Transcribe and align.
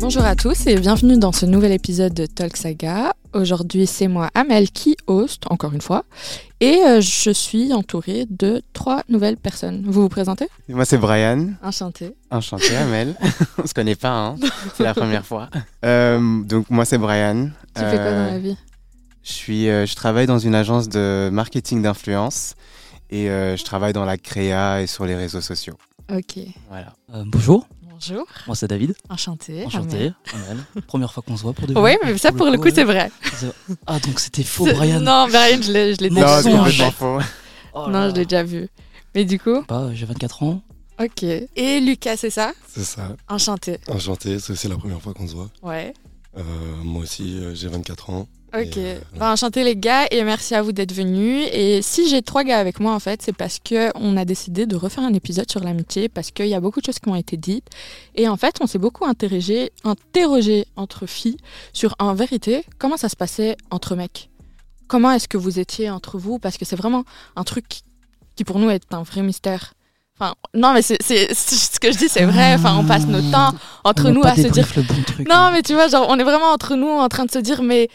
Bonjour 0.00 0.24
à 0.24 0.36
tous 0.36 0.68
et 0.68 0.76
bienvenue 0.76 1.18
dans 1.18 1.32
ce 1.32 1.46
nouvel 1.46 1.72
épisode 1.72 2.14
de 2.14 2.26
Talk 2.26 2.56
Saga. 2.56 3.12
Aujourd'hui, 3.32 3.88
c'est 3.88 4.06
moi, 4.06 4.30
Amel, 4.34 4.70
qui 4.70 4.96
host, 5.08 5.42
encore 5.50 5.72
une 5.72 5.80
fois, 5.80 6.04
et 6.60 6.76
euh, 6.86 7.00
je 7.00 7.30
suis 7.32 7.72
entourée 7.72 8.26
de 8.30 8.62
trois 8.72 9.02
nouvelles 9.08 9.36
personnes. 9.36 9.82
Vous 9.84 10.02
vous 10.02 10.08
présentez? 10.08 10.46
Moi, 10.68 10.84
c'est 10.84 10.98
Brian. 10.98 11.54
Enchanté. 11.64 12.14
Enchanté, 12.30 12.76
Amel. 12.76 13.16
On 13.58 13.66
se 13.66 13.74
connaît 13.74 13.96
pas, 13.96 14.12
hein 14.12 14.36
c'est 14.76 14.84
la 14.84 14.94
première 14.94 15.26
fois. 15.26 15.50
Euh, 15.84 16.42
donc, 16.44 16.70
moi, 16.70 16.84
c'est 16.84 16.98
Brian. 16.98 17.50
Tu 17.74 17.82
fais 17.82 17.96
quoi 17.96 18.10
dans 18.10 18.26
la 18.26 18.38
vie? 18.38 18.56
je, 19.26 19.32
suis, 19.32 19.68
euh, 19.68 19.86
je 19.86 19.94
travaille 19.96 20.26
dans 20.26 20.38
une 20.38 20.54
agence 20.54 20.88
de 20.88 21.28
marketing 21.32 21.82
d'influence 21.82 22.54
et 23.10 23.30
euh, 23.30 23.56
je 23.56 23.64
travaille 23.64 23.92
dans 23.92 24.04
la 24.04 24.16
créa 24.18 24.82
et 24.82 24.86
sur 24.86 25.06
les 25.06 25.14
réseaux 25.14 25.40
sociaux. 25.40 25.76
Ok. 26.12 26.38
Voilà. 26.68 26.92
Euh, 27.14 27.24
bonjour, 27.26 27.66
Bonjour. 27.82 28.26
moi 28.46 28.54
c'est 28.54 28.68
David. 28.68 28.94
Enchanté. 29.08 29.64
Enchanté. 29.66 30.12
Amel. 30.34 30.64
Première 30.86 31.12
fois 31.12 31.22
qu'on 31.26 31.36
se 31.36 31.42
voit 31.42 31.52
pour 31.52 31.66
de 31.66 31.72
Oui, 31.74 31.80
vrai. 31.80 31.98
mais 32.04 32.18
ça, 32.18 32.30
pour 32.32 32.46
le 32.50 32.58
coup, 32.58 32.68
c'est 32.72 32.84
vrai. 32.84 33.10
Ah, 33.86 33.98
donc 34.00 34.20
c'était 34.20 34.42
faux, 34.44 34.64
Brian. 34.66 35.00
Non, 35.00 35.26
Brian, 35.28 35.60
je 35.62 35.72
l'ai 35.72 35.94
je 35.94 36.00
l'ai 36.00 36.10
Non, 36.10 36.16
déjà 36.20 36.36
Non, 36.36 36.42
c'est 36.42 36.50
vu. 36.50 36.54
en 36.56 36.58
complètement 36.64 36.90
fait. 36.90 36.92
faux. 36.92 37.18
Oh 37.74 37.86
Non, 37.88 38.00
là. 38.00 38.10
je 38.10 38.14
l'ai 38.14 38.24
déjà 38.24 38.42
vu. 38.42 38.68
Mais 39.14 39.24
du 39.24 39.38
coup, 39.40 39.64
Bah, 39.68 39.88
j'ai 39.94 40.06
24 40.06 40.42
ans. 40.42 40.62
ok. 41.02 41.22
Et 41.22 41.80
Lucas, 41.80 42.16
c'est 42.18 42.30
ça 42.30 42.52
C'est 42.68 42.84
ça. 42.84 43.16
Enchanté. 43.28 43.78
Enchanté, 43.88 44.38
c'est 44.38 44.52
aussi 44.52 44.68
la 44.68 44.76
première 44.76 45.00
fois 45.00 45.12
qu'on 45.14 45.26
se 45.26 45.34
voit. 45.34 45.48
Ouais. 45.62 45.92
Euh, 46.36 46.42
moi 46.84 47.02
aussi, 47.02 47.40
j'ai 47.54 47.68
24 47.68 48.10
ans. 48.10 48.28
Ok. 48.54 48.76
Euh, 48.78 48.98
Ben, 49.18 49.32
enchanté 49.32 49.64
les 49.64 49.76
gars 49.76 50.06
et 50.10 50.22
merci 50.22 50.54
à 50.54 50.62
vous 50.62 50.72
d'être 50.72 50.92
venus. 50.92 51.48
Et 51.52 51.82
si 51.82 52.08
j'ai 52.08 52.22
trois 52.22 52.44
gars 52.44 52.58
avec 52.58 52.80
moi 52.80 52.92
en 52.94 53.00
fait, 53.00 53.20
c'est 53.22 53.34
parce 53.34 53.58
que 53.58 53.90
on 53.96 54.16
a 54.16 54.24
décidé 54.24 54.66
de 54.66 54.76
refaire 54.76 55.04
un 55.04 55.12
épisode 55.12 55.50
sur 55.50 55.60
l'amitié 55.62 56.08
parce 56.08 56.30
qu'il 56.30 56.46
y 56.46 56.54
a 56.54 56.60
beaucoup 56.60 56.80
de 56.80 56.86
choses 56.86 56.98
qui 56.98 57.08
ont 57.08 57.16
été 57.16 57.36
dites. 57.36 57.66
Et 58.14 58.28
en 58.28 58.36
fait, 58.36 58.56
on 58.60 58.66
s'est 58.66 58.78
beaucoup 58.78 59.04
interrogé, 59.04 59.72
interrogé 59.84 60.66
entre 60.76 61.06
filles 61.06 61.36
sur 61.72 61.94
en 61.98 62.14
vérité 62.14 62.64
comment 62.78 62.96
ça 62.96 63.08
se 63.08 63.16
passait 63.16 63.56
entre 63.70 63.96
mecs. 63.96 64.30
Comment 64.88 65.10
est-ce 65.10 65.28
que 65.28 65.36
vous 65.36 65.58
étiez 65.58 65.90
entre 65.90 66.18
vous? 66.18 66.38
Parce 66.38 66.56
que 66.56 66.64
c'est 66.64 66.76
vraiment 66.76 67.04
un 67.34 67.44
truc 67.44 67.64
qui 68.36 68.44
pour 68.44 68.58
nous 68.58 68.70
est 68.70 68.92
un 68.94 69.02
vrai 69.02 69.22
mystère. 69.22 69.72
Enfin, 70.18 70.34
non, 70.54 70.72
mais 70.72 70.80
c'est 70.80 70.96
ce 71.02 71.78
que 71.78 71.92
je 71.92 71.98
dis, 71.98 72.08
c'est 72.08 72.24
vrai. 72.24 72.54
Enfin, 72.54 72.76
on 72.78 72.84
passe 72.84 73.06
notre 73.06 73.30
temps 73.30 73.52
entre 73.84 74.08
On 74.08 74.12
nous 74.14 74.24
à 74.24 74.34
se 74.34 74.48
dire 74.48 74.66
le 74.76 74.82
bon 74.82 75.02
truc. 75.02 75.28
non, 75.28 75.50
mais 75.52 75.60
tu 75.62 75.74
vois, 75.74 75.88
genre, 75.88 76.06
on 76.08 76.18
est 76.18 76.24
vraiment 76.24 76.52
entre 76.52 76.74
nous 76.74 76.88
en 76.88 77.08
train 77.08 77.26
de 77.26 77.30
se 77.30 77.38
dire, 77.38 77.62
mais 77.62 77.88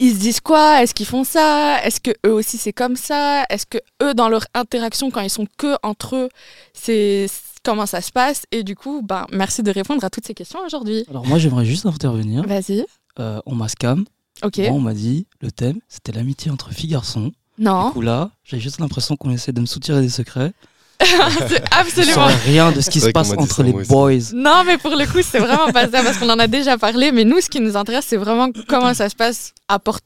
ils 0.00 0.14
se 0.14 0.18
disent 0.20 0.40
quoi? 0.40 0.82
Est-ce 0.82 0.94
qu'ils 0.94 1.06
font 1.06 1.24
ça? 1.24 1.82
Est-ce 1.84 2.00
que 2.00 2.10
eux 2.26 2.32
aussi 2.32 2.58
c'est 2.58 2.72
comme 2.72 2.96
ça? 2.96 3.44
Est-ce 3.50 3.66
que 3.66 3.78
eux, 4.02 4.14
dans 4.14 4.28
leur 4.28 4.44
interaction, 4.54 5.10
quand 5.10 5.20
ils 5.20 5.30
sont 5.30 5.46
que 5.56 5.76
entre 5.82 6.16
eux, 6.16 6.28
c'est 6.72 7.26
comment 7.64 7.86
ça 7.86 8.00
se 8.00 8.12
passe? 8.12 8.44
Et 8.52 8.62
du 8.62 8.76
coup, 8.76 9.02
ben, 9.02 9.26
merci 9.32 9.62
de 9.62 9.70
répondre 9.70 10.04
à 10.04 10.10
toutes 10.10 10.26
ces 10.26 10.34
questions 10.34 10.60
aujourd'hui. 10.64 11.04
Alors, 11.10 11.26
moi 11.26 11.38
j'aimerais 11.38 11.64
juste 11.64 11.86
intervenir. 11.86 12.46
Vas-y. 12.46 12.84
Euh, 13.18 13.40
on 13.46 13.54
m'a 13.54 13.68
scam. 13.68 14.04
Ok. 14.44 14.58
Moi, 14.58 14.70
on 14.70 14.80
m'a 14.80 14.94
dit 14.94 15.26
le 15.40 15.50
thème 15.50 15.80
c'était 15.88 16.12
l'amitié 16.12 16.50
entre 16.50 16.70
filles 16.72 16.90
garçons. 16.90 17.32
Non, 17.58 17.88
Du 17.88 17.94
coup, 17.94 18.00
là, 18.02 18.30
j'ai 18.44 18.60
juste 18.60 18.78
l'impression 18.78 19.16
qu'on 19.16 19.30
essaie 19.30 19.50
de 19.50 19.60
me 19.60 19.66
soutirer 19.66 20.00
des 20.00 20.08
secrets. 20.08 20.52
c'est 21.48 21.48
Je 21.48 21.62
absolument. 21.70 22.12
saurais 22.14 22.34
rien 22.34 22.72
de 22.72 22.80
ce 22.80 22.90
qui 22.90 23.00
se 23.00 23.10
passe 23.10 23.32
entre 23.36 23.62
les 23.62 23.72
boys. 23.72 24.32
Non, 24.34 24.64
mais 24.66 24.78
pour 24.78 24.90
le 24.96 25.06
coup, 25.10 25.22
c'est 25.22 25.38
vraiment 25.38 25.70
pas 25.72 25.88
ça 25.88 26.02
parce 26.02 26.18
qu'on 26.18 26.28
en 26.30 26.38
a 26.38 26.46
déjà 26.48 26.76
parlé. 26.76 27.12
Mais 27.12 27.24
nous, 27.24 27.40
ce 27.40 27.48
qui 27.48 27.60
nous 27.60 27.76
intéresse, 27.76 28.06
c'est 28.06 28.16
vraiment 28.16 28.48
comment 28.68 28.94
ça 28.94 29.08
se 29.08 29.14
passe 29.14 29.52
à 29.68 29.78
porte- 29.78 30.04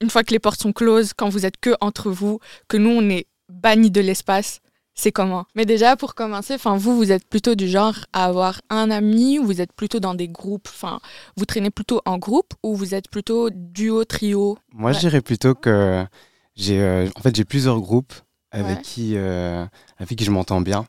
une 0.00 0.10
fois 0.10 0.24
que 0.24 0.32
les 0.32 0.38
portes 0.40 0.60
sont 0.60 0.72
closes, 0.72 1.12
quand 1.16 1.28
vous 1.28 1.46
êtes 1.46 1.56
que 1.60 1.74
entre 1.80 2.10
vous, 2.10 2.40
que 2.68 2.76
nous, 2.76 2.90
on 2.90 3.08
est 3.08 3.26
bannis 3.48 3.90
de 3.90 4.00
l'espace. 4.00 4.60
C'est 4.98 5.12
comment? 5.12 5.44
Mais 5.54 5.66
déjà, 5.66 5.94
pour 5.94 6.14
commencer, 6.14 6.54
enfin, 6.54 6.76
vous, 6.78 6.96
vous 6.96 7.12
êtes 7.12 7.26
plutôt 7.28 7.54
du 7.54 7.68
genre 7.68 7.94
à 8.14 8.24
avoir 8.24 8.62
un 8.70 8.90
ami 8.90 9.38
ou 9.38 9.44
vous 9.44 9.60
êtes 9.60 9.72
plutôt 9.74 10.00
dans 10.00 10.14
des 10.14 10.26
groupes 10.28 10.68
Enfin, 10.72 11.00
vous 11.36 11.44
traînez 11.44 11.70
plutôt 11.70 12.00
en 12.06 12.16
groupe 12.16 12.54
ou 12.62 12.74
vous 12.74 12.94
êtes 12.94 13.10
plutôt 13.10 13.50
duo, 13.52 14.04
trio? 14.04 14.56
Moi, 14.72 14.92
je 14.92 14.96
Ouais. 14.96 15.00
dirais 15.02 15.20
plutôt 15.20 15.54
que 15.54 16.02
j'ai 16.56 16.80
euh, 16.80 17.08
en 17.14 17.20
fait, 17.20 17.36
j'ai 17.36 17.44
plusieurs 17.44 17.78
groupes 17.80 18.14
avec, 18.52 18.78
Ouais. 18.78 18.82
qui, 18.82 19.12
euh, 19.16 19.66
avec 19.98 20.18
qui 20.18 20.24
je 20.24 20.30
m'entends 20.30 20.60
bien. 20.60 20.86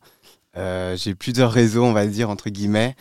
Euh, 0.57 0.95
j'ai 0.97 1.15
plusieurs 1.15 1.51
réseaux, 1.51 1.83
on 1.85 1.93
va 1.93 2.07
dire, 2.07 2.29
entre 2.29 2.49
guillemets. 2.49 2.95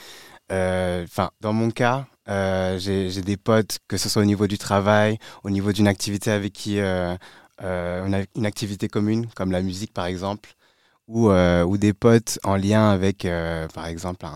Euh, 0.52 1.04
Enfin, 1.04 1.30
dans 1.40 1.52
mon 1.52 1.70
cas, 1.70 2.06
euh, 2.28 2.78
j'ai 2.78 3.22
des 3.22 3.36
potes, 3.36 3.78
que 3.88 3.96
ce 3.96 4.08
soit 4.08 4.22
au 4.22 4.26
niveau 4.26 4.46
du 4.46 4.58
travail, 4.58 5.18
au 5.44 5.50
niveau 5.50 5.72
d'une 5.72 5.88
activité 5.88 6.30
avec 6.30 6.52
qui 6.52 6.78
on 6.80 8.12
a 8.12 8.22
une 8.36 8.46
activité 8.46 8.88
commune, 8.88 9.26
comme 9.34 9.50
la 9.52 9.62
musique 9.62 9.92
par 9.94 10.06
exemple, 10.06 10.54
ou, 11.08 11.30
des 11.78 11.92
potes 11.94 12.38
en 12.44 12.56
lien 12.56 12.90
avec, 12.90 13.26
par 13.74 13.86
exemple, 13.86 14.26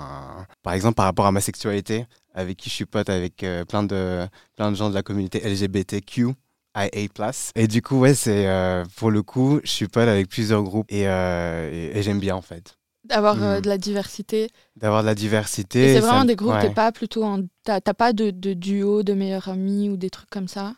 par 0.62 0.72
exemple, 0.72 0.94
par 0.94 1.06
rapport 1.06 1.26
à 1.26 1.32
ma 1.32 1.40
sexualité, 1.40 2.06
avec 2.34 2.56
qui 2.56 2.70
je 2.70 2.74
suis 2.74 2.86
pote 2.86 3.10
avec 3.10 3.44
plein, 3.68 3.82
de, 3.82 4.26
plein 4.56 4.70
de 4.70 4.76
gens 4.76 4.90
de 4.90 4.94
la 4.94 5.02
communauté 5.02 5.40
LGBTQ. 5.40 6.34
IA+. 6.76 7.52
Et 7.56 7.66
du 7.66 7.82
coup, 7.82 7.98
ouais, 7.98 8.14
c'est 8.14 8.46
euh, 8.46 8.84
pour 8.96 9.10
le 9.10 9.22
coup, 9.22 9.60
je 9.64 9.70
suis 9.70 9.88
pote 9.88 10.08
avec 10.08 10.28
plusieurs 10.28 10.62
groupes 10.62 10.86
et, 10.90 11.08
euh, 11.08 11.70
et, 11.72 11.98
et 11.98 12.02
j'aime 12.02 12.20
bien 12.20 12.36
en 12.36 12.42
fait 12.42 12.76
D'avoir 13.04 13.42
euh, 13.42 13.58
Mm. 13.58 13.62
de 13.62 13.68
la 13.68 13.78
diversité 13.78 14.50
d'avoir 14.76 15.02
de 15.02 15.06
la 15.06 15.14
diversité. 15.14 15.94
C'est 15.94 16.00
vraiment 16.00 16.20
me- 16.22 16.28
des 16.28 16.36
groupes, 16.36 16.52
ouais. 16.52 16.68
t'es 16.68 16.74
pas 16.74 16.92
plutôt 16.92 17.24
en. 17.24 17.40
T'as 17.64 17.80
pas 17.80 18.12
de, 18.12 18.30
de 18.30 18.52
duo, 18.52 19.02
de 19.02 19.14
meilleurs 19.14 19.48
amis 19.48 19.88
ou 19.88 19.96
des 19.96 20.10
trucs 20.10 20.30
comme 20.30 20.48
ça? 20.48 20.74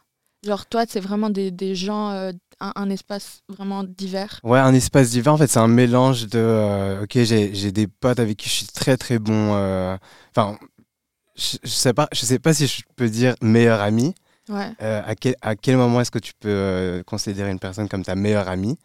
Genre, 0.46 0.66
toi, 0.66 0.84
c'est 0.88 1.00
vraiment 1.00 1.30
des, 1.30 1.50
des 1.50 1.74
gens, 1.74 2.08
un, 2.10 2.32
un 2.60 2.90
espace 2.90 3.40
vraiment 3.48 3.84
divers? 3.84 4.40
Ouais, 4.44 4.58
un 4.58 4.74
espace 4.74 5.10
divers, 5.10 5.34
en 5.34 5.36
fait, 5.36 5.46
c'est 5.48 5.58
un 5.60 5.68
mélange 5.68 6.26
de. 6.28 7.00
ok, 7.02 7.18
j'ai 7.22 7.72
des 7.72 7.86
potes 7.86 8.18
avec 8.20 8.36
qui 8.38 8.48
je 8.48 8.54
suis 8.54 8.66
très 8.66 8.96
très 8.96 9.18
bon. 9.18 9.50
Enfin, 10.30 10.58
je, 11.36 11.56
je 11.62 11.68
sais 11.68 11.92
pas, 11.94 12.08
je 12.12 12.20
sais 12.24 12.38
pas 12.38 12.54
si 12.54 12.66
je 12.66 12.82
peux 12.96 13.08
dire 13.08 13.34
meilleur 13.42 13.80
ami. 13.80 14.14
Ouais. 14.48 14.70
Euh, 14.82 15.02
à, 15.04 15.14
quel, 15.14 15.36
à 15.42 15.54
quel 15.54 15.76
moment 15.76 16.00
est-ce 16.00 16.10
que 16.10 16.18
tu 16.18 16.32
peux 16.38 16.48
euh, 16.48 17.02
considérer 17.04 17.50
une 17.50 17.58
personne 17.58 17.88
comme 17.88 18.04
ta 18.04 18.14
meilleure 18.14 18.48
amie? 18.48 18.78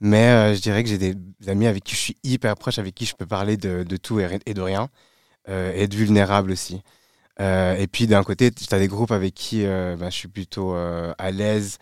Mais 0.00 0.28
euh, 0.28 0.54
je 0.54 0.60
dirais 0.60 0.82
que 0.82 0.88
j'ai 0.88 0.98
des 0.98 1.14
amis 1.46 1.66
avec 1.66 1.84
qui 1.84 1.94
je 1.94 2.00
suis 2.00 2.16
hyper 2.24 2.56
proche, 2.56 2.78
avec 2.78 2.94
qui 2.94 3.06
je 3.06 3.14
peux 3.14 3.26
parler 3.26 3.56
de, 3.56 3.84
de 3.84 3.96
tout 3.96 4.20
et, 4.20 4.54
de 4.54 4.60
rien, 4.60 4.88
euh, 5.48 5.72
et 5.74 5.82
être 5.82 5.94
vulnérable 5.94 6.50
aussi. 6.50 6.82
Euh, 7.40 7.76
et 7.76 7.86
puis 7.86 8.06
d'un 8.06 8.22
côté, 8.22 8.50
tu 8.50 8.72
as 8.74 8.78
des 8.78 8.88
groupes 8.88 9.12
avec 9.12 9.34
qui 9.34 9.64
euh, 9.64 9.96
ben, 9.96 10.10
je 10.10 10.16
suis 10.16 10.28
plutôt 10.28 10.74
euh, 10.74 11.12
à 11.18 11.30
l'aise 11.30 11.78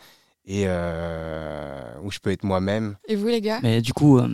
et 0.47 0.65
euh, 0.67 1.83
où 2.03 2.11
je 2.11 2.19
peux 2.19 2.31
être 2.31 2.45
moi-même. 2.45 2.97
Et 3.09 3.17
vous, 3.17 3.29
les 3.29 3.41
gars? 3.41 3.61
Mais 3.63 3.81
du 3.81 3.93
coup, 3.93 4.19
euh, 4.19 4.29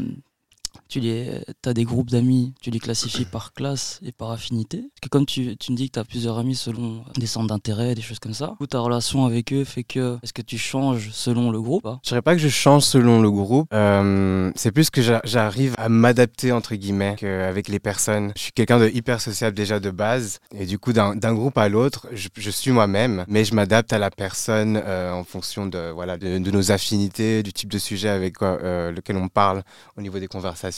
tu 0.88 1.00
les, 1.00 1.40
as 1.64 1.74
des 1.74 1.84
groupes 1.84 2.10
d'amis, 2.10 2.54
tu 2.60 2.70
les 2.70 2.78
classifies 2.78 3.24
par 3.24 3.52
classe 3.52 4.00
et 4.04 4.12
par 4.12 4.30
affinité. 4.30 4.78
Parce 4.78 5.00
que 5.02 5.08
comme 5.08 5.26
tu, 5.26 5.56
tu 5.56 5.72
me 5.72 5.76
dis 5.76 5.88
que 5.88 5.94
tu 5.94 5.98
as 5.98 6.04
plusieurs 6.04 6.38
amis 6.38 6.54
selon 6.54 7.04
des 7.16 7.26
centres 7.26 7.48
d'intérêt, 7.48 7.94
des 7.94 8.02
choses 8.02 8.18
comme 8.18 8.34
ça, 8.34 8.54
coup, 8.58 8.66
ta 8.66 8.80
relation 8.80 9.24
avec 9.24 9.52
eux 9.52 9.64
fait 9.64 9.84
que 9.84 10.18
est-ce 10.22 10.32
que 10.32 10.42
tu 10.42 10.58
changes 10.58 11.10
selon 11.12 11.50
le 11.50 11.60
groupe 11.60 11.86
hein? 11.86 12.00
Je 12.02 12.08
dirais 12.10 12.22
pas 12.22 12.34
que 12.34 12.40
je 12.40 12.48
change 12.48 12.82
selon 12.82 13.20
le 13.20 13.30
groupe. 13.30 13.68
euh, 13.72 14.50
c'est 14.54 14.72
plus 14.72 14.90
que 14.90 15.02
j'a- 15.02 15.20
j'arrive 15.24 15.74
à 15.78 15.88
m'adapter 15.88 16.52
entre 16.52 16.74
guillemets 16.74 17.16
avec 17.22 17.68
les 17.68 17.78
personnes. 17.78 18.32
Je 18.36 18.42
suis 18.42 18.52
quelqu'un 18.52 18.78
de 18.78 18.88
hyper 18.88 19.20
sociable 19.20 19.56
déjà 19.56 19.80
de 19.80 19.90
base 19.90 20.38
et 20.54 20.66
du 20.66 20.78
coup 20.78 20.92
d'un 20.92 21.34
groupe 21.34 21.58
à 21.58 21.68
l'autre, 21.68 22.08
je, 22.12 22.50
suis 22.50 22.70
moi-même, 22.70 23.24
mais 23.28 23.44
je 23.44 23.54
m'adapte 23.54 23.92
à 23.92 23.98
la 23.98 24.10
personne 24.10 24.80
euh, 24.84 25.12
en 25.12 25.24
fonction 25.24 25.66
de 25.66 25.90
voilà 25.90 26.16
de, 26.16 26.38
nos 26.38 26.72
affinités, 26.72 27.42
du 27.42 27.52
type 27.52 27.70
de 27.70 27.78
sujet 27.78 28.08
avec 28.08 28.40
euh, 28.42 28.92
lequel 28.92 29.16
on 29.16 29.28
parle 29.28 29.62
au 29.96 30.02
niveau 30.02 30.18
des 30.18 30.28
conversations. 30.28 30.75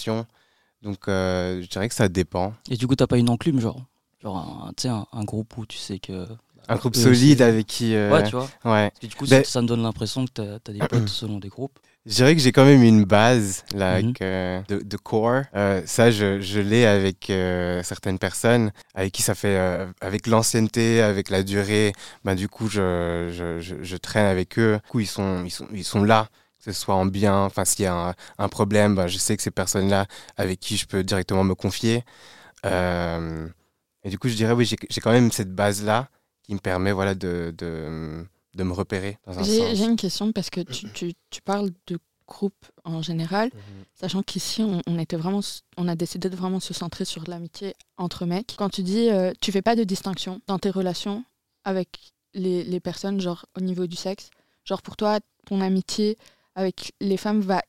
Donc 0.83 1.09
euh, 1.09 1.61
je 1.63 1.67
dirais 1.67 1.89
que 1.89 1.95
ça 1.95 2.09
dépend. 2.09 2.55
Et 2.71 2.77
du 2.77 2.87
coup, 2.87 2.95
t'as 2.97 3.07
pas 3.07 3.19
une 3.19 3.31
enclume, 3.31 3.61
genre 3.61 3.85
Genre, 4.23 4.37
un, 4.37 4.73
tu 4.77 4.83
sais, 4.83 4.89
un, 4.89 5.07
un 5.13 5.23
groupe 5.25 5.57
où 5.59 5.67
tu 5.67 5.79
sais 5.79 5.99
que. 6.01 6.27
Un 6.71 6.77
groupe 6.77 6.97
eux 6.97 7.01
solide 7.01 7.41
aussi- 7.41 7.43
avec 7.43 7.67
qui. 7.67 7.95
euh, 7.95 8.11
Ouais, 8.13 8.25
tu 8.25 8.33
vois. 8.33 8.49
ouais. 8.65 8.91
Parce 8.91 9.01
que 9.01 9.07
du 9.07 9.15
coup, 9.15 9.27
Ben- 9.27 9.45
ça, 9.45 9.51
ça 9.53 9.63
me 9.63 9.69
donne 9.69 9.83
l'impression 9.83 10.27
que 10.27 10.31
t'as 10.35 10.55
as 10.71 10.73
des 10.73 10.79
potes 10.89 11.09
selon 11.09 11.39
des 11.39 11.49
groupes. 11.49 11.79
Je 12.05 12.15
dirais 12.15 12.35
que 12.35 12.41
j'ai 12.43 12.53
quand 12.53 12.65
même 12.65 12.83
une 12.83 13.05
base 13.05 13.65
là, 13.75 14.01
euh, 14.23 14.61
de, 14.69 14.79
de 14.81 14.97
core. 14.97 15.43
Euh, 15.55 15.83
ça, 15.87 16.11
je, 16.11 16.41
je 16.41 16.59
l'ai 16.59 16.85
avec 16.87 17.29
euh, 17.31 17.83
certaines 17.83 18.19
personnes 18.19 18.73
avec 18.95 19.13
qui 19.13 19.23
ça 19.23 19.35
fait, 19.35 19.57
euh, 19.59 19.87
avec 20.01 20.27
l'ancienneté, 20.27 21.01
avec 21.03 21.29
la 21.31 21.43
durée. 21.43 21.93
Ben, 22.25 22.35
du 22.35 22.49
coup, 22.49 22.67
je, 22.69 23.29
je, 23.33 23.61
je, 23.83 23.97
traîne 23.97 24.27
avec 24.27 24.59
eux. 24.59 24.81
Du 24.85 24.91
coup, 24.91 25.01
ils 25.01 25.07
sont, 25.07 25.45
ils 25.45 25.51
sont, 25.51 25.67
ils 25.73 25.85
sont 25.85 26.03
là, 26.03 26.29
ce 26.73 26.81
soit 26.81 26.95
en 26.95 27.07
bien. 27.07 27.37
Enfin, 27.45 27.65
s'il 27.65 27.85
y 27.85 27.87
a 27.87 27.95
un, 28.11 28.15
un 28.39 28.49
problème, 28.49 28.95
ben, 28.95 29.07
je 29.07 29.19
sais 29.19 29.37
que 29.37 29.43
ces 29.43 29.51
personnes-là 29.51 30.07
avec 30.37 30.61
qui 30.61 30.77
je 30.77 30.87
peux 30.87 31.03
directement 31.05 31.45
me 31.45 31.55
confier. 31.55 32.05
Euh, 32.67 33.49
et 34.05 34.11
du 34.11 34.19
coup, 34.19 34.29
je 34.29 34.35
dirais, 34.35 34.53
oui, 34.53 34.65
j'ai 34.67 35.01
quand 35.01 35.13
même 35.13 35.31
cette 35.33 35.55
base-là 35.55 36.09
qui 36.43 36.55
me 36.55 36.59
permet 36.61 36.93
voilà, 36.93 37.15
de, 37.15 37.55
de, 37.57 38.25
de 38.55 38.63
me 38.63 38.73
repérer 38.73 39.19
un 39.27 39.43
J'ai 39.43 39.85
une 39.85 39.97
question 39.97 40.33
parce 40.33 40.51
que 40.51 40.61
tu, 40.61 40.91
tu, 40.91 41.13
tu 41.31 41.43
parles 41.43 41.71
de 41.87 41.99
groupe 42.27 42.67
en 42.85 43.01
général, 43.03 43.49
Mhm. 43.55 43.85
sachant 43.95 44.23
qu'ici, 44.23 44.63
on, 44.63 44.83
on 44.87 44.99
était 44.99 45.17
vraiment, 45.17 45.39
s- 45.41 45.63
on 45.77 45.89
a 45.89 45.95
décidé 45.97 46.29
de 46.29 46.37
vraiment 46.37 46.61
se 46.61 46.75
centrer 46.75 47.05
sur 47.05 47.25
l'amitié 47.27 47.75
entre 47.97 48.27
mecs. 48.27 48.55
Quand 48.59 48.69
tu 48.69 48.83
dis, 48.83 49.09
euh, 49.11 49.33
tu 49.41 49.51
fais 49.53 49.63
pas 49.63 49.77
de 49.77 49.85
distinction 49.85 50.41
dans 50.47 50.59
tes 50.59 50.71
relations 50.71 51.25
avec 51.65 51.89
les, 52.35 52.65
les 52.65 52.81
personnes, 52.81 53.21
genre 53.21 53.47
au 53.57 53.61
niveau 53.61 53.87
du 53.87 53.97
sexe, 53.97 54.31
genre 54.65 54.83
pour 54.83 54.97
toi, 54.97 55.21
ton 55.47 55.61
amitié 55.63 56.19
avec 56.59 56.93
les 57.01 57.17
femmes 57.17 57.41
va 57.41 57.63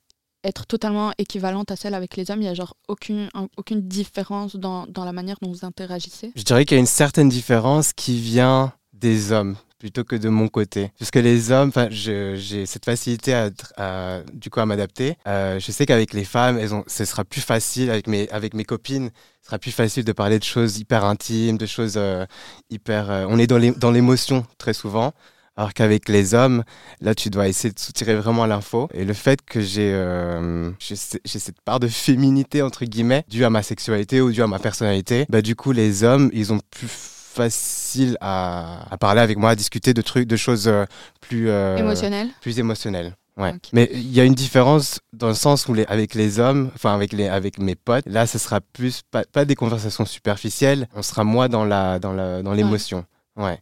être 0.43 0.65
totalement 0.65 1.11
équivalente 1.17 1.69
à 1.71 1.75
celle 1.75 1.93
avec 1.93 2.15
les 2.15 2.31
hommes 2.31 2.41
Il 2.41 2.45
y 2.45 2.49
a 2.49 2.53
genre 2.53 2.73
aucune, 2.87 3.29
un- 3.33 3.47
aucune 3.57 3.81
différence 3.81 4.55
dans, 4.55 4.85
dans 4.87 5.05
la 5.05 5.11
manière 5.11 5.35
dont 5.41 5.51
vous 5.51 5.65
interagissez 5.65 6.31
Je 6.35 6.43
dirais 6.43 6.65
qu'il 6.65 6.75
y 6.75 6.79
a 6.79 6.81
une 6.81 6.85
certaine 6.87 7.29
différence 7.29 7.93
qui 7.93 8.19
vient 8.19 8.73
des 8.93 9.31
hommes 9.31 9.55
plutôt 9.79 10.03
que 10.03 10.15
de 10.17 10.27
mon 10.27 10.49
côté. 10.49 10.91
Parce 10.99 11.09
que 11.11 11.19
les 11.19 11.51
hommes, 11.51 11.71
j'ai 11.89 12.65
cette 12.65 12.83
facilité 12.83 13.33
à, 13.77 14.21
du 14.33 14.49
coup, 14.49 14.59
à 14.59 14.65
m'adapter. 14.65 15.15
Euh, 15.25 15.57
je 15.59 15.71
sais 15.71 15.85
qu'avec 15.85 16.13
les 16.13 16.25
femmes, 16.25 16.57
elles 16.57 16.73
ont, 16.73 16.83
ce 16.87 17.05
sera 17.05 17.23
plus 17.23 17.39
facile 17.39 17.89
avec 17.89 18.07
mes, 18.07 18.27
avec 18.29 18.53
mes 18.53 18.65
copines. 18.65 19.09
Ce 19.41 19.45
sera 19.47 19.57
plus 19.59 19.71
facile 19.71 20.03
de 20.03 20.11
parler 20.11 20.37
de 20.37 20.43
choses 20.43 20.79
hyper 20.79 21.05
intimes, 21.05 21.57
de 21.57 21.65
choses 21.65 21.93
euh, 21.95 22.25
hyper. 22.69 23.09
euh, 23.09 23.25
on 23.29 23.39
est 23.39 23.47
dans 23.47 23.57
les- 23.57 23.71
dans 23.71 23.91
l'émotion 23.91 24.45
très 24.57 24.73
souvent. 24.73 25.13
Alors 25.59 25.73
qu'avec 25.73 26.07
les 26.07 26.33
hommes, 26.35 26.63
là, 27.01 27.13
tu 27.13 27.29
dois 27.29 27.49
essayer 27.49 27.73
de 27.73 27.79
soutirer 27.79 28.15
vraiment 28.15 28.45
l'info. 28.45 28.87
Et 28.93 29.03
le 29.03 29.11
fait 29.13 29.41
que 29.41 29.59
j'ai 29.59 29.91
euh, 29.93 30.71
cette 30.79 31.59
part 31.65 31.81
de 31.81 31.89
féminité, 31.89 32.61
entre 32.61 32.85
guillemets, 32.85 33.25
due 33.27 33.43
à 33.43 33.49
ma 33.49 33.61
sexualité 33.61 34.21
ou 34.21 34.31
due 34.31 34.41
à 34.41 34.47
ma 34.47 34.57
personnalité, 34.57 35.25
bah, 35.27 35.41
du 35.41 35.57
coup, 35.57 35.73
les 35.73 36.05
hommes, 36.05 36.29
ils 36.31 36.53
ont 36.53 36.61
plus 36.71 36.87
facile 36.87 38.15
à, 38.21 38.85
à 38.89 38.97
parler 38.97 39.19
avec 39.19 39.37
moi, 39.37 39.49
à 39.49 39.55
discuter 39.55 39.93
de 39.93 40.01
trucs, 40.01 40.29
de 40.29 40.37
choses 40.37 40.69
euh, 40.69 40.85
plus, 41.19 41.49
euh, 41.49 41.75
Émotionnel 41.75 42.29
plus 42.39 42.57
émotionnelles. 42.57 43.17
Ouais. 43.35 43.53
Mais 43.73 43.89
il 43.91 44.13
y 44.13 44.21
a 44.21 44.23
une 44.23 44.35
différence 44.35 45.01
dans 45.11 45.27
le 45.27 45.33
sens 45.33 45.67
où 45.67 45.73
les, 45.73 45.83
avec 45.87 46.13
les 46.15 46.39
hommes, 46.39 46.71
enfin 46.73 46.95
avec, 46.95 47.11
les, 47.11 47.27
avec 47.27 47.59
mes 47.59 47.75
potes, 47.75 48.05
là, 48.07 48.27
ce 48.27 48.37
sera 48.37 48.61
plus 48.61 49.01
pas, 49.11 49.23
pas 49.25 49.43
des 49.43 49.55
conversations 49.55 50.05
superficielles, 50.05 50.87
on 50.95 51.01
sera 51.01 51.25
moins 51.25 51.49
dans 51.49 51.65
la 51.65 51.99
dans 51.99 52.13
la 52.13 52.41
dans 52.43 52.53
l'émotion. 52.53 53.03
Ouais. 53.35 53.59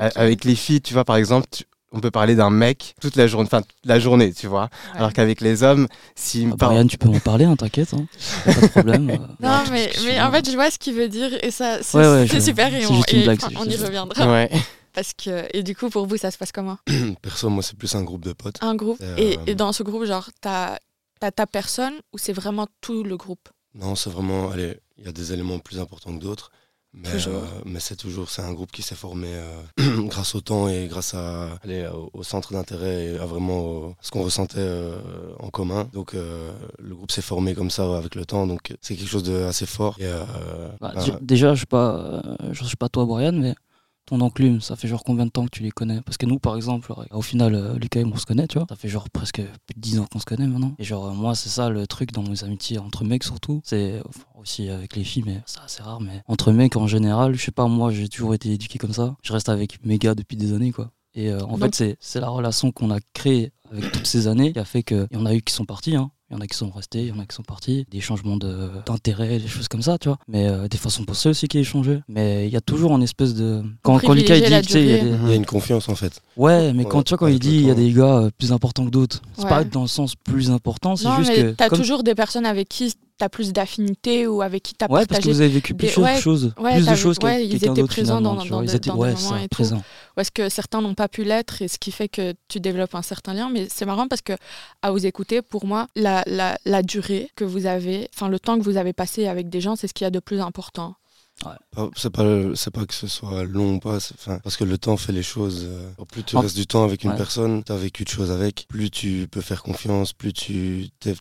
Avec 0.00 0.44
les 0.44 0.54
filles, 0.54 0.80
tu 0.80 0.92
vois, 0.94 1.04
par 1.04 1.16
exemple, 1.16 1.46
tu- 1.50 1.64
on 1.92 2.00
peut 2.00 2.10
parler 2.10 2.34
d'un 2.34 2.50
mec 2.50 2.94
toute 3.00 3.16
la 3.16 3.26
journée, 3.26 3.46
enfin 3.50 3.62
la 3.84 3.98
journée, 3.98 4.32
tu 4.34 4.46
vois. 4.48 4.64
Ouais. 4.64 4.98
Alors 4.98 5.12
qu'avec 5.12 5.40
les 5.40 5.62
hommes, 5.62 5.86
s'ils 6.14 6.48
me 6.48 6.52
Ah, 6.52 6.56
parlent- 6.56 6.74
Brian, 6.74 6.86
tu 6.88 6.98
peux 6.98 7.08
m'en 7.08 7.20
parler, 7.20 7.44
hein, 7.44 7.56
t'inquiète. 7.56 7.94
Hein. 7.94 8.06
Pas 8.44 8.52
de 8.60 8.66
problème. 8.66 9.10
euh. 9.10 9.16
Non, 9.40 9.62
mais, 9.70 9.90
mais 10.04 10.20
en 10.20 10.30
fait, 10.32 10.50
je 10.50 10.54
vois 10.56 10.70
ce 10.70 10.78
qu'il 10.78 10.94
veut 10.94 11.08
dire 11.08 11.30
et 11.42 11.50
ça, 11.50 11.78
c'est 11.82 11.96
Ouais, 11.96 12.06
ouais, 12.06 12.26
c'est 12.28 12.40
je- 12.40 12.44
super 12.44 12.74
et 12.74 12.84
on, 12.86 12.94
juste 12.96 13.12
une 13.12 13.20
et, 13.20 13.24
blague, 13.24 13.38
enfin, 13.42 13.48
c'est 13.52 13.58
on 13.58 13.64
y 13.64 13.76
reviendra. 13.76 14.26
Ouais. 14.30 14.50
Parce 14.92 15.12
que, 15.12 15.46
et 15.56 15.62
du 15.62 15.76
coup, 15.76 15.90
pour 15.90 16.06
vous, 16.06 16.16
ça 16.16 16.30
se 16.30 16.38
passe 16.38 16.52
comment? 16.52 16.78
Perso, 17.22 17.48
moi, 17.50 17.62
c'est 17.62 17.76
plus 17.78 17.94
un 17.94 18.02
groupe 18.02 18.24
de 18.24 18.32
potes. 18.32 18.56
Un 18.62 18.74
groupe? 18.74 18.98
Euh, 19.02 19.14
et, 19.18 19.38
et 19.46 19.54
dans 19.54 19.72
ce 19.72 19.82
groupe, 19.82 20.04
genre, 20.04 20.28
t'as 20.40 20.76
as 21.22 21.30
ta 21.30 21.46
personne 21.46 21.94
ou 22.12 22.18
c'est 22.18 22.32
vraiment 22.32 22.66
tout 22.80 23.02
le 23.04 23.16
groupe? 23.16 23.48
Non, 23.74 23.94
c'est 23.94 24.10
vraiment. 24.10 24.50
Allez, 24.50 24.78
il 24.98 25.04
y 25.04 25.08
a 25.08 25.12
des 25.12 25.32
éléments 25.32 25.58
plus 25.58 25.78
importants 25.80 26.14
que 26.16 26.20
d'autres. 26.22 26.50
Mais, 26.94 27.10
Toujours. 27.12 27.34
euh, 27.34 27.60
mais 27.66 27.78
c'est 27.80 27.96
toujours 27.96 28.30
c'est 28.30 28.40
un 28.40 28.54
groupe 28.54 28.72
qui 28.72 28.80
s'est 28.80 28.94
formé 28.94 29.28
euh, 29.30 29.62
grâce 30.08 30.34
au 30.34 30.40
temps 30.40 30.66
et 30.68 30.86
grâce 30.88 31.12
à, 31.12 31.50
allez, 31.62 31.86
au, 31.88 32.08
au 32.14 32.22
centre 32.22 32.52
d'intérêt 32.54 33.04
et 33.08 33.18
à 33.18 33.26
vraiment 33.26 33.60
au- 33.60 33.94
ce 34.00 34.10
qu'on 34.10 34.22
ressentait 34.22 34.60
euh, 34.60 34.96
en 35.38 35.50
commun. 35.50 35.88
Donc 35.92 36.14
euh, 36.14 36.50
le 36.78 36.94
groupe 36.94 37.10
s'est 37.12 37.20
formé 37.20 37.54
comme 37.54 37.70
ça 37.70 37.98
avec 37.98 38.14
le 38.14 38.24
temps. 38.24 38.46
Donc 38.46 38.74
c'est 38.80 38.96
quelque 38.96 39.08
chose 39.10 39.24
d'assez 39.24 39.66
fort. 39.66 39.96
Et, 39.98 40.06
euh, 40.06 40.24
Bah, 40.80 40.92
bah, 40.94 41.18
déjà, 41.20 41.54
je 41.54 41.60
sais 41.60 41.66
pas, 41.66 41.96
euh, 41.96 42.22
je 42.52 42.64
sais 42.64 42.76
pas 42.76 42.88
toi, 42.88 43.04
Brian, 43.04 43.32
mais 43.32 43.54
ton 44.06 44.20
enclume, 44.20 44.60
ça 44.60 44.76
fait 44.76 44.88
genre 44.88 45.04
combien 45.04 45.26
de 45.26 45.30
temps 45.30 45.44
que 45.44 45.50
tu 45.50 45.62
les 45.62 45.70
connais? 45.70 46.00
Parce 46.02 46.16
que 46.16 46.26
nous, 46.26 46.38
par 46.38 46.56
exemple, 46.56 46.86
genre, 46.88 47.04
au 47.10 47.22
final, 47.22 47.54
euh, 47.54 47.74
Lucas 47.74 48.00
et 48.00 48.04
moi, 48.04 48.14
on 48.16 48.18
se 48.18 48.26
connaît, 48.26 48.46
tu 48.46 48.58
vois. 48.58 48.66
Ça 48.68 48.76
fait 48.76 48.88
genre 48.88 49.10
presque 49.10 49.42
plus 49.42 49.74
de 49.74 49.80
10 49.80 49.98
ans 50.00 50.06
qu'on 50.10 50.18
se 50.20 50.24
connaît 50.24 50.46
maintenant. 50.46 50.74
Et 50.78 50.84
genre, 50.84 51.06
euh, 51.06 51.12
moi, 51.12 51.34
c'est 51.34 51.48
ça 51.48 51.68
le 51.68 51.86
truc 51.86 52.12
dans 52.12 52.22
mes 52.22 52.44
amitiés 52.44 52.78
entre 52.78 53.04
mecs 53.04 53.24
surtout. 53.24 53.60
C'est 53.64 54.00
enfin, 54.08 54.22
aussi 54.40 54.68
avec 54.68 54.96
les 54.96 55.04
filles, 55.04 55.24
mais 55.26 55.42
c'est 55.46 55.60
assez 55.60 55.82
rare. 55.82 56.00
Mais 56.00 56.22
entre 56.26 56.52
mecs 56.52 56.76
en 56.76 56.86
général, 56.86 57.34
je 57.34 57.42
sais 57.44 57.50
pas, 57.52 57.66
moi, 57.66 57.90
j'ai 57.90 58.08
toujours 58.08 58.32
été 58.34 58.50
éduqué 58.52 58.78
comme 58.78 58.92
ça. 58.92 59.16
Je 59.22 59.32
reste 59.32 59.48
avec 59.48 59.84
mes 59.84 59.98
gars 59.98 60.14
depuis 60.14 60.36
des 60.36 60.52
années, 60.52 60.72
quoi. 60.72 60.90
Et 61.14 61.30
euh, 61.30 61.40
en 61.44 61.58
Donc- 61.58 61.60
fait, 61.60 61.74
c'est- 61.74 61.96
c'est 61.98 62.20
la 62.20 62.28
relation 62.28 62.72
qu'on 62.72 62.90
a 62.90 62.98
créée 63.14 63.52
avec 63.72 63.90
toutes 63.90 64.06
ces 64.06 64.28
années 64.28 64.52
qui 64.52 64.58
a 64.58 64.64
fait 64.64 64.82
qu'il 64.82 65.08
y 65.10 65.16
en 65.16 65.26
a 65.26 65.34
eu 65.34 65.42
qui 65.42 65.52
sont 65.52 65.64
partis, 65.64 65.96
hein. 65.96 66.10
Il 66.28 66.34
y 66.34 66.36
en 66.36 66.40
a 66.40 66.46
qui 66.48 66.56
sont 66.56 66.70
restés, 66.70 67.02
il 67.02 67.08
y 67.08 67.12
en 67.12 67.20
a 67.20 67.24
qui 67.24 67.36
sont 67.36 67.44
partis, 67.44 67.86
des 67.88 68.00
changements 68.00 68.36
de- 68.36 68.68
d'intérêt, 68.84 69.38
des 69.38 69.46
choses 69.46 69.68
comme 69.68 69.82
ça, 69.82 69.96
tu 69.96 70.08
vois. 70.08 70.18
Mais 70.26 70.48
euh, 70.48 70.66
des 70.66 70.76
façons 70.76 71.02
de 71.02 71.06
penser 71.06 71.28
aussi 71.28 71.46
qui 71.46 71.58
ont 71.60 71.62
changé. 71.62 72.00
Mais 72.08 72.48
il 72.48 72.52
y 72.52 72.56
a 72.56 72.60
toujours 72.60 72.90
une 72.96 73.02
espèce 73.04 73.32
de. 73.34 73.62
Quand, 73.82 74.00
quand 74.00 74.12
Lucas 74.12 74.34
il 74.36 74.42
dit, 74.44 74.66
tu 74.66 74.72
sais, 74.72 74.82
il 74.82 74.90
y 74.90 74.94
a 74.94 75.04
des- 75.04 75.10
il 75.10 75.28
y 75.28 75.32
a 75.32 75.36
une 75.36 75.46
confiance 75.46 75.88
en 75.88 75.94
fait. 75.94 76.20
Ouais, 76.36 76.72
mais 76.72 76.82
Ouais, 76.82 76.90
quand 76.90 77.04
tu 77.04 77.10
vois, 77.10 77.18
quand 77.18 77.26
il 77.28 77.38
dit 77.38 77.54
il 77.56 77.66
y 77.66 77.70
a 77.70 77.74
des 77.74 77.92
gars 77.92 78.18
euh, 78.22 78.30
plus 78.36 78.50
importants 78.52 78.84
que 78.86 78.90
d'autres, 78.90 79.22
c'est 79.36 79.44
Ouais. 79.44 79.48
pas 79.48 79.62
dans 79.62 79.82
le 79.82 79.86
sens 79.88 80.16
plus 80.16 80.50
important, 80.50 80.96
c'est 80.96 81.08
juste 81.16 81.30
mais 81.30 81.42
que. 81.42 81.50
t'as 81.52 81.68
comme- 81.68 81.78
toujours 81.78 82.02
des 82.02 82.16
personnes 82.16 82.44
avec 82.46 82.68
qui 82.68 82.92
t'as 83.18 83.28
plus 83.28 83.52
d'affinité 83.52 84.26
ou 84.26 84.42
avec 84.42 84.62
qui 84.62 84.74
t'as 84.74 84.86
Ouais, 84.86 84.90
parce 84.90 85.04
que 85.06 85.08
partagé. 85.14 85.32
vous 85.32 85.40
avez 85.40 85.50
vécu 85.50 85.72
des- 85.74 85.86
plus 85.88 85.96
de 85.96 86.02
ouais, 86.04 86.20
choses, 86.20 86.52
ouais, 86.58 86.74
plus 86.74 86.86
de 86.86 86.94
choses 86.94 87.16
ouais, 87.22 87.30
qu'avec 87.32 87.46
ils 87.52 87.56
étaient 87.64 87.84
présents 87.84 88.20
dans- 88.20 88.36
tu 88.36 88.48
dans 88.50 88.60
des- 88.60 88.68
Ils 88.72 88.74
étaient 88.76 88.90
dans 88.90 88.96
des 88.96 89.02
ouais, 89.14 89.42
tout. 89.42 89.48
présents. 89.50 89.82
Ou 90.16 90.20
est-ce 90.20 90.30
que 90.30 90.48
certains 90.48 90.80
n'ont 90.82 90.94
pas 90.94 91.08
pu 91.08 91.24
l'être 91.24 91.62
et 91.62 91.68
ce 91.68 91.78
qui 91.78 91.92
fait 91.92 92.08
que 92.08 92.34
tu 92.48 92.60
développes 92.60 92.94
un 92.94 93.02
certain 93.02 93.32
lien. 93.34 93.48
Mais 93.50 93.68
c'est 93.70 93.86
marrant 93.86 94.06
parce 94.08 94.22
que 94.22 94.34
à 94.82 94.90
vous 94.90 95.06
écouter, 95.06 95.42
pour 95.42 95.66
moi, 95.66 95.86
la, 95.96 96.22
la, 96.26 96.58
la 96.64 96.82
durée 96.82 97.30
que 97.36 97.44
vous 97.44 97.66
avez, 97.66 98.08
enfin 98.14 98.28
le 98.28 98.38
temps 98.38 98.58
que 98.58 98.62
vous 98.64 98.76
avez 98.76 98.92
passé 98.92 99.26
avec 99.26 99.48
des 99.48 99.60
gens, 99.60 99.76
c'est 99.76 99.88
ce 99.88 99.94
qu'il 99.94 100.04
y 100.04 100.08
a 100.08 100.10
de 100.10 100.20
plus 100.20 100.40
important. 100.40 100.94
Pas- 101.42 101.58
C'est 101.96 102.08
pas, 102.10 102.24
pas 102.72 102.86
que 102.86 102.94
ce 102.94 103.06
soit 103.08 103.44
long 103.44 103.74
ou 103.74 103.78
pas, 103.78 103.98
parce 104.42 104.56
que 104.56 104.64
le 104.64 104.78
temps 104.78 104.96
fait 104.96 105.12
les 105.12 105.22
choses. 105.22 105.64
euh, 105.68 105.90
Plus 106.10 106.24
tu 106.24 106.34
En- 106.36 106.40
restes 106.40 106.56
du 106.56 106.66
temps 106.66 106.82
avec 106.84 107.04
une 107.04 107.10
Ouais. 107.10 107.16
personne, 107.16 107.62
tu 107.62 107.72
as 107.72 107.76
vécu 107.76 108.04
de 108.04 108.08
choses 108.08 108.30
avec, 108.30 108.66
plus 108.68 108.90
tu 108.90 109.28
peux 109.30 109.42
faire 109.42 109.62
confiance, 109.62 110.14
plus 110.14 110.32
tu 110.32 110.88
es, 111.04 111.14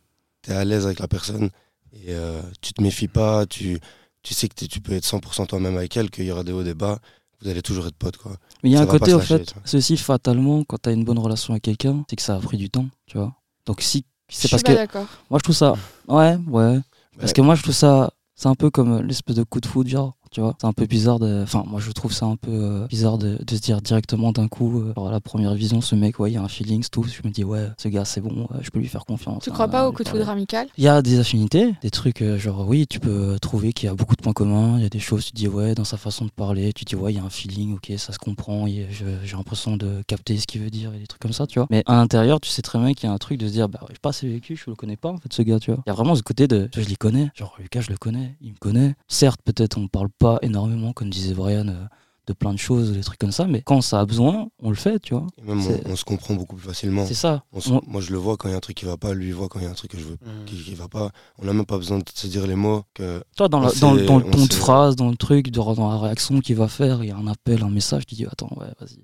à 0.51 0.63
l'aise 0.63 0.85
avec 0.85 0.99
la 0.99 1.07
personne 1.09 1.49
et 1.95 2.13
euh, 2.13 2.41
tu 2.61 2.73
te 2.73 2.81
méfies 2.81 3.07
pas, 3.07 3.45
tu, 3.45 3.79
tu 4.23 4.33
sais 4.33 4.47
que 4.47 4.65
tu 4.65 4.81
peux 4.81 4.93
être 4.93 5.05
100% 5.05 5.47
toi-même 5.47 5.77
avec 5.77 5.95
elle, 5.97 6.09
qu'il 6.09 6.25
y 6.25 6.31
aura 6.31 6.43
des 6.43 6.51
hauts, 6.51 6.63
des 6.63 6.73
bas, 6.73 6.99
vous 7.41 7.49
allez 7.49 7.61
toujours 7.61 7.87
être 7.87 7.95
potes. 7.95 8.17
Quoi. 8.17 8.37
Mais 8.63 8.69
il 8.69 8.73
y 8.73 8.75
a 8.75 8.79
Ça 8.79 8.83
un 8.83 8.87
côté, 8.87 9.11
lâcher, 9.11 9.37
fait, 9.39 9.55
ceci 9.65 9.97
fatalement, 9.97 10.63
quand 10.63 10.81
tu 10.81 10.89
as 10.89 10.91
une 10.93 11.03
bonne 11.03 11.19
relation 11.19 11.53
avec 11.53 11.63
quelqu'un, 11.63 12.03
c'est 12.09 12.15
que 12.15 12.21
ça 12.21 12.35
a 12.35 12.39
pris 12.39 12.57
du 12.57 12.69
temps, 12.69 12.87
tu 13.07 13.17
vois. 13.17 13.33
Donc 13.65 13.81
si. 13.81 14.05
Je 14.29 14.35
C'est 14.35 14.47
suis 14.47 14.49
parce 14.49 14.63
pas 14.63 14.71
que. 14.73 14.77
d'accord. 14.77 15.05
Moi, 15.29 15.39
je 15.39 15.43
trouve 15.43 15.55
ça. 15.55 15.73
Ouais, 16.07 16.35
ouais. 16.47 16.79
Parce 17.17 17.29
Ouais. 17.29 17.33
que 17.33 17.41
moi, 17.41 17.53
je 17.55 17.61
trouve 17.61 17.75
ça. 17.75 18.11
C'est 18.33 18.47
un 18.47 18.55
peu 18.55 18.69
comme 18.71 19.01
l'espèce 19.01 19.35
de 19.35 19.43
coup 19.43 19.61
de 19.61 19.67
foudre, 19.67 19.89
genre, 19.89 20.17
tu 20.35 20.41
vois. 20.41 20.53
C'est 20.59 20.67
un 20.67 20.73
peu 20.73 20.85
bizarre 20.85 21.17
de. 21.17 21.43
Enfin, 21.43 21.63
moi, 21.65 21.79
je 21.79 21.89
trouve 21.91 22.11
ça 22.11 22.25
un 22.25 22.35
peu 22.35 22.51
euh, 22.51 22.87
bizarre 22.87 23.17
de, 23.17 23.37
de 23.41 23.55
se 23.55 23.61
dire 23.61 23.81
directement 23.81 24.33
d'un 24.33 24.49
coup, 24.49 24.81
euh, 24.81 24.93
genre, 24.93 25.07
à 25.07 25.11
la 25.11 25.21
première 25.21 25.53
vision, 25.53 25.79
ce 25.79 25.95
mec, 25.95 26.19
ouais, 26.19 26.29
il 26.29 26.33
y 26.33 26.37
a 26.37 26.41
un 26.41 26.49
feeling, 26.49 26.83
tout. 26.91 27.03
Je 27.03 27.25
me 27.25 27.31
dis, 27.31 27.45
ouais, 27.45 27.69
ce 27.77 27.87
gars, 27.87 28.03
c'est 28.03 28.19
bon, 28.19 28.41
ouais, 28.41 28.59
je 28.61 28.69
peux 28.69 28.79
lui 28.79 28.89
faire 28.89 29.05
confiance. 29.05 29.43
Tu 29.43 29.49
hein, 29.49 29.53
crois 29.53 29.69
pas 29.69 29.87
au 29.87 29.93
coup 29.93 30.03
de 30.03 30.09
foudre 30.09 30.27
amical? 30.29 30.67
Il 30.77 30.83
y 30.83 30.89
a 30.89 31.01
des 31.01 31.19
affinités, 31.19 31.73
des 31.81 31.89
trucs, 31.89 32.21
euh, 32.21 32.37
genre, 32.37 32.67
oui, 32.67 32.85
tu 32.85 32.99
peux 32.99 33.37
trouver 33.41 33.71
qu'il 33.71 33.87
y 33.87 33.89
a 33.89 33.95
beaucoup 33.95 34.17
de 34.17 34.21
points 34.21 34.33
communs. 34.33 34.75
Il 34.77 34.83
y 34.83 34.85
a 34.85 34.89
des 34.89 34.99
choses, 34.99 35.23
tu 35.27 35.31
dis, 35.31 35.47
ouais, 35.47 35.73
dans 35.73 35.85
sa 35.85 35.95
façon 35.95 36.25
de 36.25 36.31
parler, 36.31 36.73
tu 36.73 36.83
dis, 36.83 36.95
ouais, 36.97 37.13
il 37.13 37.15
y 37.15 37.19
a 37.19 37.23
un 37.23 37.29
feeling, 37.29 37.75
ok, 37.75 37.93
ça 37.97 38.11
se 38.11 38.19
comprend, 38.19 38.67
je- 38.67 39.05
j'ai 39.23 39.37
l'impression 39.37 39.77
de 39.77 40.03
capter 40.05 40.37
ce 40.37 40.45
qu'il 40.47 40.61
veut 40.61 40.69
dire 40.69 40.93
et 40.93 40.99
des 40.99 41.07
trucs 41.07 41.21
comme 41.21 41.31
ça, 41.31 41.47
tu 41.47 41.59
vois. 41.59 41.67
Mais 41.71 41.81
à 41.85 41.95
l'intérieur, 41.95 42.41
tu 42.41 42.49
sais 42.49 42.61
très 42.61 42.77
bien 42.77 42.93
qu'il 42.93 43.07
y 43.07 43.09
a 43.09 43.13
un 43.13 43.17
truc 43.19 43.37
de 43.37 43.47
se 43.47 43.53
dire, 43.53 43.69
bah, 43.69 43.79
j'ai 43.89 43.99
pas 44.01 44.09
assez 44.09 44.27
vécu, 44.27 44.57
je 44.57 44.69
le 44.69 44.75
connais 44.75 44.97
pas, 44.97 45.11
en 45.11 45.17
fait, 45.17 45.31
ce 45.31 45.41
gars, 45.43 45.61
tu 45.61 45.71
vois. 45.71 45.81
Il 45.85 45.89
y 45.89 45.93
a 45.93 45.95
vraiment 45.95 46.15
ce 46.15 46.23
côté 46.23 46.49
de, 46.49 46.67
je 46.75 46.81
les 46.81 46.97
connais, 46.97 47.29
genre, 47.35 47.55
Lucas, 47.57 47.79
je 47.79 47.91
le 47.91 47.97
connais, 47.97 48.35
il 48.41 48.51
me 48.51 48.57
connaît. 48.57 48.95
Certes, 49.07 49.39
peut-être 49.45 49.77
on 49.77 49.87
parle 49.87 50.09
pas 50.19 50.24
énormément, 50.41 50.93
comme 50.93 51.09
disait 51.09 51.33
Brian, 51.33 51.67
euh, 51.67 51.85
de 52.27 52.33
plein 52.33 52.53
de 52.53 52.57
choses, 52.57 52.91
des 52.91 53.01
trucs 53.01 53.19
comme 53.19 53.31
ça, 53.31 53.45
mais 53.45 53.61
quand 53.61 53.81
ça 53.81 53.99
a 53.99 54.05
besoin, 54.05 54.47
on 54.59 54.69
le 54.71 54.75
fait, 54.75 54.97
tu 54.99 55.13
vois. 55.13 55.27
Et 55.37 55.43
même 55.43 55.61
on, 55.85 55.91
on 55.91 55.95
se 55.95 56.03
comprend 56.03 56.33
beaucoup 56.33 56.55
plus 56.55 56.65
facilement. 56.67 57.05
C'est 57.05 57.13
ça. 57.13 57.43
On 57.53 57.59
se- 57.61 57.69
On- 57.69 57.81
Moi, 57.85 58.01
je 58.01 58.11
le 58.11 58.17
vois 58.17 58.35
quand 58.35 58.47
il 58.47 58.51
y 58.51 58.55
a 58.55 58.57
un 58.57 58.61
truc 58.61 58.75
qui 58.77 58.85
va 58.85 58.97
pas, 58.97 59.13
lui 59.13 59.27
il 59.27 59.33
voit 59.35 59.47
quand 59.47 59.59
il 59.59 59.65
y 59.65 59.67
a 59.67 59.69
un 59.69 59.75
truc 59.75 59.91
que 59.91 59.99
je 59.99 60.05
veux 60.05 60.15
Mm. 60.15 60.45
qui, 60.47 60.55
qui 60.63 60.73
va 60.73 60.87
pas. 60.87 61.11
On 61.37 61.45
n'a 61.45 61.53
même 61.53 61.67
pas 61.67 61.77
besoin 61.77 61.99
de 61.99 62.03
se 62.11 62.25
dire 62.25 62.47
les 62.47 62.55
mots 62.55 62.81
que 62.95 63.19
Tu 63.19 63.37
vois, 63.37 63.47
dans, 63.47 63.59
On 63.59 63.61
la- 63.67 63.73
dans, 63.73 63.93
le- 63.93 64.05
dans 64.07 64.17
le 64.17 64.23
ton 64.31 64.45
de 64.45 64.53
phrase, 64.53 64.95
dans 64.95 65.09
le 65.09 65.17
truc, 65.17 65.51
dans, 65.51 65.73
dans 65.75 65.89
la 65.91 65.99
réaction 65.99 66.39
qu'il 66.39 66.55
va 66.55 66.67
faire, 66.67 67.03
il 67.03 67.09
y 67.09 67.11
a 67.11 67.15
un 67.17 67.27
appel, 67.27 67.61
un 67.63 67.69
message, 67.69 68.07
tu 68.07 68.15
dis 68.15 68.25
attends, 68.25 68.49
ouais, 68.57 68.67
vas-y. 68.79 68.97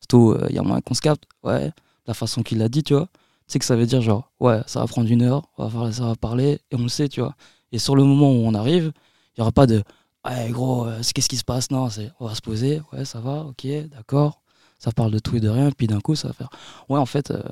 C'est 0.00 0.08
tout, 0.08 0.32
euh, 0.32 0.44
il 0.50 0.56
y 0.56 0.58
a 0.58 0.62
moyen 0.62 0.80
qu'on 0.80 0.94
se 0.94 1.00
capte. 1.00 1.24
Ouais, 1.44 1.70
la 2.08 2.14
façon 2.14 2.42
qu'il 2.42 2.58
l'a 2.58 2.68
dit, 2.68 2.82
tu 2.82 2.94
vois. 2.94 3.06
Tu 3.46 3.52
sais 3.52 3.58
que 3.60 3.64
ça 3.66 3.76
veut 3.76 3.86
dire 3.86 4.00
genre, 4.02 4.32
ouais, 4.40 4.62
ça 4.66 4.80
va 4.80 4.86
prendre 4.88 5.08
une 5.08 5.22
heure, 5.22 5.44
on 5.58 5.66
va 5.66 5.70
faire- 5.86 5.94
ça 5.94 6.06
va 6.06 6.16
parler, 6.16 6.58
et 6.72 6.74
on 6.76 6.82
le 6.82 6.88
sait, 6.88 7.08
tu 7.08 7.20
vois. 7.20 7.36
Et 7.70 7.78
sur 7.78 7.94
le 7.94 8.02
moment 8.02 8.32
où 8.32 8.44
on 8.46 8.54
arrive, 8.54 8.90
il 9.36 9.40
n'y 9.40 9.42
aura 9.42 9.52
pas 9.52 9.66
de, 9.66 9.84
ouais, 10.24 10.50
gros, 10.50 10.86
euh, 10.86 11.00
qu'est-ce 11.14 11.28
qui 11.28 11.36
se 11.36 11.44
passe? 11.44 11.70
Non, 11.70 11.90
c'est, 11.90 12.10
on 12.20 12.26
va 12.26 12.34
se 12.34 12.42
poser, 12.42 12.80
ouais, 12.92 13.04
ça 13.04 13.20
va, 13.20 13.44
ok, 13.44 13.66
d'accord. 13.90 14.40
Ça 14.78 14.92
parle 14.92 15.12
de 15.12 15.18
tout 15.18 15.36
et 15.36 15.40
de 15.40 15.48
rien, 15.48 15.70
puis 15.70 15.86
d'un 15.86 16.00
coup, 16.00 16.14
ça 16.14 16.28
va 16.28 16.34
faire, 16.34 16.50
ouais, 16.88 16.98
en 16.98 17.06
fait, 17.06 17.30
euh, 17.30 17.42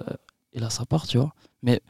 et 0.53 0.61
là, 0.61 0.71
ça 0.71 0.85
part, 0.85 1.07
tu 1.07 1.19
vois. 1.19 1.33
Mais 1.63 1.81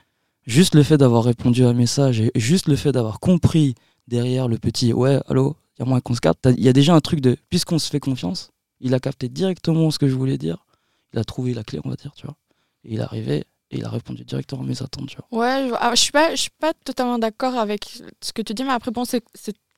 juste 0.46 0.74
le 0.74 0.82
fait 0.82 0.96
d'avoir 0.96 1.24
répondu 1.24 1.64
à 1.64 1.68
un 1.68 1.74
message 1.74 2.20
et 2.20 2.30
juste 2.34 2.68
le 2.68 2.76
fait 2.76 2.92
d'avoir 2.92 3.20
compris 3.20 3.74
derrière 4.08 4.48
le 4.48 4.58
petit 4.58 4.92
ouais, 4.92 5.20
allô, 5.26 5.56
il 5.76 5.80
y 5.80 5.82
a 5.82 5.86
moyen 5.86 6.00
qu'on 6.00 6.14
se 6.14 6.20
capte. 6.20 6.48
Il 6.56 6.62
y 6.62 6.68
a 6.68 6.72
déjà 6.72 6.94
un 6.94 7.00
truc 7.00 7.20
de 7.20 7.36
puisqu'on 7.50 7.78
se 7.78 7.88
fait 7.88 8.00
confiance, 8.00 8.50
il 8.80 8.94
a 8.94 9.00
capté 9.00 9.28
directement 9.28 9.90
ce 9.90 9.98
que 9.98 10.08
je 10.08 10.14
voulais 10.14 10.38
dire, 10.38 10.64
il 11.12 11.18
a 11.18 11.24
trouvé 11.24 11.54
la 11.54 11.64
clé, 11.64 11.80
on 11.84 11.88
va 11.88 11.96
dire, 11.96 12.12
tu 12.14 12.26
vois. 12.26 12.36
Et 12.84 12.94
il 12.94 13.00
est 13.00 13.02
arrivé 13.02 13.46
et 13.70 13.78
il 13.78 13.84
a 13.84 13.88
répondu 13.88 14.24
directement 14.24 14.62
à 14.62 14.66
mes 14.66 14.82
attentes, 14.82 15.08
tu 15.08 15.16
vois. 15.16 15.40
Ouais, 15.40 15.68
je, 15.68 15.74
ah, 15.78 15.94
je 15.94 16.00
suis 16.00 16.12
pas, 16.12 16.36
suis 16.36 16.50
pas 16.58 16.72
totalement 16.84 17.18
d'accord 17.18 17.54
avec 17.56 18.02
ce 18.20 18.32
que 18.32 18.42
tu 18.42 18.54
dis, 18.54 18.64
mais 18.64 18.72
après 18.72 18.90
bon, 18.90 19.04
c'est 19.04 19.24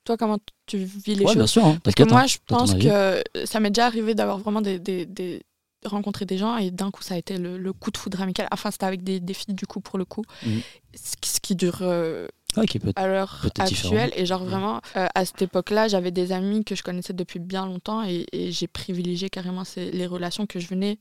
toi 0.05 0.15
comment 0.17 0.37
tu 0.65 0.77
vis 0.77 1.15
les 1.15 1.21
Ouais, 1.25 1.27
choses? 1.27 1.35
bien 1.37 1.47
sûr, 1.47 1.65
hein, 1.65 1.79
Parce 1.83 1.95
que 1.95 2.03
moi, 2.03 2.21
hein. 2.21 2.27
je 2.27 2.37
pense 2.47 2.73
que 2.75 3.21
ça 3.45 3.59
m'est 3.59 3.71
déjà 3.71 3.87
arrivé 3.87 4.15
d'avoir 4.15 4.37
vraiment 4.37 4.61
des, 4.61 4.79
des, 4.79 5.05
des- 5.05 5.43
rencontré 5.83 6.25
des 6.25 6.37
gens 6.39 6.57
et 6.57 6.71
d'un 6.71 6.89
coup, 6.89 7.03
ça 7.03 7.13
a 7.13 7.17
été 7.17 7.37
le, 7.37 7.59
le 7.59 7.71
coup 7.73 7.91
de 7.91 7.97
foudre 7.97 8.19
amical. 8.21 8.47
Enfin, 8.51 8.71
c'était 8.71 8.85
avec 8.87 9.03
des, 9.03 9.19
des 9.19 9.33
filles, 9.35 9.53
du 9.53 9.67
coup, 9.67 9.81
pour 9.81 9.99
le 9.99 10.05
coup. 10.05 10.23
Mhm. 10.43 10.61
Ce, 10.95 11.15
qui- 11.21 11.29
ce 11.29 11.39
qui 11.39 11.55
dure 11.55 11.79
euh, 11.81 12.27
Ouais, 12.57 12.65
qui 12.65 12.79
peut 12.79 12.89
être- 12.89 12.97
à 12.99 13.05
l'heure 13.07 13.45
actuelle. 13.59 14.11
Et 14.15 14.25
genre, 14.25 14.43
vraiment, 14.45 14.81
euh, 14.95 15.05
à 15.13 15.25
cette 15.25 15.41
époque-là, 15.43 15.87
j'avais 15.87 16.09
des 16.11 16.31
amis 16.31 16.63
que 16.63 16.73
je 16.73 16.81
connaissais 16.81 17.13
depuis 17.13 17.39
bien 17.39 17.65
longtemps 17.67 18.03
et, 18.03 18.25
et 18.31 18.51
j'ai 18.51 18.65
privilégié 18.67 19.29
carrément 19.29 19.63
ces- 19.63 19.91
les 19.91 20.07
relations 20.07 20.47
que 20.47 20.59
je 20.59 20.67
venais 20.67 20.97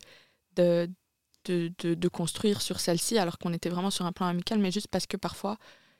de 0.57 0.89
de, 1.47 1.71
de, 1.81 1.93
de 1.95 2.09
construire 2.09 2.63
sur 2.63 2.81
celle-ci 2.81 3.19
alors 3.19 3.37
qu'on 3.39 3.53
était 3.53 3.69
vraiment 3.69 3.91
sur 3.91 4.07
un 4.07 4.13
plan 4.13 4.27
amical, 4.27 4.59
mais 4.59 4.71
juste 4.71 4.89
parce 4.89 5.07
que 5.07 5.19
parfois, 5.19 5.59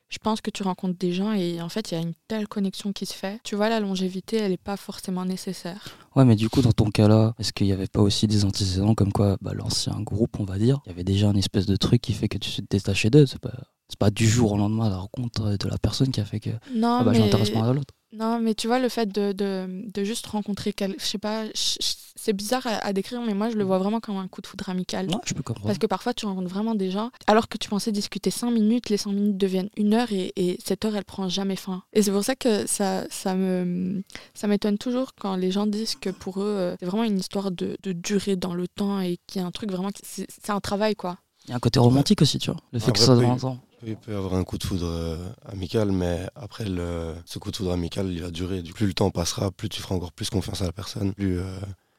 je 0.09 0.17
pense 0.19 0.41
que 0.41 0.51
tu 0.51 0.63
rencontres 0.63 0.97
des 0.97 1.13
gens 1.13 1.33
et 1.33 1.61
en 1.61 1.69
fait, 1.69 1.91
il 1.91 1.95
y 1.95 1.97
a 1.97 2.01
une 2.01 2.13
telle 2.27 2.47
connexion 2.47 2.93
qui 2.93 3.05
se 3.05 3.13
fait. 3.13 3.39
Tu 3.43 3.55
vois, 3.55 3.69
la 3.69 3.79
longévité, 3.79 4.37
elle 4.37 4.51
n'est 4.51 4.57
pas 4.57 4.77
forcément 4.77 5.25
nécessaire. 5.25 5.97
Ouais, 6.15 6.25
mais 6.25 6.35
du 6.35 6.49
coup, 6.49 6.61
dans 6.61 6.71
ton 6.71 6.89
cas-là, 6.89 7.33
est-ce 7.39 7.51
qu'il 7.51 7.67
n'y 7.67 7.73
avait 7.73 7.87
pas 7.87 8.01
aussi 8.01 8.27
des 8.27 8.45
antécédents 8.45 8.95
comme 8.95 9.11
quoi 9.11 9.37
bah, 9.41 9.53
l'ancien 9.53 9.99
groupe, 10.01 10.39
on 10.39 10.45
va 10.45 10.57
dire, 10.57 10.79
il 10.85 10.89
y 10.89 10.91
avait 10.93 11.03
déjà 11.03 11.29
un 11.29 11.35
espèce 11.35 11.65
de 11.65 11.75
truc 11.75 12.01
qui 12.01 12.13
fait 12.13 12.27
que 12.27 12.37
tu 12.37 12.51
te 12.51 12.61
détachais 12.69 13.09
d'eux? 13.09 13.25
C'est 13.25 13.41
pas, 13.41 14.09
du 14.09 14.27
jour 14.27 14.53
au 14.53 14.57
lendemain 14.57 14.89
la 14.89 14.97
rencontre 14.97 15.57
de 15.57 15.67
la 15.67 15.77
personne 15.77 16.11
qui 16.11 16.21
a 16.21 16.25
fait 16.25 16.39
que 16.39 16.51
Non, 16.73 16.99
ah 17.01 17.03
bah, 17.03 17.11
mais... 17.11 17.29
pas 17.29 17.67
à 17.67 17.73
l'autre. 17.73 17.93
Non, 18.17 18.39
mais 18.39 18.53
tu 18.55 18.67
vois, 18.67 18.79
le 18.79 18.89
fait 18.89 19.07
de, 19.11 19.31
de, 19.31 19.83
de 19.93 20.03
juste 20.03 20.25
rencontrer 20.27 20.73
quelqu'un, 20.73 20.95
je 20.99 21.05
sais 21.05 21.17
pas, 21.17 21.43
c'est 21.53 22.33
bizarre 22.33 22.65
à, 22.65 22.75
à 22.85 22.93
décrire, 22.93 23.21
mais 23.21 23.33
moi, 23.33 23.49
je 23.49 23.55
le 23.55 23.63
vois 23.63 23.77
vraiment 23.77 23.99
comme 23.99 24.17
un 24.17 24.27
coup 24.27 24.41
de 24.41 24.47
foudre 24.47 24.69
amical. 24.69 25.07
Ouais, 25.07 25.15
je 25.25 25.33
peux 25.33 25.43
comprendre. 25.43 25.67
Parce 25.67 25.77
que 25.79 25.85
parfois, 25.87 26.13
tu 26.13 26.25
rencontres 26.25 26.47
vraiment 26.49 26.75
des 26.75 26.91
gens, 26.91 27.11
alors 27.27 27.47
que 27.49 27.57
tu 27.57 27.69
pensais 27.69 27.91
discuter 27.91 28.31
5 28.31 28.51
minutes, 28.51 28.89
les 28.89 28.97
5 28.97 29.11
minutes 29.11 29.37
deviennent 29.37 29.69
une 29.77 29.93
heure 29.93 30.11
et, 30.11 30.31
et 30.35 30.57
cette 30.63 30.85
heure, 30.85 30.95
elle 30.95 31.03
prend 31.05 31.27
jamais 31.29 31.55
fin. 31.55 31.83
Et 31.93 32.01
c'est 32.01 32.11
pour 32.11 32.23
ça 32.23 32.35
que 32.35 32.65
ça, 32.67 33.03
ça 33.09 33.35
me 33.35 34.03
ça 34.33 34.47
m'étonne 34.47 34.77
toujours 34.77 35.13
quand 35.19 35.35
les 35.35 35.51
gens 35.51 35.67
disent 35.67 35.95
que 35.95 36.09
pour 36.09 36.41
eux, 36.41 36.45
euh, 36.45 36.75
c'est 36.79 36.85
vraiment 36.85 37.03
une 37.03 37.19
histoire 37.19 37.51
de, 37.51 37.77
de 37.83 37.91
durée 37.91 38.35
dans 38.37 38.53
le 38.55 38.67
temps 38.67 38.99
et 39.01 39.17
qu'il 39.27 39.41
y 39.41 39.43
a 39.43 39.47
un 39.47 39.51
truc 39.51 39.71
vraiment. 39.71 39.89
qui- 39.89 40.01
C'est 40.05 40.27
c'est 40.29 40.51
un 40.51 40.61
travail, 40.61 40.95
quoi. 40.95 41.17
Il 41.45 41.51
y 41.51 41.53
a 41.53 41.57
un 41.57 41.59
côté 41.59 41.79
romantique 41.79 42.21
aussi, 42.21 42.39
tu 42.39 42.49
vois. 42.49 42.59
Le 42.71 42.79
fait 42.79 42.91
que 42.91 42.99
ça 42.99 43.05
soit 43.05 43.15
dans 43.15 43.21
le 43.21 43.39
temps. 43.39 43.59
Il 43.85 43.95
peut 43.97 44.11
y 44.11 44.15
avoir 44.15 44.33
un 44.33 44.43
coup 44.43 44.57
de 44.57 44.63
foudre 44.63 44.87
euh, 44.87 45.17
amical, 45.45 45.91
mais 45.91 46.27
après, 46.35 46.65
le, 46.65 47.13
ce 47.25 47.37
coup 47.39 47.51
de 47.51 47.55
foudre 47.55 47.71
amical, 47.71 48.07
il 48.11 48.21
va 48.21 48.31
durer. 48.31 48.61
Du 48.61 48.73
plus 48.73 48.87
le 48.87 48.93
temps 48.93 49.11
passera, 49.11 49.51
plus 49.51 49.69
tu 49.69 49.81
feras 49.81 49.95
encore 49.95 50.11
plus 50.11 50.29
confiance 50.29 50.61
à 50.61 50.65
la 50.65 50.71
personne. 50.71 51.13
Plus, 51.13 51.39
euh, 51.39 51.43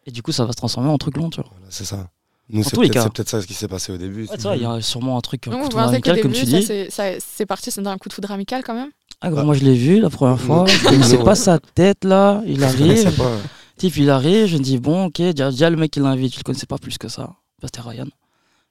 Et 0.06 0.10
du 0.10 0.22
coup, 0.22 0.32
ça 0.32 0.44
va 0.44 0.52
se 0.52 0.56
transformer 0.56 0.88
en 0.90 0.98
truc 0.98 1.16
long, 1.16 1.30
tu 1.30 1.40
vois. 1.40 1.50
voilà, 1.50 1.66
c'est 1.70 1.84
ça. 1.84 2.08
Nous, 2.48 2.62
c'est 2.62 2.76
peut-être 2.76 3.16
c'est 3.16 3.28
ça 3.28 3.40
ce 3.42 3.46
qui 3.46 3.54
s'est 3.54 3.66
passé 3.68 3.92
au 3.92 3.96
début. 3.98 4.26
Ouais, 4.26 4.36
tu 4.36 4.42
vois, 4.42 4.56
il 4.56 4.62
y 4.62 4.66
a 4.66 4.80
sûrement 4.80 5.16
un 5.18 5.20
truc, 5.20 5.46
un 5.48 5.50
Donc, 5.50 5.62
coup 5.62 5.68
de 5.68 5.72
foudre 5.74 5.88
amical, 5.88 6.20
comme 6.20 6.32
tu 6.32 6.46
ça, 6.46 6.58
dis. 6.58 6.62
c'est- 6.62 7.18
c'est 7.20 7.46
parti, 7.46 7.70
c'est 7.70 7.82
dans 7.82 7.90
un 7.90 7.98
coup 7.98 8.08
de 8.08 8.12
foudre 8.14 8.30
amical 8.30 8.62
quand 8.64 8.74
même? 8.74 8.90
Ah, 9.20 9.28
gros, 9.28 9.36
Bah. 9.38 9.44
moi, 9.44 9.54
je 9.54 9.64
l'ai 9.64 9.74
vu 9.74 10.00
la 10.00 10.10
première 10.10 10.40
fois. 10.40 10.64
Nous- 10.92 11.24
pas 11.24 11.34
sa 11.34 11.58
tête, 11.58 12.04
là. 12.04 12.42
Il 12.46 12.60
Je 12.60 12.76
connaissais 12.76 13.06
arrive. 13.06 13.16
pas. 13.16 13.32
Type, 13.78 13.96
il 13.96 14.10
arrive. 14.10 14.46
Je 14.46 14.58
me 14.58 14.62
dis, 14.62 14.78
bon, 14.78 15.06
ok. 15.06 15.16
Déjà, 15.20 15.50
déjà, 15.50 15.70
le 15.70 15.76
mec 15.76 15.90
qui 15.90 16.00
l'invite, 16.00 16.32
je 16.34 16.38
le 16.38 16.42
connaissais 16.44 16.66
pas 16.66 16.78
plus 16.78 16.98
que 16.98 17.08
ça. 17.08 17.22
Bah, 17.60 17.68
C'était 17.72 17.80
Ryan. 17.80 18.06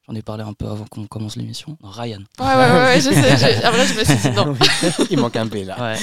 J'en 0.08 0.14
ai 0.14 0.22
parlé 0.22 0.44
un 0.44 0.54
peu 0.54 0.68
avant 0.68 0.86
qu'on 0.86 1.08
commence 1.08 1.36
l'émission. 1.36 1.78
Ryan. 1.82 2.20
Ouais, 2.40 2.46
ouais, 2.46 2.56
ouais, 2.56 2.84
ouais, 2.84 3.02
je 3.02 3.10
sais. 3.10 3.64
Après, 3.64 3.88
je 3.88 4.00
me 4.00 4.04
suis 4.04 4.30
dit 4.30 4.36
non. 4.36 4.56
Il 5.10 5.20
manque 5.20 5.36
un 5.36 5.48
B 5.48 5.56
là. 5.66 5.82
Ouais. 5.82 5.98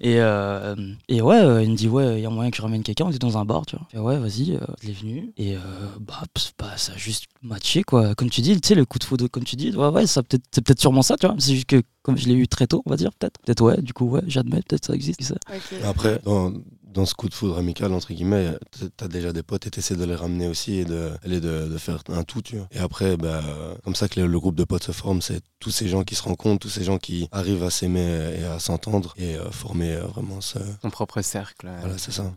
et, 0.00 0.20
euh, 0.20 0.76
et 1.08 1.22
ouais, 1.22 1.40
euh, 1.40 1.62
il 1.62 1.70
me 1.70 1.76
dit, 1.76 1.88
ouais, 1.88 2.18
il 2.18 2.22
y 2.22 2.26
a 2.26 2.30
moyen 2.30 2.50
que 2.50 2.58
je 2.58 2.62
ramène 2.62 2.82
quelqu'un. 2.82 3.06
On 3.06 3.10
était 3.10 3.18
dans 3.18 3.38
un 3.38 3.46
bar, 3.46 3.64
tu 3.64 3.76
vois. 3.76 3.86
Je 3.90 3.96
fais, 3.96 4.02
ouais, 4.02 4.18
vas-y, 4.18 4.56
euh, 4.56 4.60
il 4.82 4.90
est 4.90 4.92
venu. 4.92 5.32
Et 5.38 5.56
euh, 5.56 5.60
bah, 6.00 6.22
bah, 6.58 6.76
ça 6.76 6.92
a 6.92 6.96
juste 6.96 7.26
matché, 7.42 7.82
quoi. 7.82 8.14
Comme 8.14 8.28
tu 8.28 8.42
dis, 8.42 8.60
tu 8.60 8.68
sais, 8.68 8.74
le 8.74 8.84
coup 8.84 8.98
de 8.98 9.04
foudre, 9.04 9.26
comme 9.28 9.44
tu 9.44 9.56
dis, 9.56 9.74
ouais, 9.74 9.88
ouais, 9.88 10.06
ça 10.06 10.22
peut 10.22 10.38
c'est 10.52 10.62
peut-être 10.62 10.80
sûrement 10.80 11.02
ça, 11.02 11.16
tu 11.16 11.26
vois. 11.26 11.36
C'est 11.38 11.54
juste 11.54 11.66
que, 11.66 11.82
comme 12.02 12.18
je 12.18 12.28
l'ai 12.28 12.34
eu 12.34 12.46
très 12.46 12.66
tôt, 12.66 12.82
on 12.84 12.90
va 12.90 12.96
dire, 12.96 13.10
peut-être. 13.18 13.40
Peut-être, 13.40 13.62
ouais, 13.62 13.80
du 13.80 13.94
coup, 13.94 14.04
ouais, 14.04 14.22
j'admets, 14.26 14.60
peut-être 14.68 14.84
ça 14.86 14.94
existe. 14.94 15.34
Après, 15.82 16.20
dans, 16.24 16.52
dans 16.92 17.06
ce 17.06 17.14
coup 17.14 17.28
de 17.28 17.34
foudre 17.34 17.56
amical, 17.58 17.92
entre 17.92 18.12
guillemets, 18.12 18.58
t'as 18.96 19.08
déjà 19.08 19.32
des 19.32 19.42
potes 19.42 19.66
et 19.66 19.70
t'essaies 19.70 19.96
de 19.96 20.04
les 20.04 20.14
ramener 20.14 20.48
aussi 20.48 20.74
et 20.74 20.84
de, 20.84 21.10
et 21.24 21.28
de, 21.28 21.68
de 21.68 21.78
faire 21.78 22.02
un 22.08 22.24
tout, 22.24 22.42
tu 22.42 22.56
vois. 22.56 22.68
Et 22.72 22.78
après, 22.78 23.16
bah, 23.16 23.42
comme 23.84 23.94
ça 23.94 24.08
que 24.08 24.20
le, 24.20 24.26
le 24.26 24.40
groupe 24.40 24.56
de 24.56 24.64
potes 24.64 24.84
se 24.84 24.92
forme, 24.92 25.22
c'est 25.22 25.40
tous 25.60 25.70
ces 25.70 25.88
gens 25.88 26.02
qui 26.02 26.14
se 26.14 26.22
rencontrent, 26.22 26.60
tous 26.60 26.68
ces 26.68 26.84
gens 26.84 26.98
qui 26.98 27.28
arrivent 27.32 27.64
à 27.64 27.70
s'aimer 27.70 28.36
et 28.38 28.44
à 28.44 28.58
s'entendre 28.58 29.14
et 29.16 29.36
euh, 29.36 29.50
former 29.50 29.92
euh, 29.92 30.06
vraiment 30.06 30.40
ce... 30.40 30.58
Son 30.82 30.90
propre 30.90 31.22
cercle. 31.22 31.68
euh. 31.68 31.76
Voilà, 31.80 31.98
c'est 31.98 32.12
ça. 32.12 32.32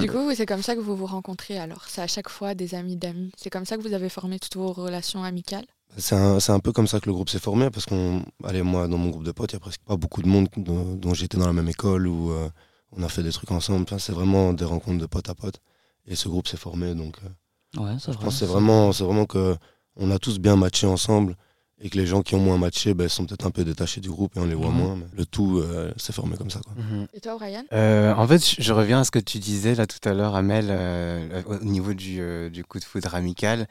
Du 0.00 0.08
coup, 0.08 0.32
c'est 0.34 0.46
comme 0.46 0.62
ça 0.62 0.74
que 0.76 0.80
vous 0.80 0.96
vous 0.96 1.06
rencontrez 1.06 1.58
alors? 1.58 1.84
C'est 1.88 2.02
à 2.02 2.06
chaque 2.06 2.28
fois 2.28 2.54
des 2.54 2.74
amis 2.74 2.96
d'amis? 2.96 3.32
C'est 3.36 3.50
comme 3.50 3.64
ça 3.64 3.76
que 3.76 3.82
vous 3.82 3.94
avez 3.94 4.08
formé 4.08 4.38
toutes 4.38 4.56
vos 4.56 4.72
relations 4.72 5.24
amicales? 5.24 5.66
C'est 5.98 6.14
un, 6.14 6.40
c'est 6.40 6.52
un 6.52 6.60
peu 6.60 6.72
comme 6.72 6.86
ça 6.86 7.00
que 7.00 7.06
le 7.06 7.12
groupe 7.12 7.28
s'est 7.28 7.38
formé 7.40 7.68
parce 7.68 7.86
qu'on, 7.86 8.24
allez, 8.44 8.62
moi, 8.62 8.88
dans 8.88 8.96
mon 8.96 9.10
groupe 9.10 9.24
de 9.24 9.32
potes, 9.32 9.52
il 9.52 9.54
y 9.54 9.56
a 9.56 9.60
presque 9.60 9.82
pas 9.82 9.96
beaucoup 9.96 10.22
de 10.22 10.28
monde 10.28 10.48
dont, 10.56 10.94
dont 10.94 11.14
j'étais 11.14 11.36
dans 11.36 11.46
la 11.46 11.52
même 11.52 11.68
école 11.68 12.06
ou 12.06 12.30
euh, 12.30 12.48
on 12.96 13.02
a 13.02 13.08
fait 13.08 13.22
des 13.22 13.32
trucs 13.32 13.50
ensemble. 13.50 13.82
Enfin, 13.82 13.98
c'est 13.98 14.12
vraiment 14.12 14.52
des 14.52 14.64
rencontres 14.64 14.98
de 15.00 15.06
pote 15.06 15.28
à 15.28 15.34
pote. 15.34 15.60
Et 16.06 16.16
ce 16.16 16.28
groupe 16.28 16.48
s'est 16.48 16.56
formé, 16.56 16.94
donc 16.94 17.16
euh, 17.24 17.80
Ouais, 17.82 17.96
c'est 17.98 18.12
je 18.12 18.16
vrai. 18.16 18.24
pense 18.26 18.34
que 18.34 18.40
c'est 18.40 18.46
vraiment, 18.52 18.92
c'est 18.92 19.04
vraiment 19.04 19.24
que 19.26 19.56
on 19.96 20.10
a 20.10 20.18
tous 20.18 20.38
bien 20.38 20.56
matché 20.56 20.86
ensemble 20.86 21.36
et 21.80 21.90
que 21.90 21.96
les 21.98 22.06
gens 22.06 22.22
qui 22.22 22.34
ont 22.34 22.40
moins 22.40 22.58
matché 22.58 22.92
ben, 22.94 23.08
sont 23.08 23.24
peut-être 23.26 23.46
un 23.46 23.50
peu 23.50 23.64
détachés 23.64 24.00
du 24.00 24.10
groupe 24.10 24.36
et 24.36 24.40
on 24.40 24.44
les 24.46 24.54
voit 24.54 24.70
Mhm. 24.70 24.76
moins. 24.76 24.96
Mais 24.96 25.06
le 25.16 25.26
tout 25.26 25.58
euh, 25.58 25.92
s'est 25.96 26.12
formé 26.12 26.36
comme 26.36 26.50
ça. 26.50 26.60
Quoi. 26.60 26.74
Mhm. 26.76 27.06
Et 27.12 27.20
toi, 27.20 27.36
Brian 27.36 27.62
Euh, 27.72 28.14
en 28.14 28.26
fait, 28.26 28.44
je- 28.60 28.72
reviens 28.72 29.00
à 29.00 29.04
ce 29.04 29.10
que 29.10 29.18
tu 29.18 29.38
disais 29.38 29.74
là 29.74 29.86
tout 29.86 30.06
à 30.08 30.12
l'heure, 30.12 30.34
Amel, 30.34 30.66
euh, 30.70 31.42
au 31.46 31.58
niveau 31.64 31.94
du, 31.94 32.20
euh, 32.20 32.50
du 32.50 32.64
coup 32.64 32.78
de 32.78 32.84
foudre 32.84 33.14
amical 33.14 33.66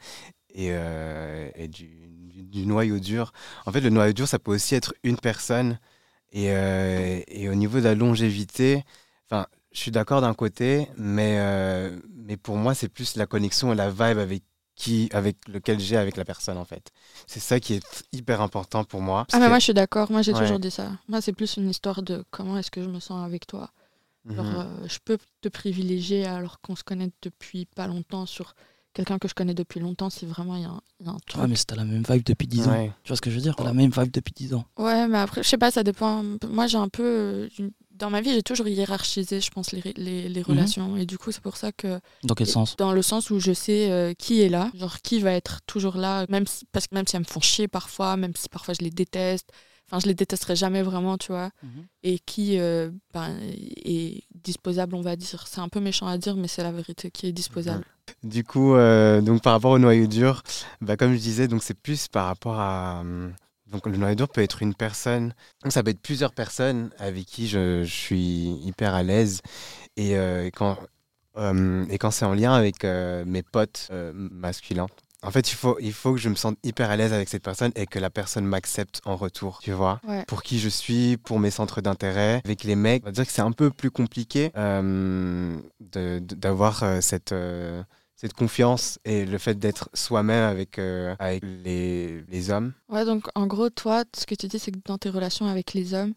et, 0.54 0.68
euh, 0.72 1.48
et 1.54 1.68
du, 1.68 1.86
du- 2.08 2.44
du 2.44 2.66
noyau 2.66 2.98
dur. 2.98 3.32
En 3.66 3.72
fait, 3.72 3.80
le 3.80 3.90
noyau 3.90 4.12
dur, 4.12 4.26
ça 4.28 4.38
peut 4.38 4.52
aussi 4.52 4.74
être 4.74 4.94
une 5.04 5.16
personne. 5.18 5.78
Et, 6.32 6.46
euh, 6.50 7.20
et 7.28 7.48
au 7.50 7.54
niveau 7.54 7.78
de 7.78 7.84
la 7.84 7.94
longévité, 7.94 8.84
enfin, 9.32 9.46
je 9.72 9.78
suis 9.80 9.90
d'accord 9.90 10.20
d'un 10.20 10.34
côté, 10.34 10.88
mais, 10.96 11.36
euh, 11.38 11.98
mais 12.14 12.36
pour 12.36 12.56
moi, 12.56 12.74
c'est 12.74 12.88
plus 12.88 13.16
la 13.16 13.26
connexion 13.26 13.72
et 13.72 13.76
la 13.76 13.90
vibe 13.90 14.18
avec 14.18 14.42
qui, 14.74 15.08
avec 15.12 15.36
lequel 15.48 15.78
j'ai 15.80 15.96
avec 15.96 16.16
la 16.16 16.24
personne 16.24 16.56
en 16.56 16.64
fait. 16.64 16.90
C'est 17.26 17.40
ça 17.40 17.60
qui 17.60 17.74
est 17.74 18.04
hyper 18.12 18.40
important 18.40 18.84
pour 18.84 19.00
moi. 19.02 19.26
Ah, 19.32 19.38
mais 19.38 19.44
que- 19.44 19.48
moi, 19.50 19.58
je 19.58 19.64
suis 19.64 19.74
d'accord. 19.74 20.10
Moi, 20.10 20.22
j'ai 20.22 20.32
Ouais. 20.32 20.40
toujours 20.40 20.58
dit 20.58 20.70
ça. 20.70 20.92
Moi, 21.08 21.20
c'est 21.20 21.32
plus 21.32 21.56
une 21.56 21.68
histoire 21.70 22.02
de 22.02 22.24
comment 22.30 22.56
est-ce 22.58 22.70
que 22.70 22.82
je 22.82 22.88
me 22.88 22.98
sens 23.00 23.24
avec 23.24 23.46
toi. 23.46 23.70
Genre, 24.30 24.44
Mhm. 24.44 24.54
euh, 24.56 24.88
je 24.88 24.98
peux 25.04 25.18
te 25.40 25.48
privilégier 25.48 26.24
alors 26.26 26.60
qu'on 26.60 26.76
se 26.76 26.84
connaît 26.84 27.10
depuis 27.22 27.66
pas 27.66 27.86
longtemps 27.86 28.24
sur 28.24 28.54
quelqu'un 28.94 29.18
que 29.18 29.28
je 29.28 29.34
connais 29.34 29.54
depuis 29.54 29.80
longtemps 29.80 30.10
si 30.10 30.26
vraiment 30.26 30.56
il 30.56 30.62
y, 30.62 30.64
a 30.66 30.70
un- 30.70 30.80
il 31.00 31.06
y 31.06 31.08
a 31.08 31.12
un 31.12 31.18
truc. 31.26 31.42
Ouais, 31.42 31.48
mais 31.48 31.56
c'était 31.56 31.74
la 31.76 31.84
même 31.84 32.02
vibe 32.08 32.22
depuis 32.24 32.46
10 32.46 32.66
ans. 32.66 32.72
Ouais. 32.72 32.92
Tu 33.04 33.08
vois 33.08 33.16
ce 33.16 33.20
que 33.22 33.30
je 33.30 33.36
veux 33.36 33.42
dire? 33.42 33.56
La 33.62 33.72
même 33.74 33.90
vibe 33.90 34.10
depuis 34.12 34.32
10 34.34 34.54
ans. 34.54 34.64
Ouais, 34.78 35.06
mais 35.08 35.18
après, 35.18 35.42
je 35.42 35.48
sais 35.48 35.58
pas, 35.58 35.70
ça 35.70 35.82
dépend. 35.82 36.22
Moi, 36.48 36.66
j'ai 36.66 36.78
un 36.78 36.88
peu. 36.88 37.48
Dans 38.02 38.10
ma 38.10 38.20
vie, 38.20 38.32
j'ai 38.32 38.42
toujours 38.42 38.66
hiérarchisé, 38.66 39.40
je 39.40 39.48
pense, 39.52 39.70
les, 39.70 39.94
les, 39.96 40.28
les 40.28 40.42
relations. 40.42 40.96
Et 40.96 41.06
du 41.06 41.18
coup, 41.18 41.30
c'est 41.30 41.40
pour 41.40 41.56
ça 41.56 41.70
que. 41.70 42.00
Dans 42.24 42.34
quel 42.34 42.48
sens? 42.48 42.74
Dans 42.76 42.92
le 42.92 43.00
sens 43.00 43.30
où 43.30 43.38
je 43.38 43.52
sais 43.52 43.92
euh, 43.92 44.12
qui 44.12 44.42
est 44.42 44.48
là, 44.48 44.72
genre 44.74 45.00
qui 45.02 45.20
va 45.20 45.30
être 45.30 45.60
toujours 45.68 45.96
là, 45.96 46.26
même 46.28 46.44
si, 46.48 46.66
parce 46.72 46.88
que 46.88 46.96
même 46.96 47.06
si 47.06 47.14
elles 47.14 47.22
me 47.22 47.26
font 47.26 47.40
chier 47.40 47.68
parfois, 47.68 48.16
même 48.16 48.32
si 48.34 48.48
parfois 48.48 48.74
je 48.74 48.82
les 48.82 48.90
déteste. 48.90 49.52
Enfin, 49.86 50.00
je 50.00 50.08
les 50.08 50.14
détesterai 50.14 50.56
jamais 50.56 50.82
vraiment, 50.82 51.16
tu 51.16 51.30
vois. 51.30 51.50
Et 52.02 52.18
qui 52.18 52.58
euh, 52.58 52.90
ben, 53.14 53.36
est 53.84 54.24
disposable, 54.34 54.96
on 54.96 55.02
va 55.02 55.14
dire. 55.14 55.46
C'est 55.46 55.60
un 55.60 55.68
peu 55.68 55.78
méchant 55.78 56.08
à 56.08 56.18
dire, 56.18 56.34
mais 56.34 56.48
c'est 56.48 56.64
la 56.64 56.72
vérité 56.72 57.12
qui 57.12 57.28
est 57.28 57.32
disposable. 57.32 57.84
Du 58.24 58.42
coup, 58.42 58.74
euh, 58.74 59.20
donc 59.20 59.42
par 59.42 59.52
rapport 59.52 59.70
au 59.70 59.78
noyau 59.78 60.08
dur, 60.08 60.42
bah, 60.80 60.96
comme 60.96 61.12
je 61.14 61.20
disais, 61.20 61.46
donc 61.46 61.62
c'est 61.62 61.78
plus 61.78 62.08
par 62.08 62.26
rapport 62.26 62.58
à. 62.58 63.04
Donc 63.72 63.86
le 63.86 63.96
noyau 63.96 64.14
dur 64.14 64.28
peut 64.28 64.42
être 64.42 64.62
une 64.62 64.74
personne, 64.74 65.34
donc 65.62 65.72
ça 65.72 65.82
peut 65.82 65.90
être 65.90 66.00
plusieurs 66.02 66.32
personnes 66.34 66.90
avec 66.98 67.24
qui 67.24 67.48
je, 67.48 67.82
je 67.84 67.90
suis 67.92 68.50
hyper 68.64 68.94
à 68.94 69.02
l'aise. 69.02 69.40
Et, 69.96 70.16
euh, 70.16 70.44
et 70.46 70.50
quand, 70.50 70.76
euh, 71.38 71.84
et 71.88 71.96
quand 71.98 72.10
c'est 72.10 72.26
en 72.26 72.34
lien 72.34 72.52
avec 72.52 72.84
euh, 72.84 73.24
mes 73.26 73.42
potes 73.42 73.90
masculins, 74.14 74.86
en 75.24 75.30
fait, 75.30 75.52
il 75.52 75.54
faut, 75.54 75.78
il 75.80 75.92
faut 75.92 76.12
que 76.12 76.18
je 76.18 76.28
me 76.28 76.34
sente 76.34 76.58
hyper 76.64 76.90
à 76.90 76.96
l'aise 76.96 77.12
avec 77.12 77.28
cette 77.28 77.44
personne 77.44 77.70
et 77.76 77.86
que 77.86 78.00
la 78.00 78.10
personne 78.10 78.44
m'accepte 78.44 79.00
en 79.04 79.14
retour, 79.16 79.60
tu 79.62 79.70
vois 79.70 80.00
Ouais. 80.06 80.24
pour 80.26 80.42
qui 80.42 80.58
je 80.58 80.68
suis, 80.68 81.16
pour 81.16 81.38
mes 81.38 81.52
centres 81.52 81.80
d'intérêt. 81.80 82.42
Avec 82.44 82.64
les 82.64 82.74
mecs, 82.74 83.02
on 83.04 83.06
va 83.06 83.12
dire 83.12 83.24
que 83.24 83.30
c'est 83.32 83.40
un 83.40 83.52
peu 83.52 83.70
plus 83.70 83.92
compliqué 83.92 84.50
d'avoir 85.80 86.84
cette, 87.02 87.32
cette 88.14 88.34
confiance 88.34 88.98
et 89.04 89.24
le 89.24 89.38
fait 89.38 89.58
d'être 89.58 89.88
soi-même 89.94 90.44
avec, 90.44 90.78
euh, 90.78 91.14
avec 91.18 91.42
les, 91.42 92.22
les 92.22 92.50
hommes. 92.50 92.72
Ouais, 92.88 93.04
donc 93.04 93.26
en 93.34 93.46
gros, 93.46 93.70
toi, 93.70 94.04
ce 94.16 94.26
que 94.26 94.34
tu 94.34 94.46
dis, 94.46 94.58
c'est 94.58 94.70
que 94.70 94.78
dans 94.84 94.98
tes 94.98 95.10
relations 95.10 95.46
avec 95.46 95.74
les 95.74 95.94
hommes, 95.94 96.14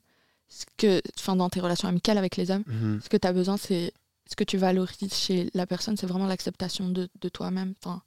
ce 0.47 0.65
que, 0.77 1.01
enfin, 1.19 1.35
dans 1.35 1.49
tes 1.49 1.59
relations 1.59 1.87
amicales 1.87 2.17
avec 2.17 2.37
les 2.37 2.51
hommes, 2.51 2.63
ce 3.03 3.09
que 3.09 3.17
tu 3.17 3.27
as 3.27 3.33
besoin, 3.33 3.57
c'est 3.57 3.91
ce 4.29 4.35
que 4.35 4.43
tu 4.43 4.57
valorises 4.57 5.13
chez 5.13 5.49
la 5.53 5.65
personne, 5.65 5.97
c'est 5.97 6.07
vraiment 6.07 6.27
l'acceptation 6.27 6.89
de, 6.89 7.09
de 7.21 7.29
toi-même. 7.29 7.73
Enfin, 7.83 8.01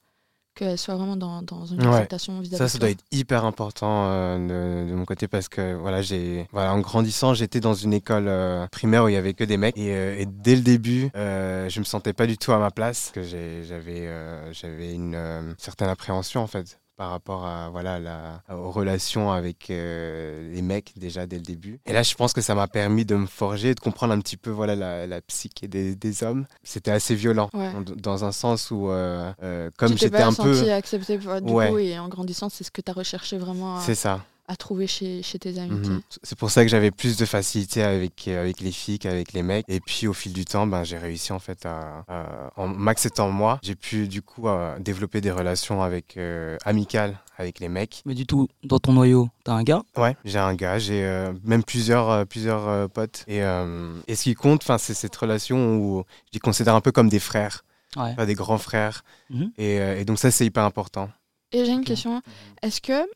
qu'elle 0.58 0.76
soit 0.76 0.96
vraiment 0.96 1.16
dans, 1.16 1.42
dans 1.42 1.64
une 1.66 1.80
Ouais. 1.80 1.88
acceptation 1.94 2.40
vis-à-vis 2.40 2.56
Ça, 2.58 2.64
de 2.64 2.68
ça 2.68 2.78
doit 2.78 2.90
être 2.90 3.04
hyper 3.12 3.44
important 3.44 4.06
euh, 4.08 4.84
de, 4.84 4.90
de 4.90 4.94
mon 4.94 5.04
côté 5.04 5.28
parce 5.28 5.48
que 5.48 5.74
voilà, 5.74 6.02
j'ai 6.02 6.48
voilà, 6.52 6.74
en 6.74 6.80
grandissant, 6.80 7.32
j'étais 7.34 7.60
dans 7.60 7.74
une 7.74 7.92
école 7.92 8.26
euh, 8.28 8.66
primaire 8.68 9.04
où 9.04 9.08
il 9.08 9.14
y 9.14 9.16
avait 9.16 9.34
que 9.34 9.44
des 9.44 9.56
mecs 9.56 9.76
et, 9.78 9.94
euh, 9.94 10.16
et 10.18 10.26
dès 10.26 10.56
le 10.56 10.62
début, 10.62 11.10
je 11.14 11.78
me 11.78 11.84
sentais 11.84 12.12
pas 12.12 12.26
du 12.26 12.36
tout 12.36 12.52
à 12.52 12.58
ma 12.58 12.70
place, 12.70 13.10
que 13.14 13.22
j'avais 13.22 14.08
j'avais 14.52 14.92
une 14.94 15.54
certaine 15.58 15.88
appréhension 15.88 16.42
en 16.42 16.46
fait 16.46 16.78
par 16.98 17.10
rapport 17.10 17.46
à 17.46 17.70
voilà 17.70 18.00
la, 18.00 18.42
aux 18.52 18.72
relations 18.72 19.30
avec 19.30 19.70
euh, 19.70 20.52
les 20.52 20.62
mecs 20.62 20.92
déjà 20.98 21.28
dès 21.28 21.36
le 21.36 21.42
début. 21.42 21.78
Et 21.86 21.92
là, 21.92 22.02
je 22.02 22.12
pense 22.16 22.32
que 22.32 22.40
ça 22.40 22.56
m'a 22.56 22.66
permis 22.66 23.04
de 23.04 23.14
me 23.14 23.26
forger, 23.26 23.72
de 23.76 23.78
comprendre 23.80 24.12
un 24.12 24.18
petit 24.20 24.36
peu 24.36 24.50
voilà 24.50 24.74
la, 24.74 25.06
la 25.06 25.20
psyché 25.20 25.68
des, 25.68 25.94
des 25.94 26.22
hommes. 26.24 26.46
C'était 26.64 26.90
assez 26.90 27.14
violent 27.14 27.48
Ouais. 27.54 27.70
dans, 27.96 28.24
un 28.24 28.32
sens 28.32 28.72
où 28.72 28.90
euh, 28.90 29.32
euh, 29.44 29.70
comme 29.78 29.96
j'étais 29.96 30.20
un 30.20 30.32
peu 30.34 30.70
accepté 30.72 31.18
bah, 31.18 31.40
du 31.40 31.52
Ouais. 31.52 31.70
coup, 31.70 31.78
et 31.78 31.96
en 32.00 32.08
grandissant, 32.08 32.48
c'est 32.48 32.64
ce 32.64 32.72
que 32.72 32.80
tu 32.80 32.90
as 32.90 32.94
recherché 32.94 33.38
vraiment 33.38 33.78
c'est 33.80 33.94
ça. 33.94 34.20
À 34.48 34.56
trouver 34.56 34.86
chez, 34.86 35.22
chez 35.22 35.38
tes 35.38 35.58
amitiés. 35.58 35.92
Mhm. 35.94 36.00
C'est 36.22 36.38
pour 36.38 36.50
ça 36.50 36.62
que 36.64 36.70
j'avais 36.70 36.90
plus 36.90 37.18
de 37.18 37.24
facilité 37.26 37.82
avec, 37.82 38.26
euh, 38.28 38.40
avec 38.40 38.60
les 38.60 38.72
filles 38.72 38.98
qu'avec 38.98 39.32
les 39.34 39.42
mecs. 39.42 39.64
Et 39.68 39.78
puis 39.80 40.06
au 40.06 40.14
fil 40.14 40.32
du 40.32 40.44
temps, 40.46 40.66
ben, 40.66 40.84
j'ai 40.84 40.96
réussi 40.98 41.32
en 41.32 41.38
fait 41.38 41.66
à, 41.66 42.04
à- 42.08 42.50
en 42.56 42.66
m'acceptant 42.66 43.30
moi, 43.30 43.58
j'ai 43.62 43.74
pu 43.74 44.08
du 44.08 44.22
coup 44.22 44.48
euh, 44.48 44.78
développer 44.78 45.20
des 45.20 45.30
relations 45.30 45.82
avec 45.82 46.16
euh, 46.16 46.56
amicales 46.64 47.18
avec 47.36 47.60
les 47.60 47.68
mecs. 47.68 48.02
Mais 48.06 48.14
du 48.14 48.26
tout, 48.26 48.48
dans 48.64 48.78
ton 48.78 48.92
noyau, 48.94 49.28
t'as 49.44 49.52
un 49.52 49.62
gars? 49.62 49.82
Ouais, 49.96 50.16
j'ai 50.24 50.38
un 50.38 50.54
gars, 50.54 50.78
j'ai 50.78 51.04
euh, 51.04 51.32
même 51.44 51.62
plusieurs, 51.62 52.10
euh, 52.10 52.24
plusieurs 52.24 52.66
euh, 52.68 52.88
potes. 52.88 53.24
Et, 53.28 53.42
euh, 53.42 53.92
et 54.08 54.16
ce 54.16 54.24
qui 54.24 54.34
compte, 54.34 54.64
c'est 54.78 54.94
cette 54.94 55.14
relation 55.14 55.76
où 55.76 56.04
je 56.26 56.30
les 56.32 56.40
considère 56.40 56.74
un 56.74 56.80
peu 56.80 56.90
comme 56.90 57.08
des 57.08 57.20
frères, 57.20 57.64
Ouais. 57.96 58.14
pas 58.16 58.26
des 58.26 58.34
grands 58.34 58.58
frères. 58.58 59.04
Mhm. 59.30 59.52
Et, 59.58 59.78
euh, 59.78 59.98
et 60.00 60.04
donc 60.04 60.18
ça, 60.18 60.30
c'est 60.30 60.44
hyper 60.46 60.64
important. 60.64 61.10
Et 61.52 61.64
j'ai 61.64 61.72
une 61.72 61.84
question. 61.84 62.22
Est-ce 62.62 62.80
que 62.80 63.06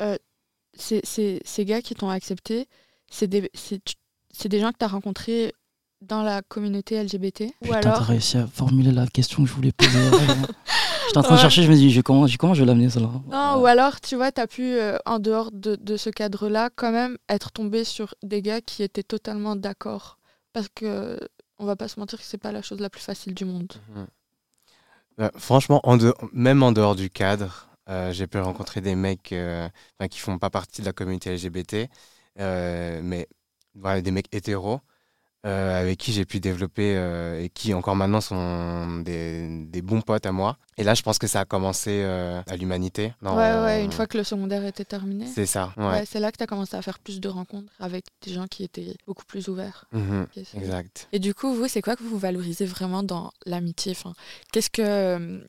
euh, 0.00 0.16
ces, 0.76 1.00
ces- 1.04 1.40
ces 1.44 1.64
gars 1.64 1.82
qui 1.82 1.94
t'ont 1.94 2.08
accepté, 2.10 2.68
c'est 3.10 3.26
des, 3.26 3.50
c'est, 3.54 3.82
tu- 3.84 3.94
c'est 4.32 4.48
des 4.48 4.60
gens 4.60 4.72
que 4.72 4.78
tu 4.78 4.84
as 4.84 4.88
rencontrés 4.88 5.54
dans 6.02 6.22
la 6.22 6.42
communauté 6.42 7.02
LGBT 7.02 7.42
Ou 7.62 7.64
Putain, 7.66 7.80
t'as 7.80 7.90
alors, 7.92 8.02
réussi 8.02 8.36
à 8.36 8.46
formuler 8.46 8.92
la 8.92 9.06
question 9.06 9.42
que 9.42 9.48
je 9.48 9.54
voulais 9.54 9.72
poser. 9.72 9.90
J'étais 11.06 11.18
en 11.18 11.22
train 11.22 11.36
de 11.36 11.40
chercher, 11.40 11.62
je 11.62 11.70
me 11.70 11.76
dis, 11.76 11.90
je- 11.90 12.00
comment, 12.00 12.26
je- 12.26 12.36
comment 12.36 12.52
je 12.54 12.60
vais 12.60 12.66
l'amener 12.66 12.90
celle-là 12.90 13.10
non, 13.30 13.60
ou 13.62 13.66
alors, 13.66 14.00
tu 14.00 14.16
vois, 14.16 14.32
tu 14.32 14.40
as 14.40 14.46
pu, 14.46 14.62
euh, 14.62 14.98
en 15.06 15.18
dehors 15.18 15.50
de, 15.52 15.76
de 15.76 15.96
ce 15.96 16.10
cadre-là, 16.10 16.70
quand 16.74 16.90
même 16.92 17.16
être 17.28 17.52
tombé 17.52 17.84
sur 17.84 18.14
des 18.22 18.42
gars 18.42 18.60
qui 18.60 18.82
étaient 18.82 19.02
totalement 19.02 19.56
d'accord. 19.56 20.18
Parce 20.52 20.68
que, 20.74 21.18
on 21.58 21.64
va 21.66 21.76
pas 21.76 21.88
se 21.88 21.98
mentir 22.00 22.18
que 22.18 22.24
c'est 22.24 22.36
pas 22.38 22.52
la 22.52 22.62
chose 22.62 22.80
la 22.80 22.90
plus 22.90 23.00
facile 23.02 23.32
du 23.34 23.44
monde. 23.44 23.72
Euh, 25.20 25.30
franchement, 25.36 25.80
en 25.84 25.96
dehors- 25.96 26.16
même 26.32 26.62
en 26.62 26.72
dehors 26.72 26.96
du 26.96 27.08
cadre, 27.10 27.68
j'ai 28.12 28.26
pu 28.26 28.38
rencontrer 28.38 28.80
des 28.80 28.94
mecs 28.94 29.32
euh, 29.32 29.68
'fin, 30.00 30.08
qui 30.08 30.18
font 30.18 30.38
pas 30.38 30.50
partie 30.50 30.80
de 30.80 30.86
la 30.86 30.92
communauté 30.92 31.30
LGBT, 31.34 31.88
euh, 32.40 33.00
mais 33.02 33.28
voilà, 33.74 34.00
des 34.02 34.10
mecs 34.10 34.32
hétéros. 34.34 34.80
euh, 35.46 35.78
avec 35.82 35.98
qui 35.98 36.12
j'ai 36.12 36.24
pu 36.24 36.40
développer 36.40 36.96
euh, 36.96 37.42
et 37.42 37.50
qui 37.50 37.74
encore 37.74 37.96
maintenant 37.96 38.22
sont 38.22 39.00
des, 39.00 39.66
des 39.66 39.82
bons 39.82 40.00
potes 40.00 40.24
à 40.24 40.32
moi. 40.32 40.56
Et 40.78 40.84
là, 40.84 40.94
je 40.94 41.02
pense 41.02 41.18
que 41.18 41.26
ça 41.26 41.40
a 41.40 41.44
commencé 41.44 42.00
euh, 42.02 42.40
à 42.46 42.56
l'humanité. 42.56 43.12
dans- 43.20 43.36
Ouais, 43.36 43.60
ouais, 43.62 43.84
une 43.84 43.92
fois 43.92 44.06
que 44.06 44.16
le 44.16 44.24
secondaire 44.24 44.64
était 44.64 44.86
terminé. 44.86 45.26
C'est 45.26 45.44
ça, 45.44 45.74
ouais. 45.76 45.84
Ouais, 45.84 46.04
c'est 46.06 46.18
là 46.18 46.32
que 46.32 46.38
tu 46.38 46.44
as 46.44 46.46
commencé 46.46 46.74
à 46.76 46.80
faire 46.80 46.98
plus 46.98 47.20
de 47.20 47.28
rencontres 47.28 47.70
avec 47.78 48.06
des 48.22 48.32
gens 48.32 48.46
qui 48.46 48.64
étaient 48.64 48.96
beaucoup 49.06 49.26
plus 49.26 49.48
ouverts. 49.48 49.84
Mhm, 49.92 50.26
exact. 50.54 51.08
Et 51.12 51.18
du 51.18 51.34
coup, 51.34 51.52
vous, 51.52 51.68
c'est 51.68 51.82
quoi 51.82 51.94
que 51.94 52.04
vous 52.04 52.16
valorisez 52.18 52.64
vraiment 52.64 53.02
dans 53.02 53.30
l'amitié? 53.44 53.92
Enfin, 53.92 54.14
Qu'est-ce 54.50 54.70
que. 54.70 55.46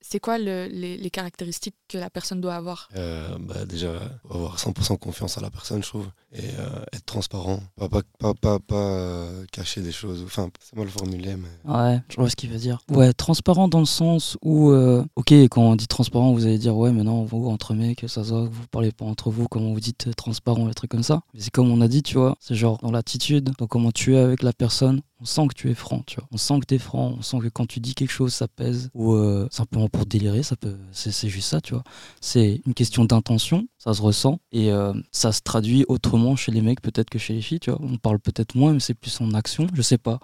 C'est 0.00 0.20
quoi 0.20 0.38
le- 0.38 0.66
les, 0.70 0.96
les 0.96 1.10
caractéristiques 1.10 1.74
que 1.88 1.98
la 1.98 2.08
personne 2.08 2.40
doit 2.40 2.54
avoir? 2.54 2.88
Euh, 2.96 3.36
bah, 3.40 3.64
déjà, 3.66 3.92
avoir 4.30 4.58
100% 4.58 4.96
confiance 4.96 5.36
à 5.38 5.40
la 5.40 5.50
personne, 5.50 5.82
je 5.82 5.88
trouve. 5.88 6.06
Et 6.32 6.40
euh, 6.58 6.68
être 6.92 7.04
transparent. 7.06 7.60
Pas, 7.76 7.88
pas, 7.88 8.02
pas, 8.18 8.34
pas, 8.34 8.58
pas, 8.60 8.74
euh, 8.76 9.44
cacher 9.50 9.80
des 9.80 9.92
choses. 9.92 10.22
Enfin, 10.24 10.50
c'est 10.62 10.76
mal 10.76 10.88
formulé, 10.88 11.34
mais. 11.36 11.48
Ouais, 11.72 12.00
je 12.10 12.16
vois 12.16 12.30
ce 12.30 12.36
qu'il 12.36 12.50
veut 12.50 12.58
dire. 12.58 12.78
Ouais, 12.90 13.12
transparent 13.12 13.66
dans 13.68 13.80
le 13.80 13.86
sens 13.86 14.36
où, 14.42 14.70
euh, 14.70 15.04
ok, 15.16 15.32
quand 15.50 15.62
on 15.62 15.74
dit 15.76 15.88
transparent, 15.88 16.32
vous 16.32 16.44
allez 16.46 16.58
dire, 16.58 16.76
ouais, 16.76 16.92
mais 16.92 17.02
non, 17.02 17.24
vous, 17.24 17.48
entre 17.48 17.74
mecs, 17.74 18.04
ça 18.08 18.22
se 18.24 18.30
voit 18.30 18.46
que 18.48 18.52
vous 18.52 18.66
parlez 18.70 18.92
pas 18.92 19.04
entre 19.04 19.30
vous, 19.30 19.48
comment 19.48 19.72
vous 19.72 19.80
dites 19.80 20.14
transparent, 20.16 20.66
les 20.66 20.74
trucs 20.74 20.90
comme 20.90 21.02
ça. 21.02 21.22
Mais 21.34 21.40
c'est 21.40 21.50
comme 21.50 21.70
on 21.70 21.80
a 21.80 21.88
dit, 21.88 22.02
tu 22.02 22.18
vois, 22.18 22.36
c'est 22.40 22.54
genre 22.54 22.78
dans 22.78 22.90
l'attitude, 22.92 23.50
dans 23.58 23.66
comment 23.66 23.90
tu 23.90 24.14
es 24.14 24.18
avec 24.18 24.42
la 24.42 24.52
personne, 24.52 25.00
on 25.20 25.24
sent 25.24 25.48
que 25.48 25.54
tu 25.54 25.70
es 25.70 25.74
franc, 25.74 26.02
tu 26.06 26.16
vois. 26.16 26.28
On 26.30 26.36
sent 26.36 26.60
que 26.60 26.66
tu 26.66 26.74
es 26.74 26.78
franc, 26.78 27.14
on 27.18 27.22
sent 27.22 27.38
que 27.40 27.48
quand 27.48 27.66
tu 27.66 27.80
dis 27.80 27.94
quelque 27.94 28.10
chose, 28.12 28.32
ça 28.34 28.46
pèse. 28.48 28.90
Ou 28.94 29.14
euh, 29.14 29.48
simplement 29.50 29.88
pour 29.88 30.06
délirer, 30.06 30.42
ça 30.42 30.56
peut, 30.56 30.76
c'est 30.92 31.10
c'est 31.12 31.28
juste 31.28 31.48
ça, 31.48 31.60
tu 31.60 31.74
vois. 31.74 31.82
C'est 32.20 32.60
une 32.66 32.74
question 32.74 33.04
d'intention, 33.04 33.66
ça 33.78 33.94
se 33.94 34.02
ressent, 34.02 34.40
et 34.52 34.70
euh, 34.72 34.92
ça 35.12 35.32
se 35.32 35.40
traduit 35.42 35.84
autrement 35.88 36.36
chez 36.36 36.52
les 36.52 36.60
mecs 36.62 36.80
peut-être 36.80 37.10
que 37.10 37.18
chez 37.18 37.34
les 37.34 37.42
filles, 37.42 37.60
tu 37.60 37.70
vois. 37.70 37.80
On 37.82 37.96
parle 37.96 38.18
peut-être 38.20 38.54
moins, 38.54 38.72
mais 38.72 38.80
c'est 38.80 38.94
plus 38.94 39.20
en 39.20 39.32
action, 39.34 39.66
je 39.74 39.82
sais 39.82 39.98
pas. 39.98 40.20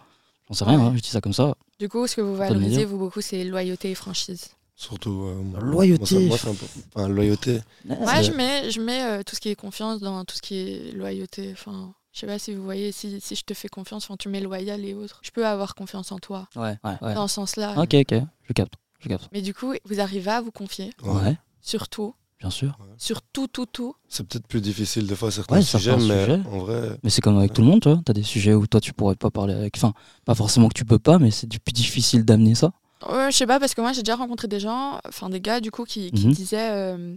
J'en 0.49 0.55
sais 0.55 0.65
rien, 0.65 0.79
Ouais. 0.79 0.85
hein, 0.87 0.93
je 0.97 1.01
dis 1.01 1.09
ça 1.09 1.21
comme 1.21 1.33
ça. 1.33 1.55
Du 1.81 1.89
coup, 1.89 2.07
ce 2.07 2.17
que 2.17 2.21
vous 2.21 2.37
valorisez, 2.37 2.85
vous, 2.85 2.99
beaucoup, 2.99 3.21
c'est 3.21 3.45
loyauté 3.45 3.91
et 3.91 3.95
franchise. 3.95 4.49
Surtout. 4.77 5.23
euh, 5.25 5.35
moi- 5.43 5.61
Loyauté. 5.61 6.27
Moi, 6.27 6.39
ça- 6.39 6.49
moi, 6.49 6.55
c'est 6.57 6.65
un 6.65 6.67
peu- 6.67 6.81
enfin, 6.95 7.09
loyauté. 7.09 7.61
Ouais, 7.89 7.97
C'est- 8.07 8.25
je 8.25 8.33
mets, 8.33 8.71
je 8.71 8.81
mets 8.81 9.03
euh, 9.05 9.23
tout 9.25 9.37
ce 9.37 9.41
qui 9.41 9.49
est 9.49 9.55
confiance 9.55 10.01
dans 10.01 10.25
tout 10.25 10.35
ce 10.37 10.43
qui 10.43 10.57
est 10.57 10.93
loyauté. 10.93 11.51
Enfin, 11.53 11.95
je 12.15 12.21
sais 12.21 12.27
pas 12.27 12.39
si 12.39 12.55
vous 12.55 12.63
voyez, 12.65 12.93
si, 12.93 13.21
si 13.21 13.35
je 13.35 13.45
te 13.45 13.53
fais 13.53 13.69
confiance, 13.69 14.05
enfin, 14.05 14.17
tu 14.17 14.29
mets 14.29 14.41
loyal 14.41 14.85
et 14.85 14.95
autres. 14.95 15.21
Je 15.23 15.31
peux 15.31 15.47
avoir 15.47 15.75
confiance 15.75 16.13
en 16.13 16.19
toi, 16.19 16.49
Ouais, 16.57 16.79
ouais, 16.85 16.97
ouais. 17.03 17.15
dans 17.15 17.27
ce 17.29 17.35
sens-là. 17.35 17.75
Ok, 17.77 17.93
ok, 17.95 18.15
je 18.49 18.53
capte, 18.53 18.75
je 19.01 19.09
capte. 19.09 19.29
Mais 19.33 19.43
du 19.43 19.53
coup, 19.53 19.75
vous 19.85 20.01
arrivez 20.01 20.31
à 20.31 20.41
vous 20.41 20.53
confier 20.53 20.91
Ouais, 21.03 21.37
sur 21.61 21.89
tout, 21.89 22.15
bien 22.41 22.51
sûr. 22.51 22.79
sur 22.99 23.21
tout, 23.21 23.49
tout, 23.49 23.67
tout. 23.67 23.97
C'est 24.09 24.27
peut-être 24.27 24.47
plus 24.47 24.61
difficile 24.61 25.07
des 25.09 25.17
fois 25.17 25.31
certains 25.33 25.57
Ouais, 25.57 25.63
sujets, 25.63 25.91
certains 25.91 26.07
mais 26.07 26.25
sujets. 26.25 26.41
en 26.49 26.59
vrai, 26.59 26.99
Mais 27.03 27.11
c'est 27.11 27.21
comme 27.21 27.37
avec 27.37 27.53
tout 27.53 27.63
le 27.63 27.67
monde, 27.67 27.81
tu 27.83 27.89
vois. 27.91 28.01
T'as 28.05 28.13
des 28.13 28.23
sujets 28.23 28.55
où 28.55 28.67
toi 28.69 28.81
tu 28.81 28.93
pourrais 28.93 29.17
pas 29.17 29.31
parler 29.31 29.55
avec. 29.55 29.77
Enfin, 29.77 29.93
pas 30.25 30.35
forcément 30.37 30.69
que 30.69 30.75
tu 30.75 30.85
peux 30.85 31.01
pas, 31.01 31.19
mais 31.19 31.31
c'est 31.33 31.49
du 31.49 31.59
plus 31.59 31.73
difficile 31.73 32.25
d'amener 32.25 32.55
ça. 32.55 32.73
Ouais, 33.11 33.31
je 33.33 33.37
sais 33.37 33.47
pas, 33.47 33.59
parce 33.61 33.75
que 33.75 33.81
moi 33.83 33.93
j'ai 33.93 34.03
déjà 34.03 34.15
rencontré 34.17 34.47
des 34.49 34.61
gens, 34.61 34.99
enfin 35.07 35.29
des 35.29 35.41
gars 35.41 35.61
du 35.61 35.71
coup, 35.71 35.85
qui, 35.85 36.11
qui 36.13 36.27
Mhm. 36.29 36.33
disaient, 36.33 36.71
euh, 36.71 37.17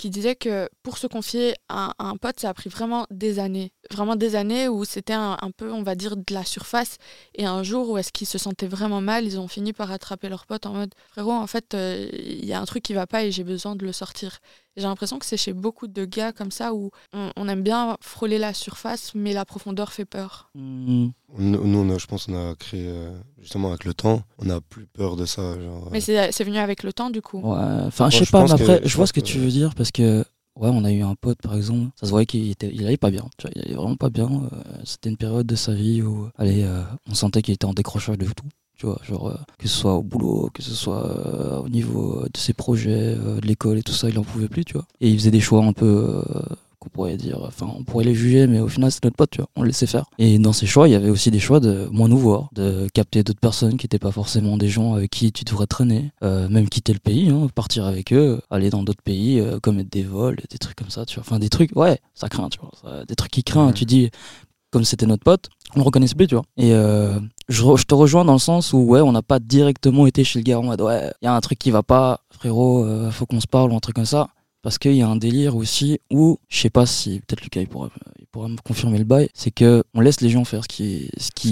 qui 0.00 0.08
disaient 0.08 0.34
que 0.34 0.66
pour 0.82 0.96
se 0.96 1.06
confier 1.06 1.54
à, 1.68 1.92
un 1.98 2.16
pote, 2.16 2.40
ça 2.40 2.48
a 2.48 2.54
pris 2.54 2.70
vraiment 2.70 3.06
des 3.10 3.38
années. 3.38 3.74
Vraiment 3.90 4.16
des 4.16 4.34
années 4.34 4.66
où 4.66 4.86
c'était 4.86 5.12
un, 5.12 5.36
un 5.42 5.50
peu, 5.50 5.70
on 5.70 5.82
va 5.82 5.94
dire, 5.94 6.16
de 6.16 6.32
la 6.32 6.42
surface. 6.42 6.96
Et 7.34 7.44
un 7.44 7.62
jour 7.62 7.90
où 7.90 7.98
est-ce 7.98 8.10
qu'ils 8.10 8.26
se 8.26 8.38
sentaient 8.38 8.66
vraiment 8.66 9.02
mal, 9.02 9.26
ils 9.26 9.38
ont 9.38 9.46
fini 9.46 9.74
par 9.74 9.92
attraper 9.92 10.30
leur 10.30 10.46
pote 10.46 10.64
en 10.64 10.72
mode 10.72 10.94
frérot, 11.10 11.32
en 11.32 11.46
fait, 11.46 11.74
euh, 11.74 12.08
il 12.14 12.46
y 12.46 12.54
a 12.54 12.60
un 12.60 12.64
truc 12.64 12.82
qui 12.82 12.94
va 12.94 13.06
pas 13.06 13.24
et 13.24 13.30
j'ai 13.30 13.44
besoin 13.44 13.76
de 13.76 13.84
le 13.84 13.92
sortir. 13.92 14.38
J'ai 14.76 14.84
l'impression 14.84 15.18
que 15.18 15.26
c'est 15.26 15.36
chez 15.36 15.52
beaucoup 15.52 15.88
de 15.88 16.04
gars 16.04 16.32
comme 16.32 16.50
ça 16.50 16.72
où 16.74 16.90
on, 17.12 17.30
on 17.36 17.48
aime 17.48 17.62
bien 17.62 17.96
frôler 18.00 18.38
la 18.38 18.54
surface, 18.54 19.12
mais 19.14 19.32
la 19.32 19.44
profondeur 19.44 19.92
fait 19.92 20.04
peur. 20.04 20.50
Hmm, 20.54 21.08
nous, 21.38 21.64
nous, 21.66 21.78
on 21.80 21.90
a- 21.94 21.98
je 21.98 22.06
pense 22.06 22.26
qu'on 22.26 22.50
a 22.50 22.54
créé, 22.54 22.86
euh, 22.86 23.10
justement 23.40 23.68
avec 23.70 23.84
le 23.84 23.94
temps, 23.94 24.22
on 24.38 24.44
n'a 24.44 24.60
plus 24.60 24.86
peur 24.86 25.16
de 25.16 25.26
ça. 25.26 25.60
Genre, 25.60 25.88
Mais 25.90 26.00
c'est 26.00 26.30
c'est 26.32 26.44
venu 26.44 26.58
avec 26.58 26.82
le 26.82 26.92
temps 26.92 27.10
du 27.10 27.20
coup. 27.20 27.40
Ouais, 27.40 27.58
enfin, 27.86 28.10
je 28.10 28.18
sais 28.18 28.24
je 28.24 28.30
pas, 28.30 28.44
mais 28.44 28.52
après, 28.52 28.80
que- 28.80 28.88
je 28.88 28.96
vois 28.96 29.06
ce 29.06 29.12
que 29.12 29.20
que- 29.20 29.26
tu 29.26 29.38
veux 29.38 29.50
dire 29.50 29.74
parce 29.74 29.90
que, 29.90 30.20
ouais, 30.56 30.70
on 30.72 30.84
a 30.84 30.92
eu 30.92 31.02
un 31.02 31.14
pote 31.16 31.42
par 31.42 31.56
exemple, 31.56 31.90
ça 31.98 32.06
se 32.06 32.10
voyait 32.10 32.26
qu'il 32.26 32.48
était, 32.50 32.70
il 32.72 32.86
allait 32.86 32.96
pas 32.96 33.10
bien, 33.10 33.28
tu 33.38 33.42
vois, 33.48 33.50
il 33.56 33.62
allait 33.62 33.74
vraiment 33.74 33.96
pas 33.96 34.10
bien. 34.10 34.30
euh, 34.30 34.62
C'était 34.84 35.10
une 35.10 35.16
période 35.16 35.46
de 35.46 35.56
sa 35.56 35.74
vie 35.74 36.00
où, 36.02 36.28
allez, 36.38 36.62
euh, 36.62 36.82
on 37.08 37.14
sentait 37.14 37.42
qu'il 37.42 37.54
était 37.54 37.66
en 37.66 37.74
décrochage 37.74 38.18
de 38.18 38.26
tout. 38.26 38.46
Tu 38.80 38.86
vois, 38.86 38.98
genre, 39.06 39.28
euh, 39.28 39.34
que 39.58 39.68
ce 39.68 39.74
soit 39.76 39.92
au 39.94 40.02
boulot, 40.02 40.48
que 40.54 40.62
ce 40.62 40.72
soit 40.74 41.04
euh, 41.06 41.58
au 41.60 41.68
niveau 41.68 42.22
de 42.32 42.38
ses 42.38 42.54
projets, 42.54 43.14
euh, 43.14 43.38
de 43.38 43.46
l'école 43.46 43.76
et 43.76 43.82
tout 43.82 43.92
ça, 43.92 44.08
il 44.08 44.18
en 44.18 44.22
pouvait 44.22 44.48
plus, 44.48 44.64
tu 44.64 44.72
vois. 44.72 44.86
Et 45.02 45.10
il 45.10 45.18
faisait 45.18 45.30
des 45.30 45.40
choix 45.40 45.62
un 45.62 45.74
peu, 45.74 45.84
euh, 45.86 46.22
qu'on 46.78 46.88
pourrait 46.88 47.18
dire, 47.18 47.40
enfin, 47.46 47.70
on 47.78 47.84
pourrait 47.84 48.06
les 48.06 48.14
juger, 48.14 48.46
mais 48.46 48.58
au 48.58 48.68
final, 48.68 48.90
c'est 48.90 49.04
notre 49.04 49.16
pote, 49.16 49.28
tu 49.32 49.42
vois, 49.42 49.50
on 49.54 49.60
le 49.60 49.66
laissait 49.66 49.84
faire. 49.86 50.06
Et 50.16 50.38
dans 50.38 50.54
ces 50.54 50.64
choix, 50.64 50.88
il 50.88 50.92
y 50.92 50.94
avait 50.94 51.10
aussi 51.10 51.30
des 51.30 51.38
choix 51.40 51.60
de 51.60 51.88
moins 51.92 52.08
nous 52.08 52.16
voir, 52.16 52.48
de 52.54 52.86
capter 52.94 53.22
d'autres 53.22 53.38
personnes 53.38 53.76
qui 53.76 53.84
n'étaient 53.84 53.98
pas 53.98 54.12
forcément 54.12 54.56
des 54.56 54.68
gens 54.70 54.94
avec 54.94 55.10
qui 55.10 55.30
tu 55.30 55.44
devrais 55.44 55.66
traîner, 55.66 56.10
euh, 56.22 56.48
même 56.48 56.70
quitter 56.70 56.94
le 56.94 57.00
pays, 57.00 57.28
hein, 57.28 57.48
partir 57.54 57.84
avec 57.84 58.14
eux, 58.14 58.40
aller 58.48 58.70
dans 58.70 58.82
d'autres 58.82 59.02
pays, 59.02 59.40
euh, 59.40 59.60
commettre 59.60 59.90
des 59.90 60.04
vols, 60.04 60.38
des 60.50 60.56
trucs 60.56 60.76
comme 60.76 60.88
ça, 60.88 61.04
tu 61.04 61.16
vois. 61.16 61.24
Enfin, 61.26 61.38
des 61.38 61.50
trucs, 61.50 61.76
ouais, 61.76 61.98
ça 62.14 62.30
craint, 62.30 62.48
tu 62.48 62.58
vois. 62.60 62.70
Ça- 62.82 63.04
des 63.04 63.14
trucs 63.14 63.30
qui 63.32 63.44
craignent, 63.44 63.66
Mhm. 63.66 63.74
tu 63.74 63.84
dis, 63.84 64.10
comme 64.70 64.84
c'était 64.84 65.06
notre 65.06 65.24
pote, 65.24 65.48
on 65.74 65.80
le 65.80 65.84
reconnaissait 65.84 66.14
plus, 66.14 66.26
tu 66.26 66.34
vois. 66.34 66.44
Et 66.56 66.72
euh, 66.72 67.18
je, 67.48 67.62
re- 67.62 67.76
je 67.76 67.84
te 67.84 67.94
rejoins 67.94 68.24
dans 68.24 68.34
le 68.34 68.38
sens 68.38 68.72
où, 68.72 68.78
ouais, 68.78 69.00
on 69.00 69.12
n'a 69.12 69.22
pas 69.22 69.38
directement 69.38 70.06
été 70.06 70.24
chez 70.24 70.38
le 70.38 70.44
gars 70.44 70.58
en 70.58 70.62
mode, 70.62 70.80
ouais, 70.80 71.12
il 71.22 71.26
y 71.26 71.28
a 71.28 71.34
un 71.34 71.40
truc 71.40 71.58
qui 71.58 71.70
va 71.70 71.82
pas, 71.82 72.20
frérot, 72.30 72.84
euh, 72.84 73.10
faut 73.10 73.26
qu'on 73.26 73.40
se 73.40 73.46
parle 73.46 73.72
ou 73.72 73.76
un 73.76 73.80
truc 73.80 73.96
comme 73.96 74.04
ça. 74.04 74.28
Parce 74.62 74.76
qu'il 74.76 74.92
y 74.92 75.00
a 75.00 75.08
un 75.08 75.16
délire 75.16 75.56
aussi 75.56 76.00
où, 76.12 76.36
je 76.50 76.60
sais 76.60 76.68
pas 76.68 76.84
si, 76.84 77.20
peut-être 77.20 77.40
Lucas 77.40 77.62
il 77.62 77.66
pourrait, 77.66 77.88
il 78.18 78.26
pourrait 78.26 78.50
me 78.50 78.58
confirmer 78.62 78.98
le 78.98 79.04
bail, 79.04 79.30
c'est 79.32 79.50
que 79.50 79.82
on 79.94 80.02
laisse 80.02 80.20
les 80.20 80.28
gens 80.28 80.44
faire 80.44 80.64
ce 80.64 80.68
qu'ils 80.68 81.08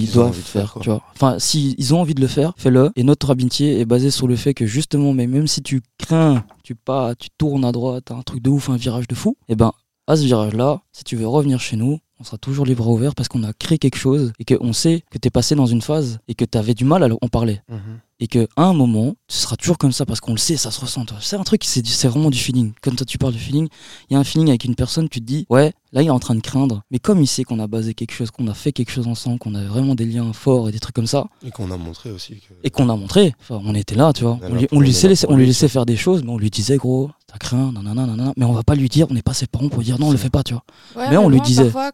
ce 0.07 0.12
doivent 0.12 0.35
faire, 0.35 0.72
faire, 0.74 0.83
tu 0.83 0.90
vois. 0.90 1.00
Enfin, 1.14 1.38
si 1.38 1.74
ils 1.78 1.94
ont 1.94 2.02
envie 2.02 2.14
de 2.14 2.20
le 2.20 2.26
faire, 2.26 2.52
fais-le. 2.59 2.90
Et 2.96 3.04
notre 3.04 3.31
amitié 3.31 3.81
est 3.81 3.87
basée 3.87 4.11
sur 4.11 4.28
le 4.28 4.37
fait 4.37 4.52
que 4.52 4.66
justement, 4.66 5.14
mais 5.14 5.26
même 5.26 5.46
si 5.46 5.62
tu 5.62 5.81
crains, 5.96 6.44
tu 6.62 6.74
pas, 6.74 7.14
tu 7.14 7.31
tournes 7.38 7.64
à 7.64 7.72
droite, 7.72 8.11
un 8.11 8.20
truc 8.20 8.42
de 8.42 8.50
ouf, 8.50 8.68
un 8.68 8.76
virage 8.76 9.09
de 9.09 9.14
fou, 9.14 9.38
et 9.48 9.57
ben, 9.57 9.72
à 10.09 10.16
ce 10.16 10.23
virage-là, 10.23 10.81
si 10.92 11.05
tu 11.05 11.14
veux 11.16 11.29
revenir 11.29 11.61
chez 11.61 11.77
nous, 11.77 11.99
on 12.18 12.25
sera 12.25 12.38
toujours 12.38 12.66
les 12.66 12.75
bras 12.75 12.88
ouverts 12.90 13.14
parce 13.14 13.29
qu'on 13.29 13.44
a 13.44 13.53
créé 13.53 13.79
quelque 13.79 13.97
chose 13.99 14.33
et 14.40 14.44
qu'on 14.44 14.73
sait 14.73 15.05
que 15.11 15.18
t'es 15.18 15.31
passé 15.31 15.55
dans 15.55 15.66
une 15.66 15.83
phase 15.83 16.18
et 16.27 16.35
que 16.35 16.44
t'avais 16.44 16.75
du 16.75 16.85
mal 16.85 17.05
à 17.05 17.09
en 17.21 17.29
parler 17.29 17.61
Mhm. 17.68 18.01
Et 18.20 18.26
que 18.26 18.48
à 18.57 18.64
un 18.64 18.72
moment 18.72 19.14
tu 19.28 19.37
seras 19.37 19.57
toujours 19.57 19.78
comme 19.78 19.92
ça 19.92 20.04
parce 20.07 20.20
qu'on 20.20 20.33
le 20.33 20.38
sait 20.38 20.57
ça 20.57 20.70
se 20.70 20.81
ressent 20.81 21.04
toi. 21.04 21.18
c'est 21.20 21.37
un 21.37 21.44
truc 21.44 21.64
c'est 21.64 22.09
vraiment 22.09 22.31
du 22.31 22.38
feeling. 22.38 22.72
Comme 22.83 22.96
toi 22.96 23.07
tu 23.07 23.18
parles 23.18 23.33
du 23.33 23.38
feeling 23.38 23.68
il 24.11 24.14
y 24.14 24.16
a 24.16 24.18
un 24.18 24.24
feeling 24.24 24.48
avec 24.48 24.64
une 24.64 24.74
personne 24.74 25.09
tu 25.09 25.20
te 25.20 25.24
dis 25.24 25.46
ouais 25.50 25.72
là 25.92 26.02
il 26.02 26.07
est 26.07 26.11
en 26.11 26.18
train 26.18 26.35
de 26.35 26.40
craindre. 26.40 26.83
Mais 26.90 26.98
comme 26.98 27.20
il 27.20 27.26
sait 27.26 27.44
qu'on 27.44 27.61
a 27.61 27.66
basé 27.66 27.94
quelque 27.94 28.12
chose 28.12 28.31
qu'on 28.31 28.48
a 28.48 28.54
fait 28.54 28.72
quelque 28.72 28.90
chose 28.90 29.07
ensemble 29.07 29.38
qu'on 29.38 29.54
a 29.54 29.62
vraiment 29.64 29.94
des 29.94 30.04
liens 30.04 30.33
forts 30.33 30.68
et 30.68 30.72
des 30.72 30.81
trucs 30.81 30.94
comme 30.94 31.07
ça. 31.07 31.26
Et 31.44 31.50
qu'on 31.50 31.70
a 31.70 31.76
montré 31.76 32.11
aussi 32.11 32.35
que. 32.35 32.54
et 32.64 32.70
qu'on 32.70 32.88
a 32.88 32.96
montré. 32.96 33.35
Enfin 33.40 33.61
on 33.64 33.74
était 33.74 33.94
là 33.94 34.12
tu 34.12 34.24
vois. 34.24 34.38
On 34.42 34.54
lui, 34.54 34.68
on 34.72 34.81
lui 34.81 34.92
laissait, 34.92 35.26
on 35.28 35.37
lui 35.37 35.46
laissait 35.46 35.68
faire 35.68 35.87
des 35.87 35.96
choses 35.96 36.22
mais 36.24 36.31
on 36.31 36.38
lui 36.38 36.50
disait 36.50 36.76
gros 36.76 37.11
t'as 37.26 37.38
craint 37.38 37.72
nanana 37.72 38.07
nanana. 38.07 38.33
Mais 38.37 38.44
on 38.44 38.52
va 38.52 38.62
pas 38.62 38.74
lui 38.74 38.88
dire 38.88 39.07
on 39.11 39.14
n'est 39.14 39.22
pas 39.22 39.35
ses 39.35 39.46
parents 39.46 39.68
pour 39.68 39.78
lui 39.78 39.87
dire 39.87 39.98
non 39.98 40.09
on 40.09 40.12
le 40.12 40.18
fait 40.18 40.31
pas 40.31 40.42
tu 40.42 40.54
vois. 40.54 40.64
Ouais, 40.96 41.11
Mais 41.11 41.16
on 41.16 41.28
lui 41.28 41.40
disait. 41.40 41.64
Parfois, 41.64 41.92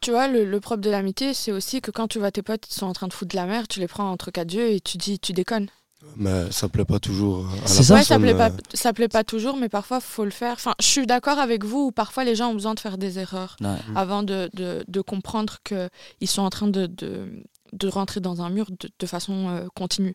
tu 0.00 0.10
vois, 0.10 0.28
le, 0.28 0.44
le 0.44 0.60
propre 0.60 0.80
de 0.82 0.90
l'amitié, 0.90 1.34
c'est 1.34 1.52
aussi 1.52 1.80
que 1.80 1.90
quand 1.90 2.08
tu 2.08 2.18
vois 2.18 2.30
tes 2.30 2.42
potes 2.42 2.62
qui 2.66 2.74
sont 2.74 2.86
en 2.86 2.92
train 2.92 3.08
de 3.08 3.12
foutre 3.12 3.32
de 3.32 3.36
la 3.36 3.46
merde, 3.46 3.66
tu 3.68 3.80
les 3.80 3.88
prends 3.88 4.10
entre 4.10 4.30
quatre 4.30 4.52
yeux 4.52 4.70
et 4.70 4.80
tu 4.80 4.96
dis, 4.96 5.18
tu 5.18 5.32
déconnes. 5.32 5.68
Mais 6.16 6.50
ça 6.52 6.68
plaît 6.68 6.84
pas 6.84 7.00
toujours 7.00 7.44
C'est 7.66 7.82
ça. 7.82 7.94
Ouais, 7.96 8.04
ça 8.04 8.18
plaît 8.20 8.34
pas, 8.34 8.50
euh, 8.50 8.56
ça 8.72 8.92
plaît 8.92 9.08
pas 9.08 9.24
toujours, 9.24 9.56
mais 9.56 9.68
parfois 9.68 10.00
faut 10.00 10.24
le 10.24 10.30
faire. 10.30 10.52
Enfin, 10.52 10.74
je 10.80 10.86
suis 10.86 11.06
d'accord 11.06 11.40
avec 11.40 11.64
vous. 11.64 11.86
Où 11.86 11.90
parfois 11.92 12.22
les 12.22 12.36
gens 12.36 12.50
ont 12.50 12.54
besoin 12.54 12.74
de 12.74 12.80
faire 12.80 12.98
des 12.98 13.18
erreurs 13.18 13.56
Ouais. 13.60 13.74
avant 13.96 14.22
de, 14.22 14.48
de, 14.54 14.84
de 14.86 15.00
comprendre 15.00 15.56
que 15.64 15.88
ils 16.20 16.28
sont 16.28 16.42
en 16.42 16.50
train 16.50 16.68
de, 16.68 16.86
de, 16.86 17.42
de 17.72 17.88
rentrer 17.88 18.20
dans 18.20 18.42
un 18.42 18.48
mur 18.48 18.66
de, 18.70 18.88
de 18.96 19.06
façon 19.06 19.48
euh, 19.48 19.66
continue. 19.74 20.14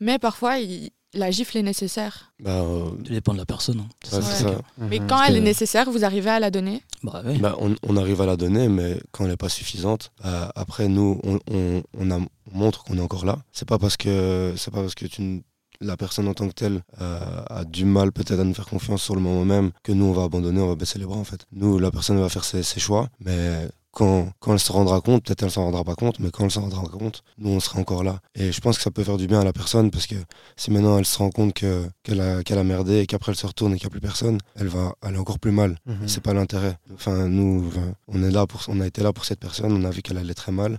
Mais 0.00 0.18
parfois, 0.18 0.58
il- 0.58 0.90
la 1.14 1.30
gifle 1.30 1.56
est 1.58 1.62
nécessaire. 1.62 2.32
bah, 2.40 2.50
euh, 2.62 2.90
Tout 3.04 3.12
dépend 3.12 3.32
de 3.32 3.38
la 3.38 3.46
personne. 3.46 3.80
hein. 3.80 3.88
Ouais, 4.16 4.22
ça. 4.22 4.22
ça. 4.22 4.50
Mais 4.78 4.98
quand 4.98 5.06
Parce 5.08 5.28
elle 5.28 5.34
que- 5.34 5.38
est 5.40 5.44
nécessaire, 5.44 5.90
vous 5.90 6.04
arrivez 6.04 6.30
à 6.30 6.38
la 6.40 6.50
donner? 6.50 6.82
Bah 7.02 7.22
ouais. 7.24 7.38
Bah, 7.38 7.56
on, 7.60 7.74
on 7.82 7.96
arrive 7.96 8.20
à 8.20 8.26
la 8.26 8.36
donner, 8.36 8.68
mais 8.68 9.00
quand 9.10 9.24
elle 9.24 9.30
n'est 9.30 9.36
pas 9.36 9.48
suffisante, 9.48 10.12
bah, 10.22 10.52
après 10.54 10.88
nous, 10.88 11.20
on, 11.24 11.38
on, 11.50 11.82
on 11.98 12.10
a- 12.10 12.18
on 12.18 12.58
montre 12.58 12.84
qu'on 12.84 12.96
est 12.98 13.00
encore 13.02 13.24
là. 13.24 13.38
C'est 13.52 13.66
pas 13.68 13.78
parce 13.78 13.96
que 13.96 14.54
c'est 14.56 14.70
pas 14.72 14.80
parce 14.82 14.94
que 14.94 15.06
tu, 15.06 15.42
la 15.80 15.96
personne 15.96 16.28
en 16.28 16.34
tant 16.34 16.46
que 16.48 16.52
telle 16.54 16.82
euh, 17.00 17.42
a 17.48 17.64
du 17.64 17.84
mal 17.86 18.12
peut-être 18.12 18.38
à 18.40 18.44
nous 18.44 18.52
faire 18.54 18.66
confiance 18.66 19.02
sur 19.02 19.14
le 19.14 19.22
moment 19.22 19.44
même 19.46 19.70
que 19.82 19.92
nous 19.92 20.04
on 20.04 20.12
va 20.12 20.24
abandonner, 20.24 20.60
on 20.60 20.68
va 20.68 20.74
baisser 20.74 20.98
les 20.98 21.06
bras 21.06 21.16
en 21.16 21.24
fait. 21.24 21.46
Nous, 21.52 21.78
la 21.78 21.90
personne 21.90 22.20
va 22.20 22.28
faire 22.28 22.44
ses, 22.44 22.62
ses 22.62 22.80
choix, 22.80 23.08
mais 23.20 23.68
quand, 23.92 24.28
quand 24.38 24.52
elle 24.52 24.60
se 24.60 24.72
rendra 24.72 25.00
compte, 25.00 25.24
peut-être 25.24 25.42
elle 25.42 25.50
s'en 25.50 25.64
rendra 25.64 25.84
pas 25.84 25.94
compte, 25.94 26.20
mais 26.20 26.30
quand 26.30 26.44
elle 26.44 26.50
s'en 26.50 26.62
rendra 26.62 26.82
compte, 26.88 27.22
nous 27.38 27.50
on 27.50 27.60
sera 27.60 27.80
encore 27.80 28.04
là. 28.04 28.20
Et 28.34 28.52
je 28.52 28.60
pense 28.60 28.76
que 28.76 28.82
ça 28.82 28.90
peut 28.90 29.02
faire 29.02 29.16
du 29.16 29.26
bien 29.26 29.40
à 29.40 29.44
la 29.44 29.52
personne 29.52 29.90
parce 29.90 30.06
que 30.06 30.14
si 30.56 30.70
maintenant 30.70 30.98
elle 30.98 31.06
se 31.06 31.18
rend 31.18 31.30
compte 31.30 31.54
que 31.54 31.88
qu'elle 32.02 32.20
a, 32.20 32.64
merdé 32.64 33.00
et 33.00 33.06
qu'après 33.06 33.32
elle 33.32 33.38
se 33.38 33.46
retourne 33.46 33.72
et 33.72 33.76
qu'il 33.76 33.86
n'y 33.86 33.90
a 33.90 33.94
plus 33.98 34.00
personne, 34.00 34.38
elle 34.54 34.68
va 34.68 34.94
aller 35.02 35.18
encore 35.18 35.38
plus 35.38 35.52
mal. 35.52 35.76
Mhm. 35.86 36.08
C'est 36.08 36.22
pas 36.22 36.34
l'intérêt. 36.34 36.76
Enfin, 36.94 37.28
nous, 37.28 37.70
on 38.08 38.22
est 38.22 38.30
là 38.30 38.46
pour, 38.46 38.62
on 38.68 38.80
a 38.80 38.86
été 38.86 39.02
là 39.02 39.12
pour 39.12 39.24
cette 39.24 39.40
personne. 39.40 39.72
On 39.72 39.84
a 39.84 39.90
vu 39.90 40.02
qu'elle 40.02 40.18
allait 40.18 40.34
très 40.34 40.52
mal. 40.52 40.78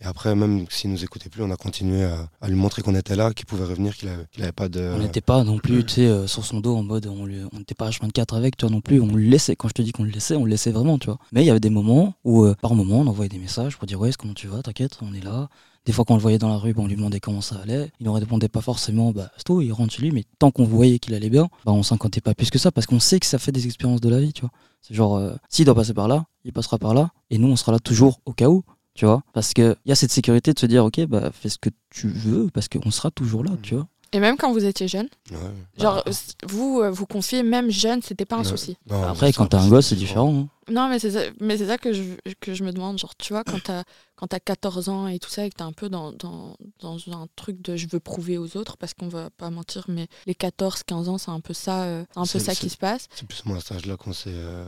Et 0.00 0.04
après, 0.04 0.34
même 0.34 0.66
s'il 0.68 0.90
nous 0.90 1.04
écoutait 1.04 1.28
plus, 1.28 1.42
on 1.42 1.50
a 1.50 1.56
continué 1.56 2.04
à, 2.04 2.28
à 2.40 2.48
lui 2.48 2.56
montrer 2.56 2.82
qu'on 2.82 2.94
était 2.94 3.16
là, 3.16 3.32
qu'il 3.32 3.46
pouvait 3.46 3.64
revenir, 3.64 3.96
qu'il 3.96 4.08
avait, 4.08 4.52
pas 4.52 4.68
de. 4.68 4.80
On 4.96 4.98
n'était 4.98 5.20
pas 5.20 5.44
non 5.44 5.58
plus, 5.58 5.84
tu 5.84 5.94
sais, 5.94 6.06
euh, 6.06 6.26
sur 6.26 6.44
son 6.44 6.60
dos 6.60 6.76
en 6.76 6.82
mode, 6.82 7.06
on 7.06 7.26
n'était 7.26 7.74
pas 7.74 7.88
H24 7.88 8.36
avec, 8.36 8.56
toi 8.56 8.68
non 8.68 8.80
plus, 8.80 9.00
on 9.00 9.06
le 9.06 9.22
laissait. 9.22 9.56
Quand 9.56 9.68
je 9.68 9.74
te 9.74 9.82
dis 9.82 9.92
qu'on 9.92 10.04
le 10.04 10.10
laissait, 10.10 10.34
on 10.34 10.44
le 10.44 10.50
laissait 10.50 10.72
vraiment, 10.72 10.98
tu 10.98 11.06
vois. 11.06 11.18
Mais 11.32 11.42
il 11.42 11.46
y 11.46 11.50
avait 11.50 11.60
des 11.60 11.70
moments 11.70 12.14
où, 12.24 12.44
euh, 12.44 12.54
par 12.60 12.74
moment, 12.74 13.00
on 13.00 13.06
envoyait 13.06 13.28
des 13.28 13.38
messages 13.38 13.76
pour 13.76 13.86
dire, 13.86 14.00
ouais, 14.00 14.10
comment 14.18 14.34
tu 14.34 14.48
vas, 14.48 14.62
t'inquiète, 14.62 14.98
on 15.02 15.14
est 15.14 15.24
là. 15.24 15.48
Des 15.84 15.92
fois, 15.92 16.04
quand 16.04 16.14
on 16.14 16.16
le 16.16 16.22
voyait 16.22 16.38
dans 16.38 16.48
la 16.48 16.58
rue, 16.58 16.74
bah, 16.74 16.82
on 16.84 16.86
lui 16.86 16.94
demandait 16.94 17.18
comment 17.18 17.40
ça 17.40 17.56
allait. 17.60 17.90
Il 17.98 18.06
ne 18.06 18.10
répondait 18.10 18.48
pas 18.48 18.60
forcément, 18.60 19.10
bah, 19.10 19.30
c'est 19.36 19.44
tout, 19.44 19.60
il 19.60 19.72
rentre 19.72 19.92
chez 19.92 20.02
lui, 20.02 20.12
mais 20.12 20.24
tant 20.38 20.52
qu'on 20.52 20.64
voyait 20.64 21.00
qu'il 21.00 21.14
allait 21.14 21.30
bien, 21.30 21.48
bah, 21.64 21.72
on 21.72 21.82
s'inquiétait 21.82 22.20
pas 22.20 22.34
plus 22.34 22.50
que 22.50 22.58
ça, 22.58 22.70
parce 22.70 22.86
qu'on 22.86 23.00
sait 23.00 23.18
que 23.18 23.26
ça 23.26 23.38
fait 23.38 23.50
des 23.52 23.66
expériences 23.66 24.00
de 24.00 24.08
la 24.08 24.20
vie, 24.20 24.32
tu 24.32 24.42
vois. 24.42 24.50
C'est 24.80 24.94
genre, 24.94 25.16
euh, 25.16 25.32
s'il 25.48 25.64
doit 25.64 25.74
passer 25.74 25.94
par 25.94 26.06
là, 26.06 26.24
il 26.44 26.52
passera 26.52 26.78
par 26.78 26.94
là, 26.94 27.10
et 27.30 27.38
nous, 27.38 27.48
on 27.48 27.56
sera 27.56 27.72
là 27.72 27.80
toujours 27.80 28.20
au 28.26 28.32
cas 28.32 28.48
où, 28.48 28.62
tu 28.94 29.04
vois. 29.06 29.22
Parce 29.32 29.52
qu'il 29.54 29.74
y 29.86 29.92
a 29.92 29.94
cette 29.94 30.12
sécurité 30.12 30.52
de 30.52 30.58
se 30.58 30.66
dire, 30.66 30.84
ok, 30.84 31.00
bah, 31.06 31.30
fais 31.32 31.48
ce 31.48 31.58
que 31.58 31.70
tu 31.90 32.08
veux, 32.08 32.48
parce 32.52 32.68
qu'on 32.68 32.90
sera 32.90 33.10
toujours 33.10 33.44
là, 33.44 33.52
tu 33.62 33.74
vois. 33.74 33.86
Et 34.14 34.20
même 34.20 34.36
quand 34.36 34.52
vous 34.52 34.66
étiez 34.66 34.88
jeune, 34.88 35.08
Ouais. 35.30 35.38
genre 35.78 36.04
vous 36.46 36.80
euh, 36.82 36.90
vous 36.90 37.06
confiez 37.06 37.42
même 37.42 37.70
jeune, 37.70 38.02
c'était 38.02 38.26
pas 38.26 38.36
un 38.36 38.44
souci. 38.44 38.76
Non, 38.90 39.02
Après, 39.04 39.32
quand 39.32 39.46
t'as 39.46 39.58
un 39.60 39.68
gosse, 39.70 39.86
c'est 39.86 39.96
différent. 39.96 40.34
hein. 40.36 40.48
Non, 40.70 40.88
mais 40.90 40.98
c'est 40.98 41.12
ça, 41.12 41.20
mais 41.40 41.56
c'est 41.56 41.66
ça 41.66 41.78
que, 41.78 41.94
je, 41.94 42.02
que 42.38 42.52
je 42.52 42.62
me 42.62 42.72
demande. 42.72 42.98
Genre, 42.98 43.16
tu 43.16 43.32
vois, 43.32 43.42
quand 43.42 43.62
t'as, 43.64 43.84
quand 44.14 44.26
t'as 44.26 44.38
14 44.38 44.90
ans 44.90 45.08
et 45.08 45.18
tout 45.18 45.30
ça, 45.30 45.46
et 45.46 45.50
que 45.50 45.54
t'es 45.56 45.62
un 45.62 45.72
peu 45.72 45.88
dans, 45.88 46.12
dans, 46.12 46.54
dans 46.80 46.96
un 47.10 47.26
truc 47.36 47.62
de 47.62 47.74
je 47.76 47.86
veux 47.90 48.00
prouver 48.00 48.36
aux 48.36 48.54
autres, 48.58 48.76
parce 48.76 48.92
qu'on 48.92 49.08
va 49.08 49.30
pas 49.30 49.48
mentir, 49.48 49.86
mais 49.88 50.06
les 50.26 50.34
14, 50.34 50.82
15 50.82 51.08
ans, 51.08 51.16
c'est 51.16 51.30
un 51.30 51.40
peu 51.40 51.54
ça, 51.54 51.84
euh, 51.84 52.04
un 52.14 52.26
peu 52.26 52.38
ça 52.38 52.54
qui 52.54 52.68
se 52.68 52.76
passe. 52.76 53.08
C'est 53.14 53.26
plus 53.26 53.42
ou 53.46 53.48
moins 53.48 53.56
à 53.56 53.60
cet 53.60 53.72
âge-là 53.78 53.96
qu'on 53.96 54.12
s'est, 54.12 54.28
euh, 54.30 54.66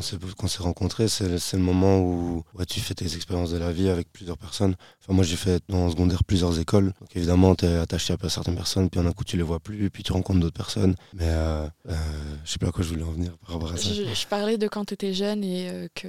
s'est, 0.00 0.16
qu'on 0.36 0.48
s'est 0.48 0.62
rencontrés. 0.62 1.08
C'est, 1.08 1.38
c'est 1.38 1.56
le 1.56 1.62
moment 1.62 1.98
où 1.98 2.44
ouais, 2.54 2.66
tu 2.66 2.80
fais 2.80 2.94
tes 2.94 3.14
expériences 3.14 3.50
de 3.50 3.58
la 3.58 3.72
vie 3.72 3.88
avec 3.88 4.12
plusieurs 4.12 4.38
personnes. 4.38 4.74
Enfin, 5.02 5.12
moi, 5.14 5.24
j'ai 5.24 5.36
fait 5.36 5.62
en 5.72 5.90
secondaire 5.90 6.24
plusieurs 6.24 6.58
écoles. 6.58 6.92
Donc, 7.00 7.14
évidemment, 7.16 7.54
tu 7.54 7.64
es 7.66 7.76
attaché 7.76 8.14
à 8.20 8.28
certaines 8.28 8.56
personnes, 8.56 8.90
puis 8.90 9.00
en 9.00 9.06
un 9.06 9.12
coup, 9.12 9.24
tu 9.24 9.36
les 9.36 9.42
vois 9.42 9.60
plus, 9.60 9.90
puis 9.90 10.02
tu 10.02 10.12
rencontres 10.12 10.40
d'autres 10.40 10.56
personnes. 10.56 10.94
Mais 11.14 11.24
euh, 11.24 11.66
euh, 11.88 11.94
je 12.44 12.50
sais 12.52 12.58
pas 12.58 12.68
à 12.68 12.70
quoi 12.72 12.84
je 12.84 12.90
voulais 12.90 13.02
en 13.02 13.12
venir 13.12 13.36
par 13.38 13.54
rapport 13.54 13.72
à 13.72 13.76
ça. 13.76 13.92
Je, 13.92 14.02
je 14.14 14.26
parlais 14.26 14.58
de 14.58 14.68
quand 14.68 14.84
tu 14.84 14.94
étais 14.94 15.14
jeune 15.14 15.42
et 15.44 15.68
euh, 15.70 15.88
que 15.94 16.06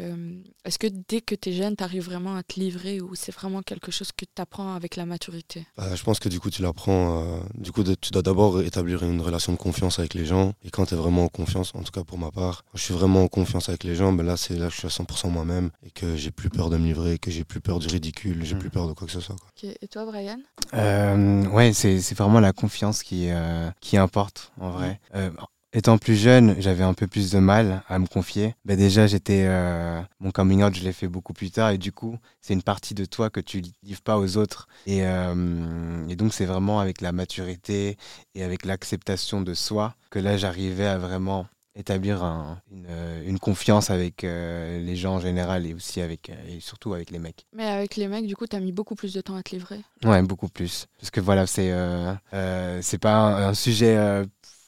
est-ce 0.65 0.77
que 0.79 0.87
dès 1.07 1.21
que 1.21 1.35
tu 1.35 1.49
es 1.49 1.53
jeune, 1.53 1.75
tu 1.75 1.83
arrives 1.83 2.03
vraiment 2.05 2.35
à 2.35 2.43
te 2.43 2.59
livrer 2.59 3.01
ou 3.01 3.15
c'est 3.15 3.31
vraiment 3.33 3.61
quelque 3.61 3.91
chose 3.91 4.11
que 4.11 4.25
tu 4.25 4.41
apprends 4.41 4.73
avec 4.75 4.95
la 4.95 5.05
maturité? 5.05 5.65
Bah, 5.77 5.95
je 5.95 6.03
pense 6.03 6.19
que 6.19 6.29
du 6.29 6.39
coup, 6.39 6.49
tu 6.49 6.61
l'apprends. 6.61 7.23
euh, 7.23 7.39
du 7.55 7.71
coup, 7.71 7.83
de- 7.83 7.95
tu 7.95 8.11
dois 8.11 8.21
d'abord 8.21 8.61
établir 8.61 9.03
une 9.03 9.21
relation 9.21 9.53
de 9.53 9.57
confiance 9.57 9.99
avec 9.99 10.13
les 10.13 10.25
gens. 10.25 10.53
Et 10.63 10.69
quand 10.69 10.85
tu 10.87 10.93
es 10.93 10.97
vraiment 10.97 11.23
en 11.25 11.27
confiance, 11.29 11.71
en 11.75 11.83
tout 11.83 11.91
cas 11.91 12.03
pour 12.03 12.17
ma 12.17 12.31
part, 12.31 12.63
quand 12.71 12.77
je 12.77 12.83
suis 12.83 12.93
vraiment 12.93 13.23
en 13.23 13.27
confiance 13.27 13.68
avec 13.69 13.83
les 13.83 13.95
gens, 13.95 14.11
ben 14.13 14.25
là, 14.25 14.35
c'est 14.37 14.55
là 14.55 14.67
que 14.67 14.73
je 14.73 14.77
suis 14.79 14.87
à 14.87 14.89
100% 14.89 15.29
moi-même 15.29 15.69
et 15.85 15.91
que 15.91 16.15
j'ai 16.15 16.31
plus 16.31 16.49
peur 16.49 16.69
de 16.69 16.77
me 16.77 16.85
livrer, 16.85 17.17
que 17.19 17.31
j'ai 17.31 17.43
plus 17.43 17.61
peur 17.61 17.79
du 17.79 17.87
ridicule, 17.87 18.43
j'ai 18.43 18.55
Mm. 18.55 18.59
plus 18.59 18.69
peur 18.69 18.87
de 18.87 18.93
quoi 18.93 19.07
que 19.07 19.13
ce 19.13 19.19
soit. 19.21 19.35
quoi. 19.35 19.49
Et 19.81 19.87
toi, 19.87 20.05
Brian? 20.05 20.39
Euh, 20.73 21.45
ouais, 21.47 21.73
c'est 21.73 21.99
c'est 22.01 22.17
vraiment 22.17 22.39
la 22.39 22.53
confiance 22.53 23.03
qui, 23.03 23.27
euh, 23.29 23.69
qui 23.81 23.97
importe 23.97 24.51
en 24.59 24.69
vrai. 24.71 24.99
Euh, 25.15 25.29
étant 25.73 25.97
plus 25.99 26.15
jeune, 26.15 26.55
j'avais 26.59 26.83
un 26.83 26.93
peu 26.95 27.05
plus 27.07 27.31
de 27.31 27.37
mal 27.39 27.83
à 27.87 27.99
me 27.99 28.07
confier. 28.07 28.55
Ben 28.65 28.75
déjà, 28.77 29.05
j'étais 29.07 29.43
euh, 29.47 30.01
mon 30.19 30.31
coming 30.31 30.63
out, 30.63 30.73
je 30.75 30.83
l'ai 30.83 30.93
fait 30.93 31.07
beaucoup 31.07 31.33
plus 31.33 31.51
tard 31.51 31.69
et 31.71 31.77
du 31.77 31.91
coup, 31.91 32.17
c'est 32.41 32.53
une 32.53 32.63
partie 32.63 32.95
de 32.95 33.05
toi 33.05 33.29
que 33.29 33.39
tu 33.39 33.61
livres 33.83 34.01
pas 34.01 34.17
aux 34.17 34.37
autres. 34.37 34.67
Et, 34.87 35.01
euh, 35.03 36.07
et 36.07 36.15
donc, 36.15 36.33
c'est 36.33 36.45
vraiment 36.45 36.79
avec 36.79 37.01
la 37.01 37.11
maturité 37.11 37.97
et 38.35 38.43
avec 38.43 38.65
l'acceptation 38.65 39.41
de 39.41 39.53
soi 39.53 39.93
que 40.09 40.17
là, 40.19 40.37
j'arrivais 40.37 40.87
à 40.87 40.97
vraiment 40.97 41.45
établir 41.79 42.23
un- 42.23 42.61
une, 42.71 42.85
euh, 42.89 43.23
une 43.25 43.39
confiance 43.39 43.89
avec 43.89 44.23
euh, 44.23 44.79
les 44.79 44.95
gens 44.95 45.15
en 45.15 45.19
général 45.19 45.65
et 45.65 45.73
aussi 45.73 46.01
avec 46.01 46.29
euh, 46.29 46.33
et 46.47 46.59
surtout 46.59 46.93
avec 46.93 47.09
les 47.09 47.19
mecs. 47.19 47.45
Mais 47.53 47.65
avec 47.65 47.95
les 47.95 48.07
mecs, 48.07 48.27
du 48.27 48.35
coup, 48.35 48.45
tu 48.47 48.55
as 48.55 48.59
mis 48.59 48.71
beaucoup 48.71 48.95
plus 48.95 49.13
de 49.13 49.21
temps 49.21 49.35
à 49.35 49.43
te 49.43 49.55
livrer. 49.55 49.81
Ouais, 50.03 50.21
beaucoup 50.21 50.49
plus. 50.49 50.87
Parce 50.99 51.09
que 51.09 51.21
voilà, 51.21 51.47
c'est 51.47 51.71
euh, 51.71 52.13
euh, 52.33 52.79
c'est 52.81 52.97
pas 52.99 53.15
un, 53.15 53.49
un 53.49 53.53
sujet 53.53 53.97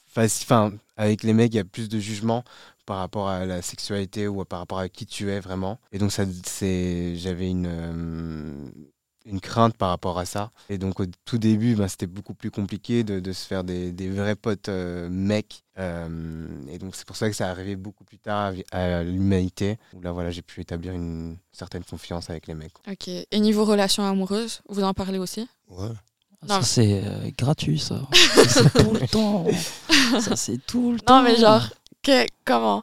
facile. 0.08 0.46
Enfin, 0.46 0.72
avec 0.96 1.22
les 1.22 1.32
mecs, 1.32 1.52
il 1.54 1.56
y 1.56 1.60
a 1.60 1.64
plus 1.64 1.88
de 1.88 1.98
jugement 1.98 2.44
par 2.86 2.98
rapport 2.98 3.28
à 3.28 3.46
la 3.46 3.62
sexualité 3.62 4.26
ou 4.28 4.44
par 4.44 4.58
rapport 4.58 4.78
à 4.78 4.88
qui 4.88 5.06
tu 5.06 5.30
es 5.30 5.40
vraiment. 5.40 5.78
Et 5.92 5.98
donc, 5.98 6.12
ça, 6.12 6.24
c'est, 6.44 7.14
j'avais 7.16 7.48
une, 7.50 8.72
une 9.24 9.40
crainte 9.40 9.76
par 9.76 9.88
rapport 9.90 10.18
à 10.18 10.24
ça. 10.24 10.50
Et 10.68 10.78
donc, 10.78 11.00
au 11.00 11.04
tout 11.24 11.38
début, 11.38 11.74
ben, 11.76 11.88
c'était 11.88 12.06
beaucoup 12.06 12.34
plus 12.34 12.50
compliqué 12.50 13.04
de, 13.04 13.20
de 13.20 13.32
se 13.32 13.46
faire 13.46 13.64
des, 13.64 13.92
des 13.92 14.08
vrais 14.10 14.34
potes 14.36 14.68
euh, 14.68 15.08
mecs. 15.08 15.62
Euh, 15.78 16.46
et 16.68 16.78
donc, 16.78 16.94
c'est 16.96 17.06
pour 17.06 17.16
ça 17.16 17.28
que 17.30 17.36
ça 17.36 17.48
arrivait 17.48 17.76
beaucoup 17.76 18.04
plus 18.04 18.18
tard 18.18 18.52
à, 18.72 18.98
à 18.98 19.02
l'humanité, 19.02 19.78
où 19.94 20.00
là, 20.00 20.12
voilà, 20.12 20.30
j'ai 20.30 20.42
pu 20.42 20.60
établir 20.60 20.92
une 20.94 21.36
certaine 21.52 21.84
confiance 21.84 22.30
avec 22.30 22.46
les 22.46 22.54
mecs. 22.54 22.74
Ok. 22.90 23.08
Et 23.08 23.40
niveau 23.40 23.64
relation 23.64 24.04
amoureuse, 24.04 24.60
vous 24.68 24.82
en 24.82 24.92
parlez 24.94 25.18
aussi? 25.18 25.48
Ouais. 25.68 25.88
Non, 26.42 26.48
Ça, 26.48 26.58
mais- 26.58 26.64
c'est 26.64 27.02
euh, 27.04 27.30
gratuit, 27.38 27.78
ça. 27.78 28.00
Ça, 28.12 28.44
c'est 28.48 28.82
tout 28.84 28.92
le 28.92 29.06
temps. 29.08 29.46
Ça, 30.20 30.34
c'est 30.36 30.58
tout 30.66 30.92
le 30.92 31.00
temps. 31.00 31.18
Non, 31.18 31.22
mais 31.22 31.36
genre, 31.36 31.68
que- 32.02 32.26
comment? 32.44 32.82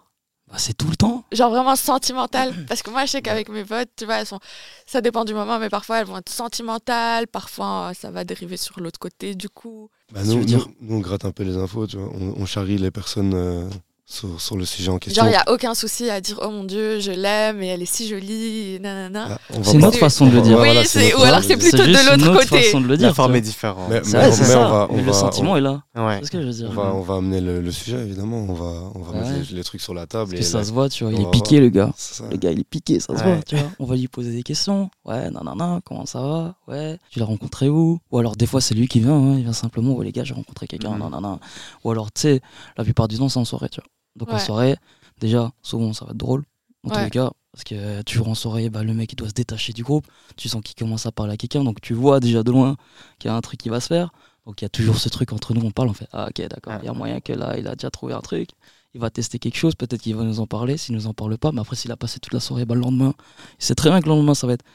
Bah, 0.52 0.58
c'est 0.58 0.74
tout 0.74 0.90
le 0.90 0.96
temps. 0.96 1.24
Genre 1.32 1.52
vraiment 1.52 1.76
sentimentale 1.76 2.54
Parce 2.68 2.82
que 2.82 2.90
moi, 2.90 3.06
je 3.06 3.12
sais 3.12 3.22
qu'avec 3.22 3.50
mes 3.50 3.64
potes, 3.64 3.90
tu 3.96 4.06
vois, 4.06 4.16
elles 4.16 4.26
sont... 4.26 4.40
ça 4.86 5.02
dépend 5.02 5.24
du 5.24 5.34
moment, 5.34 5.60
mais 5.60 5.70
parfois 5.70 6.00
elles 6.00 6.08
vont 6.08 6.18
être 6.18 6.30
sentimentales, 6.30 7.28
parfois 7.28 7.90
euh, 7.90 7.94
ça 7.94 8.10
va 8.10 8.24
dériver 8.24 8.58
sur 8.58 8.80
l'autre 8.80 9.00
côté, 9.00 9.36
du 9.36 9.50
coup. 9.50 9.90
Bah, 10.12 10.24
nous, 10.24 10.44
dire 10.44 10.68
nous, 10.82 10.90
nous, 10.90 10.96
on 10.98 11.00
gratte 11.00 11.26
un 11.26 11.32
peu 11.32 11.44
les 11.44 11.56
infos, 11.56 11.86
tu 11.86 11.98
vois. 11.98 12.10
On, 12.14 12.34
on 12.42 12.46
charrie 12.46 12.78
les 12.78 12.90
personnes 12.90 13.34
euh, 13.36 13.70
sur, 14.10 14.42
sur 14.42 14.58
le 14.58 14.66
sujet 14.66 14.90
en 14.90 14.98
question. 14.98 15.22
Genre, 15.24 15.30
il 15.30 15.34
n'y 15.36 15.38
a 15.38 15.52
aucun 15.54 15.76
souci 15.76 16.10
à 16.10 16.20
dire, 16.20 16.40
oh 16.42 16.50
mon 16.50 16.64
dieu, 16.64 17.00
je 17.00 17.12
l'aime 17.12 17.62
et 17.62 17.68
elle 17.68 17.82
est 17.84 17.86
si 17.94 18.08
jolie, 18.08 18.76
et 18.76 18.80
nanana. 18.80 19.38
Ah, 19.54 19.56
C'est 19.62 19.74
une 19.76 19.86
autre 19.86 20.00
façon 20.00 20.26
de 20.26 20.32
le 20.32 20.42
dire. 20.42 20.58
Oui, 20.58 20.66
voilà, 20.66 20.84
c'est- 20.84 21.14
ou 21.16 21.22
alors 21.22 21.44
c'est 21.44 21.58
plutôt 21.58 21.78
de 21.78 21.84
l'autre 21.94 22.14
une 22.16 22.28
autre 22.28 22.50
côté. 22.50 22.64
façon 22.64 22.82
de 22.82 22.86
le 22.88 22.92
La 22.94 22.98
dire. 22.98 23.16
forme 23.16 23.36
est 23.36 23.42
différente. 23.42 23.88
Mais- 23.90 24.02
mais- 24.02 24.10
vrai, 24.12 24.26
mais 24.30 24.32
ça. 24.32 24.60
on 24.60 24.72
va- 24.72 24.88
on 24.90 24.96
Mais 24.96 25.02
le 25.04 25.14
sentiment 25.14 25.58
est 25.58 25.62
là. 25.62 25.84
Ouais. 25.96 26.18
C'est 26.20 26.26
ce 26.26 26.32
que 26.32 26.42
je 26.42 26.48
veux 26.48 26.54
dire. 26.54 26.68
On 26.72 26.74
va, 26.74 26.96
on 26.96 27.02
va 27.02 27.16
amener 27.18 27.40
le, 27.40 27.62
le 27.62 27.72
sujet, 27.72 27.98
évidemment. 28.02 28.38
On 28.50 28.54
va, 28.54 28.92
on 28.96 29.00
va 29.02 29.12
Ouais. 29.12 29.30
mettre 29.30 29.50
les, 29.52 29.58
les 29.58 29.64
trucs 29.64 29.82
sur 29.82 29.94
la 29.94 30.08
table. 30.08 30.32
Parce 30.32 30.40
que 30.42 30.46
et 30.46 30.50
ça 30.50 30.58
là- 30.58 30.64
se 30.64 30.72
voit, 30.72 30.90
tu 30.90 31.04
vois. 31.04 31.14
Il 31.14 31.22
est 31.22 31.30
piqué, 31.32 31.60
le 31.60 31.70
gars. 31.70 31.92
ça. 31.96 32.24
Le 32.32 32.38
gars, 32.38 32.52
il 32.52 32.60
est 32.62 32.64
piqué, 32.70 33.00
ça 33.00 33.16
se 33.18 33.24
voit, 33.24 33.38
tu 33.48 33.56
vois. 33.58 33.70
On 33.80 33.86
va 33.86 33.96
lui 33.96 34.08
poser 34.08 34.32
des 34.32 34.44
questions. 34.44 34.90
Ouais, 35.06 35.30
non, 35.30 35.42
comment 35.86 36.06
ça 36.08 36.20
va? 36.22 36.56
Ouais, 36.68 36.98
tu 37.12 37.20
l'as 37.20 37.26
rencontré 37.26 37.70
où? 37.70 38.00
Ou 38.12 38.18
alors, 38.18 38.36
des 38.36 38.48
fois, 38.48 38.60
c'est 38.60 38.74
lui 38.74 38.88
qui 38.88 39.00
vient, 39.02 39.14
hein, 39.14 39.36
il 39.38 39.44
vient 39.44 39.54
simplement, 39.54 39.94
ouais, 39.94 40.06
les 40.06 40.12
gars, 40.12 40.24
j'ai 40.24 40.34
rencontré 40.34 40.66
quelqu'un, 40.66 40.90
Mhm. 40.96 41.38
Ou 41.84 41.92
alors, 41.92 42.12
tu 42.12 42.22
sais, 42.22 42.42
la 42.78 42.84
plupart 42.84 43.08
du 43.08 43.18
temps, 43.18 43.30
c'est 43.30 43.40
en 43.40 43.46
soirée, 43.46 43.70
tu 43.70 43.80
vois. 43.80 43.88
Donc, 44.20 44.32
en 44.34 44.40
soirée, 44.40 44.76
déjà, 45.20 45.52
souvent, 45.62 45.94
ça 45.94 46.06
va 46.06 46.12
être 46.12 46.18
drôle, 46.18 46.44
tous 46.84 46.92
Ouais. 46.92 47.06
les 47.06 47.10
cas. 47.10 47.32
Parce 47.52 47.64
que 47.64 48.04
toujours 48.04 48.30
en 48.30 48.36
soirée, 48.36 48.70
bah, 48.70 48.84
le 48.84 48.94
mec, 48.94 49.12
il 49.12 49.16
doit 49.16 49.28
se 49.30 49.34
détacher 49.34 49.74
du 49.74 49.84
groupe. 49.84 50.06
Tu 50.38 50.48
sens 50.50 50.62
qu'il 50.64 50.76
commence 50.76 51.06
à 51.08 51.12
parler 51.12 51.34
à 51.34 51.38
quelqu'un, 51.38 51.64
donc 51.64 51.82
tu 51.82 51.94
vois 51.96 52.20
déjà 52.20 52.44
de 52.44 52.52
loin 52.52 52.78
qu'il 53.18 53.30
y 53.30 53.32
a 53.32 53.36
un 53.36 53.42
truc 53.42 53.60
qui 53.60 53.70
va 53.70 53.80
se 53.80 53.88
faire. 53.88 54.12
Donc, 54.46 54.62
il 54.62 54.66
y 54.66 54.68
a 54.68 54.70
toujours 54.70 54.98
ce 54.98 55.10
truc 55.10 55.34
entre 55.34 55.54
nous, 55.54 55.62
on 55.66 55.72
parle, 55.72 55.90
on 55.90 55.94
fait 55.94 56.08
Ah, 56.14 56.28
ok, 56.30 56.48
d'accord, 56.48 56.74
il 56.82 56.86
y 56.86 56.90
a 56.90 56.94
moyen 56.94 57.20
que 57.22 57.34
là, 57.34 57.58
il 57.58 57.68
a 57.68 57.76
déjà 57.76 57.90
trouvé 57.90 58.14
un 58.14 58.22
truc. 58.22 58.50
Il 58.94 59.02
va 59.02 59.10
tester 59.10 59.40
quelque 59.40 59.58
chose, 59.58 59.76
peut-être 59.76 60.02
qu'il 60.02 60.16
va 60.16 60.24
nous 60.24 60.40
en 60.40 60.48
parler. 60.48 60.78
S'il 60.78 60.96
nous 60.96 61.08
en 61.08 61.14
parle 61.14 61.38
pas, 61.38 61.52
mais 61.52 61.62
après, 61.62 61.76
s'il 61.76 61.92
a 61.92 61.98
passé 61.98 62.20
toute 62.20 62.34
la 62.34 62.40
soirée, 62.40 62.66
bah, 62.66 62.76
le 62.76 62.82
lendemain, 62.82 63.14
il 63.60 63.66
sait 63.66 63.76
très 63.76 63.90
bien 63.90 64.00
que 64.00 64.06
le 64.06 64.16
lendemain, 64.16 64.34
ça 64.36 64.48
va 64.48 64.54
être 64.54 64.66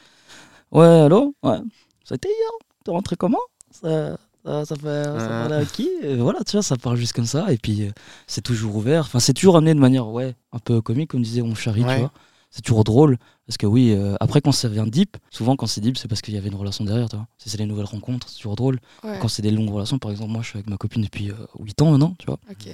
Ouais, 0.71 0.85
allô? 0.85 1.35
Ouais, 1.43 1.59
c'était 2.03 2.29
hier? 2.29 2.51
T'es 2.83 2.91
rentré 2.91 3.15
comment? 3.15 3.39
Ça, 3.71 4.17
ça, 4.45 4.65
ça 4.65 4.75
fait 4.75 5.03
ça 5.03 5.13
Ouais. 5.13 5.27
parlait 5.27 5.55
à 5.55 5.65
qui? 5.65 5.89
Et 6.03 6.15
Voilà, 6.15 6.39
tu 6.45 6.53
vois, 6.53 6.63
ça 6.63 6.75
parle 6.77 6.97
juste 6.97 7.13
comme 7.13 7.25
ça. 7.25 7.51
Et 7.51 7.57
puis, 7.57 7.83
euh, 7.83 7.91
c'est 8.27 8.41
toujours 8.41 8.75
ouvert. 8.75 9.01
Enfin, 9.01 9.19
c'est 9.19 9.33
toujours 9.33 9.57
amené 9.57 9.73
de 9.73 9.79
manière, 9.79 10.07
ouais, 10.07 10.35
un 10.53 10.59
peu 10.59 10.81
comique, 10.81 11.09
comme 11.11 11.21
disait 11.23 11.41
on 11.41 11.55
charrie, 11.55 11.83
Ouais. 11.83 11.93
tu 11.95 11.99
vois. 12.01 12.11
C'est 12.55 12.61
toujours 12.61 12.85
drôle. 12.85 13.17
Parce 13.47 13.57
que 13.57 13.67
oui, 13.67 13.91
euh, 13.91 14.15
après, 14.19 14.41
quand 14.41 14.51
ça 14.53 14.67
vient 14.69 14.87
deep, 14.87 15.17
souvent 15.29 15.55
quand 15.55 15.67
c'est 15.67 15.81
deep, 15.81 15.97
c'est 15.99 16.07
parce 16.07 16.21
qu'il 16.21 16.33
y 16.33 16.37
avait 16.37 16.47
une 16.49 16.55
relation 16.55 16.83
derrière, 16.83 17.09
tu 17.09 17.15
vois. 17.15 17.27
Si 17.37 17.49
c'est 17.49 17.57
les 17.59 17.67
nouvelles 17.67 17.85
rencontres, 17.85 18.27
c'est 18.27 18.37
toujours 18.37 18.55
drôle. 18.55 18.79
Ouais. 19.03 19.19
Quand 19.21 19.27
c'est 19.27 19.43
des 19.43 19.51
longues 19.51 19.69
relations, 19.69 19.99
par 19.99 20.09
exemple, 20.09 20.31
moi, 20.31 20.41
je 20.41 20.47
suis 20.47 20.57
avec 20.57 20.67
ma 20.69 20.77
copine 20.77 21.03
depuis 21.03 21.29
euh, 21.29 21.35
8 21.59 21.81
ans 21.83 21.91
maintenant, 21.91 22.15
tu 22.17 22.25
vois. 22.25 22.39
Ok. 22.49 22.73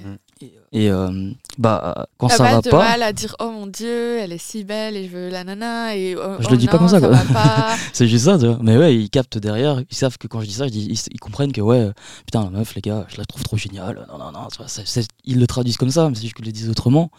Et 0.72 0.90
euh, 0.90 1.30
bah, 1.58 2.08
quand 2.16 2.28
T'as 2.28 2.36
ça 2.36 2.44
pas 2.44 2.52
va 2.54 2.60
de 2.62 2.70
pas. 2.70 2.78
mal 2.78 3.02
à 3.02 3.12
dire 3.12 3.36
oh 3.38 3.50
mon 3.50 3.66
dieu, 3.66 4.18
elle 4.18 4.32
est 4.32 4.38
si 4.38 4.64
belle 4.64 4.96
et 4.96 5.06
je 5.06 5.12
veux 5.12 5.28
la 5.28 5.44
nana 5.44 5.94
et 5.94 6.16
oh, 6.16 6.36
Je 6.40 6.46
oh 6.48 6.50
le 6.50 6.56
dis 6.56 6.66
pas 6.66 6.72
non, 6.74 6.78
comme 6.80 6.88
ça, 6.88 7.00
ça 7.00 7.06
quoi. 7.08 7.18
pas. 7.34 7.76
C'est 7.92 8.08
juste 8.08 8.24
ça, 8.24 8.38
tu 8.38 8.46
vois. 8.46 8.58
Mais 8.62 8.76
ouais, 8.78 8.96
ils 8.96 9.10
captent 9.10 9.38
derrière. 9.38 9.80
Ils 9.90 9.96
savent 9.96 10.16
que 10.18 10.26
quand 10.26 10.40
je 10.40 10.46
dis 10.46 10.54
ça, 10.54 10.66
je 10.66 10.72
dis, 10.72 10.86
ils, 10.90 10.98
ils 11.14 11.20
comprennent 11.20 11.52
que 11.52 11.60
ouais, 11.60 11.78
euh, 11.80 11.92
putain, 12.24 12.44
la 12.44 12.50
meuf, 12.50 12.74
les 12.74 12.80
gars, 12.80 13.06
je 13.08 13.18
la 13.18 13.24
trouve 13.26 13.42
trop 13.44 13.56
géniale. 13.58 14.06
Non, 14.10 14.18
non, 14.18 14.32
non. 14.32 14.48
tu 14.50 14.56
vois, 14.56 14.68
c'est- 14.68 14.86
c'est- 14.86 15.06
ils 15.24 15.38
le 15.38 15.46
traduisent 15.46 15.76
comme 15.76 15.90
ça, 15.90 16.08
mais 16.08 16.14
c'est 16.14 16.22
juste 16.22 16.34
qu'ils 16.34 16.46
le 16.46 16.52
disent 16.52 16.70
autrement. 16.70 17.10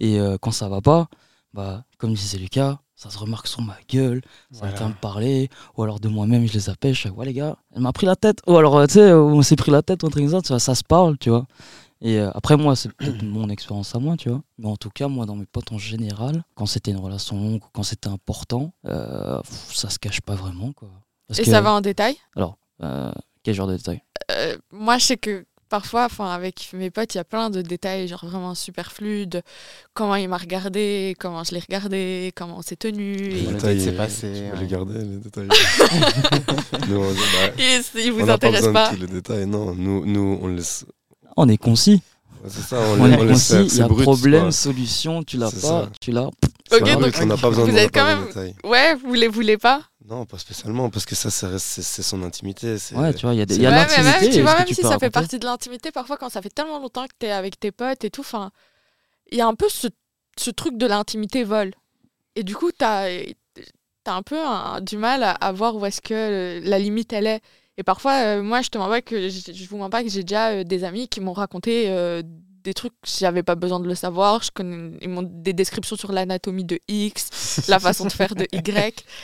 Et 0.00 0.20
euh, 0.20 0.36
quand 0.40 0.50
ça 0.52 0.68
va 0.68 0.80
pas, 0.80 1.08
bah, 1.52 1.84
comme 1.98 2.14
disait 2.14 2.38
Lucas, 2.38 2.78
ça 2.96 3.10
se 3.10 3.18
remarque 3.18 3.46
sur 3.46 3.62
ma 3.62 3.76
gueule, 3.88 4.20
ça 4.52 4.60
Voilà. 4.60 4.76
vient 4.76 4.88
me 4.90 4.94
parler, 4.94 5.48
ou 5.76 5.82
alors 5.82 6.00
de 6.00 6.08
moi-même, 6.08 6.46
je 6.46 6.52
les 6.52 6.68
appelle, 6.70 6.94
je 6.94 7.00
fais, 7.02 7.10
ouais, 7.10 7.24
les 7.26 7.32
gars, 7.32 7.56
elle 7.74 7.80
m'a 7.82 7.92
pris 7.92 8.06
la 8.06 8.16
tête. 8.16 8.40
Ou 8.46 8.56
alors, 8.56 8.76
euh, 8.78 8.86
tu 8.86 8.94
sais, 8.94 9.12
on 9.12 9.40
s'est 9.42 9.56
pris 9.56 9.70
la 9.70 9.82
tête, 9.82 9.98
truc 10.00 10.12
comme 10.14 10.42
ça, 10.44 10.58
ça 10.58 10.74
se 10.74 10.84
parle, 10.84 11.16
tu 11.18 11.30
vois. 11.30 11.46
Et 12.02 12.18
euh, 12.18 12.30
après, 12.34 12.56
moi, 12.56 12.76
c'est 12.76 12.92
peut-être 12.92 13.22
mon 13.22 13.48
expérience 13.48 13.94
à 13.94 13.98
moi, 13.98 14.16
tu 14.16 14.28
vois. 14.28 14.42
Mais 14.58 14.66
en 14.68 14.76
tout 14.76 14.90
cas, 14.90 15.08
moi, 15.08 15.26
dans 15.26 15.36
mes 15.36 15.46
potes 15.46 15.72
en 15.72 15.78
général, 15.78 16.44
quand 16.54 16.66
c'était 16.66 16.90
une 16.90 16.96
relation 16.98 17.36
longue 17.40 17.60
quand 17.72 17.82
c'était 17.82 18.08
important, 18.08 18.72
euh, 18.86 19.40
pff, 19.42 19.74
ça 19.74 19.90
se 19.90 19.98
cache 19.98 20.20
pas 20.20 20.34
vraiment, 20.34 20.72
quoi. 20.72 20.88
Parce 21.26 21.40
Et 21.40 21.44
que- 21.44 21.50
ça 21.50 21.60
va 21.60 21.72
en 21.72 21.80
détail? 21.80 22.16
Euh, 22.82 23.12
quel 23.42 23.54
genre 23.54 23.66
de 23.66 23.76
détail? 23.76 24.02
Euh, 24.32 24.56
Moi, 24.70 24.96
je 24.98 25.04
sais 25.04 25.16
que 25.16 25.44
parfois, 25.70 26.04
enfin, 26.04 26.28
avec 26.30 26.68
mes 26.74 26.90
potes, 26.90 27.14
il 27.14 27.18
y 27.18 27.20
a 27.20 27.24
plein 27.24 27.48
de 27.48 27.62
détails, 27.62 28.06
genre 28.08 28.26
vraiment 28.26 28.54
superflus, 28.54 29.26
de 29.26 29.40
comment 29.94 30.16
il 30.16 30.28
m'a 30.28 30.36
regardé, 30.36 31.16
comment 31.18 31.42
je 31.44 31.52
l'ai 31.54 31.60
regardé, 31.60 32.32
comment 32.36 32.58
on 32.58 32.62
s'est 32.62 32.76
tenu. 32.76 33.14
Les 33.14 33.38
Et, 33.44 33.46
détails, 33.46 33.80
c'est 33.80 33.94
euh, 33.94 33.96
passé, 33.96 34.32
Tu 34.50 34.52
ouais. 34.54 34.60
les 34.60 34.66
garder, 34.66 34.98
les 34.98 35.16
détails 35.16 35.48
Nous, 36.88 36.96
on, 36.96 37.10
bah, 37.12 37.54
et 37.58 37.80
il 37.94 38.12
on 38.12 38.16
vous 38.16 38.26
pas 38.26 38.32
intéresse 38.34 38.68
pas. 38.68 38.88
tous 38.90 39.00
les 39.00 39.06
détails, 39.06 39.46
non. 39.46 39.74
Nous, 39.74 40.04
nous 40.04 40.38
on 40.42 40.48
laisse. 40.48 40.84
On 41.36 41.48
est 41.48 41.56
concis. 41.56 42.02
ouais, 42.44 42.50
C'est 42.50 42.62
ça, 42.62 42.78
on, 42.80 43.00
On 43.00 43.10
est 43.10 43.16
on 43.22 43.26
concis. 43.28 43.54
Il 43.72 43.76
y 43.78 43.80
a 43.80 43.88
brut, 43.88 44.02
problème, 44.02 44.42
quoi. 44.42 44.52
solution, 44.52 45.22
tu 45.22 45.38
l'as 45.38 45.50
pas, 45.50 45.56
ça. 45.56 45.88
tu 46.00 46.10
l'as. 46.10 46.26
Ok, 46.72 46.80
brut, 46.82 47.00
donc 47.00 47.14
on 47.22 47.26
n'a 47.26 47.36
pas 47.36 47.48
besoin 47.48 47.64
vous 47.64 47.72
de 47.72 47.76
êtes 47.78 47.94
quand 47.94 48.04
même-. 48.04 48.26
Ouais, 48.64 48.94
vous 48.96 49.14
les 49.14 49.28
voulez 49.28 49.56
pas 49.56 49.82
Non, 50.10 50.26
pas 50.26 50.38
spécialement, 50.38 50.90
parce 50.90 51.06
que 51.06 51.14
ça, 51.14 51.30
ça 51.30 51.48
reste- 51.48 51.64
c'est 51.66 51.82
c'est 51.82 52.02
son 52.02 52.22
intimité. 52.24 52.78
c'est- 52.78 52.96
Ouais, 52.96 53.14
tu 53.14 53.26
vois, 53.26 53.34
il 53.34 53.38
y 53.38 53.42
a, 53.42 53.46
des- 53.46 53.54
c'est- 53.54 53.60
il 53.60 53.62
y 53.62 53.66
a 53.66 53.70
Ouais, 53.70 53.76
mais 53.76 53.82
l'intimité. 54.02 54.20
même, 54.26 54.30
tu 54.34 54.42
vois, 54.42 54.52
que 54.54 54.58
même 54.58 54.66
tu 54.66 54.74
si 54.74 54.80
peux 54.82 54.88
ça 54.88 54.98
fait 54.98 55.06
raconter. 55.06 55.10
partie 55.10 55.38
de 55.38 55.44
l'intimité, 55.46 55.92
parfois 55.92 56.16
quand 56.16 56.28
ça 56.28 56.42
fait 56.42 56.50
tellement 56.50 56.80
longtemps 56.80 57.04
que 57.06 57.14
t'es 57.18 57.30
avec 57.30 57.60
tes 57.60 57.70
potes 57.70 58.04
et 58.04 58.10
tout, 58.10 58.22
enfin, 58.22 58.50
il 59.30 59.38
y 59.38 59.40
a 59.40 59.46
un 59.46 59.54
peu 59.54 59.68
ce, 59.68 59.86
ce 60.36 60.50
truc 60.50 60.76
de 60.76 60.86
l'intimité 60.86 61.44
vol. 61.44 61.72
Et 62.34 62.42
du 62.42 62.56
coup, 62.56 62.72
t'as 62.72 63.08
as 64.06 64.12
un 64.16 64.22
peu 64.22 64.38
un- 64.40 64.80
du 64.80 64.96
mal 64.96 65.22
à, 65.22 65.30
à 65.32 65.52
voir 65.52 65.76
où 65.76 65.86
est-ce 65.86 66.00
que 66.00 66.14
euh, 66.14 66.60
la 66.64 66.78
limite 66.80 67.12
elle 67.12 67.28
est. 67.28 67.40
Et 67.76 67.84
parfois, 67.84 68.14
euh, 68.24 68.42
moi, 68.42 68.60
je 68.62 68.68
te 68.70 68.78
mens 68.78 68.88
pas 68.88 69.02
que 69.02 69.28
je, 69.28 69.52
je 69.52 69.68
vous 69.68 69.76
mens 69.76 69.90
pas 69.90 70.02
que 70.02 70.08
j'ai 70.10 70.24
déjà 70.24 70.48
euh, 70.50 70.64
des 70.64 70.82
amis 70.82 71.06
qui 71.08 71.20
m'ont 71.20 71.32
raconté 71.32 71.84
euh, 71.88 72.22
des 72.64 72.74
trucs 72.74 72.92
j'avais 73.06 73.42
pas 73.44 73.54
besoin 73.54 73.78
de 73.80 73.86
le 73.86 73.94
savoir. 73.94 74.42
Je 74.42 74.50
connais 74.50 74.98
ils 75.02 75.08
m'ont 75.08 75.22
des 75.22 75.52
descriptions 75.52 75.94
sur 75.96 76.10
l'anatomie 76.12 76.64
de 76.64 76.80
X, 76.88 77.68
la 77.68 77.78
façon 77.78 78.04
de 78.06 78.12
faire 78.12 78.34
de 78.34 78.46
Y. 78.52 79.04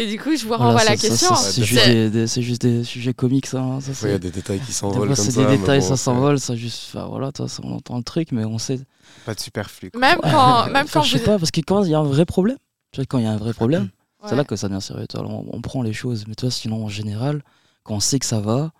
Et 0.00 0.06
du 0.06 0.18
coup, 0.18 0.36
je 0.36 0.42
vous 0.42 0.48
Voilà, 0.48 0.64
renvoie 0.64 0.80
ça- 0.80 0.90
la 0.90 0.96
ça- 0.96 1.08
question. 1.08 1.34
C'est 1.34 1.64
juste, 1.64 2.26
c'est 2.26 2.42
juste 2.42 2.62
des 2.62 2.84
sujets 2.84 3.12
comiques, 3.14 3.46
ça. 3.46 3.60
hein, 3.60 3.80
ça, 3.80 3.90
Ouais, 3.90 3.96
Il 4.04 4.12
y 4.12 4.14
a 4.14 4.18
des 4.18 4.30
détails 4.30 4.60
qui 4.60 4.72
s'envolent 4.72 5.16
c'est 5.16 5.30
ça. 5.32 5.44
des 5.44 5.56
détails, 5.58 5.80
bon, 5.80 5.86
ça 5.88 5.96
s'envole, 5.96 6.38
ça 6.38 6.54
juste. 6.54 6.84
Enfin, 6.94 7.06
voilà, 7.08 7.32
toi, 7.32 7.48
ça, 7.48 7.60
on 7.64 7.72
entend 7.74 7.96
le 7.96 8.04
truc, 8.04 8.30
mais 8.32 8.44
on 8.44 8.58
sait. 8.58 8.78
Pas 9.26 9.34
de 9.34 9.40
superflu. 9.40 9.90
quoi. 9.90 10.00
Même 10.00 10.18
quand, 10.22 10.66
même 10.66 10.84
Enfin, 10.84 11.00
quand 11.00 11.02
je 11.02 11.18
sais 11.18 11.24
pas, 11.24 11.38
parce 11.38 11.50
que 11.50 11.60
quand 11.62 11.82
il 11.84 11.90
y 11.90 11.94
a 11.94 11.98
un 11.98 12.04
vrai 12.04 12.24
problème, 12.26 12.58
tu 12.92 13.00
vois, 13.00 13.06
quand 13.06 13.18
il 13.18 13.24
y 13.24 13.26
a 13.26 13.32
un 13.32 13.36
vrai 13.36 13.52
problème, 13.54 13.88
c'est 14.24 14.30
Ouais. 14.30 14.36
là 14.36 14.44
que 14.44 14.54
ça 14.56 14.68
devient 14.68 14.80
sérieux. 14.80 15.06
tu 15.08 15.16
vois. 15.18 15.26
On, 15.26 15.46
on 15.52 15.60
prend 15.60 15.82
les 15.82 15.92
choses, 15.92 16.24
mais 16.28 16.34
toi, 16.36 16.50
sinon, 16.50 16.84
en 16.84 16.88
général, 16.88 17.42
quand 17.82 17.94
on 17.96 18.00
sait 18.00 18.18
que 18.20 18.26
ça 18.26 18.38
va, 18.40 18.70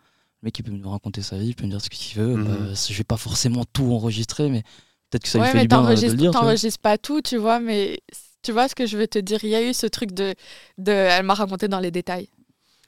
le 0.42 0.46
mec, 0.46 0.59
il 0.59 0.62
peut 0.62 0.70
me 0.70 0.87
raconter 0.87 1.22
sa 1.22 1.37
vie, 1.37 1.48
il 1.48 1.54
peut 1.57 1.64
me 1.64 1.70
dire 1.70 1.81
ce 1.81 1.90
qu'il 1.90 2.16
veut. 2.20 2.37
Mhm. 2.37 2.44
bah, 2.44 2.74
je 2.88 2.94
vais 2.94 3.02
pas 3.04 3.16
forcément 3.16 3.64
tout 3.72 3.92
enregistrer, 3.92 4.48
mais 4.50 4.62
peut-être 5.11 5.24
que 5.24 5.28
ça 5.28 5.38
lui 5.38 5.44
ouais, 5.46 5.50
fait 5.50 5.57
mais 5.59 5.62
du 5.62 5.68
bien 5.68 5.85
euh, 5.85 5.94
de 5.96 6.07
le 6.07 6.14
dire. 6.14 6.31
t'enregistres 6.31 6.78
pas 6.81 6.96
tout, 6.96 7.20
tu 7.22 7.37
vois, 7.38 7.59
mais 7.59 7.98
tu 8.42 8.53
vois 8.53 8.68
ce 8.68 8.74
que 8.74 8.87
je 8.87 8.96
veux 8.96 9.07
te 9.09 9.18
dire? 9.18 9.38
Il 9.44 9.51
y 9.51 9.55
a 9.55 9.62
eu 9.62 9.74
ce 9.74 9.87
truc 9.87 10.12
de, 10.12 10.35
de 10.79 10.92
elle 10.92 11.24
m'a 11.24 11.35
raconté 11.35 11.68
dans 11.68 11.81
les 11.81 11.90
détails. 11.90 12.29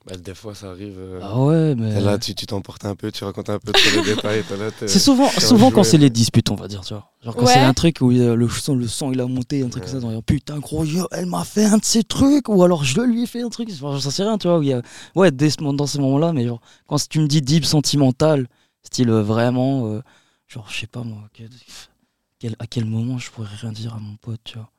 Bah, 0.07 0.17
des 0.17 0.35
fois, 0.35 0.55
ça 0.55 0.71
arrive. 0.71 0.97
euh, 0.99 1.21
Ah 1.23 1.39
ouais, 1.39 1.75
mais. 1.75 2.01
là, 2.01 2.17
tu 2.19 2.35
tu 2.35 2.47
t'emportes 2.47 2.87
un 2.87 2.95
peu, 2.97 3.13
tu 3.13 3.23
racontes 3.23 3.51
un 3.51 3.59
peu 3.59 3.71
trop 3.73 3.91
les 3.97 4.03
détails. 4.15 4.43
C'est 4.87 4.99
souvent, 4.99 5.29
souvent 5.29 5.71
quand 5.71 5.85
c'est 5.85 5.99
les 5.99 6.09
disputes, 6.09 6.51
on 6.51 6.55
va 6.55 6.69
dire, 6.69 6.81
tu 6.81 6.95
vois. 6.95 7.11
Genre 7.23 7.37
quand 7.37 7.45
Ouais. 7.45 7.53
c'est 7.53 7.61
un 7.61 7.75
truc 7.75 7.99
où 8.01 8.11
euh, 8.11 8.35
le 8.35 8.49
sang, 8.49 8.75
le 8.75 8.89
sang 8.89 9.13
il 9.13 9.21
a 9.21 9.27
monté, 9.27 9.63
un 9.63 9.69
truc 9.69 9.85
Ouais. 9.85 9.91
comme 9.93 10.01
ça, 10.01 10.11
genre, 10.11 10.23
putain 10.23 10.59
gros, 10.59 10.85
yo, 10.87 11.07
elle 11.11 11.27
m'a 11.27 11.45
fait 11.45 11.67
un 11.67 11.77
de 11.77 11.85
ces 11.85 12.03
trucs, 12.03 12.49
ou 12.49 12.63
alors 12.65 12.83
je 12.83 12.99
lui 13.03 13.25
ai 13.25 13.27
fait 13.27 13.43
un 13.43 13.51
truc, 13.51 13.69
enfin, 13.71 13.99
j'en 13.99 14.11
sais 14.11 14.23
rien, 14.23 14.39
tu 14.39 14.49
vois. 14.49 14.59
où 14.59 14.63
il 14.63 14.69
y 14.71 14.73
a... 14.73 14.81
Ouais, 15.15 15.31
dès 15.31 15.51
ce- 15.51 15.57
dans 15.75 15.87
ces 15.87 15.99
moments-là, 15.99 16.33
mais 16.33 16.47
genre, 16.47 16.63
quand 16.87 16.97
tu 17.07 17.21
me 17.21 17.27
dis 17.29 17.43
deep 17.43 17.67
sentimental, 17.67 18.47
style 18.83 19.11
euh, 19.11 19.23
vraiment, 19.23 19.87
euh, 19.93 20.01
genre, 20.49 20.67
je 20.71 20.81
sais 20.81 20.87
pas 20.87 21.03
moi, 21.03 21.29
quel- 21.35 21.51
quel- 22.39 22.57
à 22.59 22.67
quel 22.67 22.87
moment 22.87 23.19
je 23.19 23.31
pourrais 23.31 23.49
rien 23.61 23.71
dire 23.71 23.95
à 23.95 23.99
mon 23.99 24.17
pote, 24.17 24.41
tu 24.45 24.57
vois. 24.57 24.71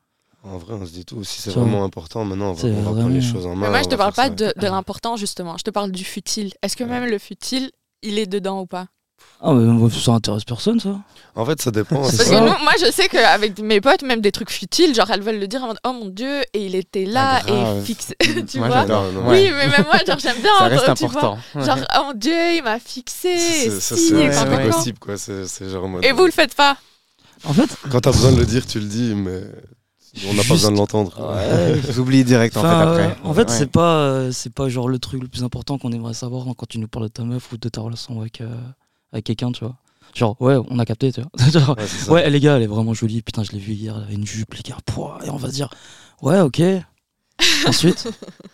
En 0.44 0.58
vrai, 0.58 0.74
on 0.74 0.84
se 0.84 0.90
dit 0.92 1.04
tout. 1.04 1.22
Si 1.24 1.40
c'est 1.40 1.50
vraiment 1.52 1.84
important, 1.84 2.24
maintenant, 2.24 2.50
on 2.50 2.52
va, 2.54 2.68
on 2.68 2.72
va 2.72 2.80
prendre 2.82 2.96
vraiment- 2.96 3.08
les 3.10 3.20
choses 3.22 3.46
en 3.46 3.54
main. 3.54 3.66
Mais 3.66 3.70
moi, 3.70 3.82
je 3.82 3.88
te 3.88 3.94
va 3.94 4.10
parle 4.10 4.14
pas 4.14 4.24
ça. 4.24 4.30
de, 4.30 4.52
de 4.60 4.66
l'important, 4.66 5.16
justement. 5.16 5.56
Je 5.56 5.62
te 5.62 5.70
parle 5.70 5.92
du 5.92 6.04
futile. 6.04 6.52
Est-ce 6.62 6.76
que 6.76 6.82
Ouais. 6.84 6.90
même 6.90 7.04
le 7.08 7.18
futile, 7.18 7.70
il 8.02 8.18
est 8.18 8.26
dedans 8.26 8.60
ou 8.60 8.66
pas? 8.66 8.86
Ah, 9.40 9.52
mais 9.52 9.90
ça 9.90 10.12
intéresse 10.12 10.42
personne, 10.44 10.80
ça. 10.80 10.98
En 11.36 11.44
fait, 11.46 11.60
ça 11.62 11.70
dépend. 11.70 12.00
Parce 12.00 12.16
ça. 12.16 12.24
que 12.24 12.40
nous, 12.40 12.46
moi, 12.64 12.72
je 12.84 12.90
sais 12.90 13.08
qu'avec 13.08 13.56
mes 13.60 13.80
potes, 13.80 14.02
même 14.02 14.20
des 14.20 14.32
trucs 14.32 14.50
futiles, 14.50 14.94
genre, 14.96 15.08
elles 15.12 15.22
veulent 15.22 15.38
le 15.38 15.46
dire 15.46 15.62
en 15.62 15.68
mode 15.68 15.78
Oh 15.86 15.92
mon 15.92 16.06
dieu, 16.08 16.42
et 16.52 16.66
il 16.66 16.74
était 16.74 17.04
là, 17.04 17.40
Ah, 17.46 17.74
et 17.78 17.82
fixe. 17.82 18.12
tu 18.48 18.58
Moi, 18.58 18.66
vois? 18.68 18.84
Non, 18.84 19.02
Ouais. 19.28 19.44
Oui, 19.44 19.50
mais 19.56 19.68
même 19.68 19.84
moi, 19.84 19.98
genre, 20.04 20.18
j'aime 20.18 20.40
bien. 20.40 20.50
Ça 20.58 20.64
reste 20.66 20.94
tu 20.96 21.06
vois? 21.06 21.18
important. 21.20 21.38
Genre, 21.54 21.78
oh 21.98 22.02
mon 22.06 22.14
dieu, 22.14 22.56
il 22.56 22.62
m'a 22.64 22.80
fixé. 22.80 23.38
C'est- 23.38 24.34
impossible, 24.38 24.98
quoi. 24.98 25.14
Genre 25.16 25.88
Et 26.02 26.10
vous 26.10 26.24
le 26.24 26.32
faites 26.32 26.54
pas 26.56 26.76
En 27.44 27.52
fait, 27.52 27.70
Quand 27.90 28.00
t'as 28.00 28.10
besoin 28.12 28.32
de 28.32 28.38
le 28.40 28.46
dire, 28.46 28.66
tu 28.66 28.80
le 28.80 28.86
dis, 28.86 29.14
mais 29.14 29.40
on 30.28 30.34
n'a 30.34 30.42
pas 30.42 30.48
besoin 30.54 30.70
de 30.72 30.76
l'entendre. 30.76 31.12
ouais, 31.34 31.80
J'oublie 31.92 32.24
direct 32.24 32.56
en 32.56 32.62
fait 32.62 32.66
après. 32.68 33.02
euh, 33.06 33.14
en 33.24 33.32
fait, 33.34 33.48
Ouais. 33.48 33.56
c'est 33.56 33.70
pas, 33.70 33.96
euh, 34.00 34.32
c'est 34.32 34.52
pas 34.52 34.68
genre 34.68 34.88
le 34.88 34.98
truc 34.98 35.22
le 35.22 35.28
plus 35.28 35.42
important 35.44 35.78
qu'on 35.78 35.92
aimerait 35.92 36.14
savoir 36.14 36.44
quand 36.56 36.66
tu 36.68 36.78
nous 36.78 36.88
parles 36.88 37.06
de 37.06 37.12
ta 37.12 37.24
meuf 37.24 37.50
ou 37.52 37.56
de 37.56 37.68
ta 37.68 37.80
relation 37.80 38.20
avec, 38.20 38.40
euh, 38.40 38.54
avec 39.12 39.24
quelqu'un, 39.24 39.52
tu 39.52 39.64
vois. 39.64 39.76
Genre, 40.14 40.36
ouais, 40.40 40.56
on 40.68 40.78
a 40.78 40.84
capté, 40.84 41.10
tu 41.12 41.22
vois. 41.22 41.30
Genre, 41.50 41.76
Ouais, 42.08 42.28
les 42.28 42.40
gars, 42.40 42.56
elle 42.56 42.62
est 42.62 42.66
vraiment 42.66 42.92
jolie. 42.92 43.22
Putain, 43.22 43.42
je 43.44 43.52
l'ai 43.52 43.58
vue 43.58 43.72
hier, 43.72 43.94
elle 43.96 44.02
avait 44.04 44.14
une 44.14 44.26
jupe, 44.26 44.52
les 44.54 44.62
gars. 44.62 44.76
pouah, 44.84 45.18
et 45.24 45.30
on 45.30 45.36
va 45.36 45.48
se 45.48 45.54
dire, 45.54 45.70
ouais, 46.20 46.40
ok. 46.40 46.60
Ensuite, 47.66 48.08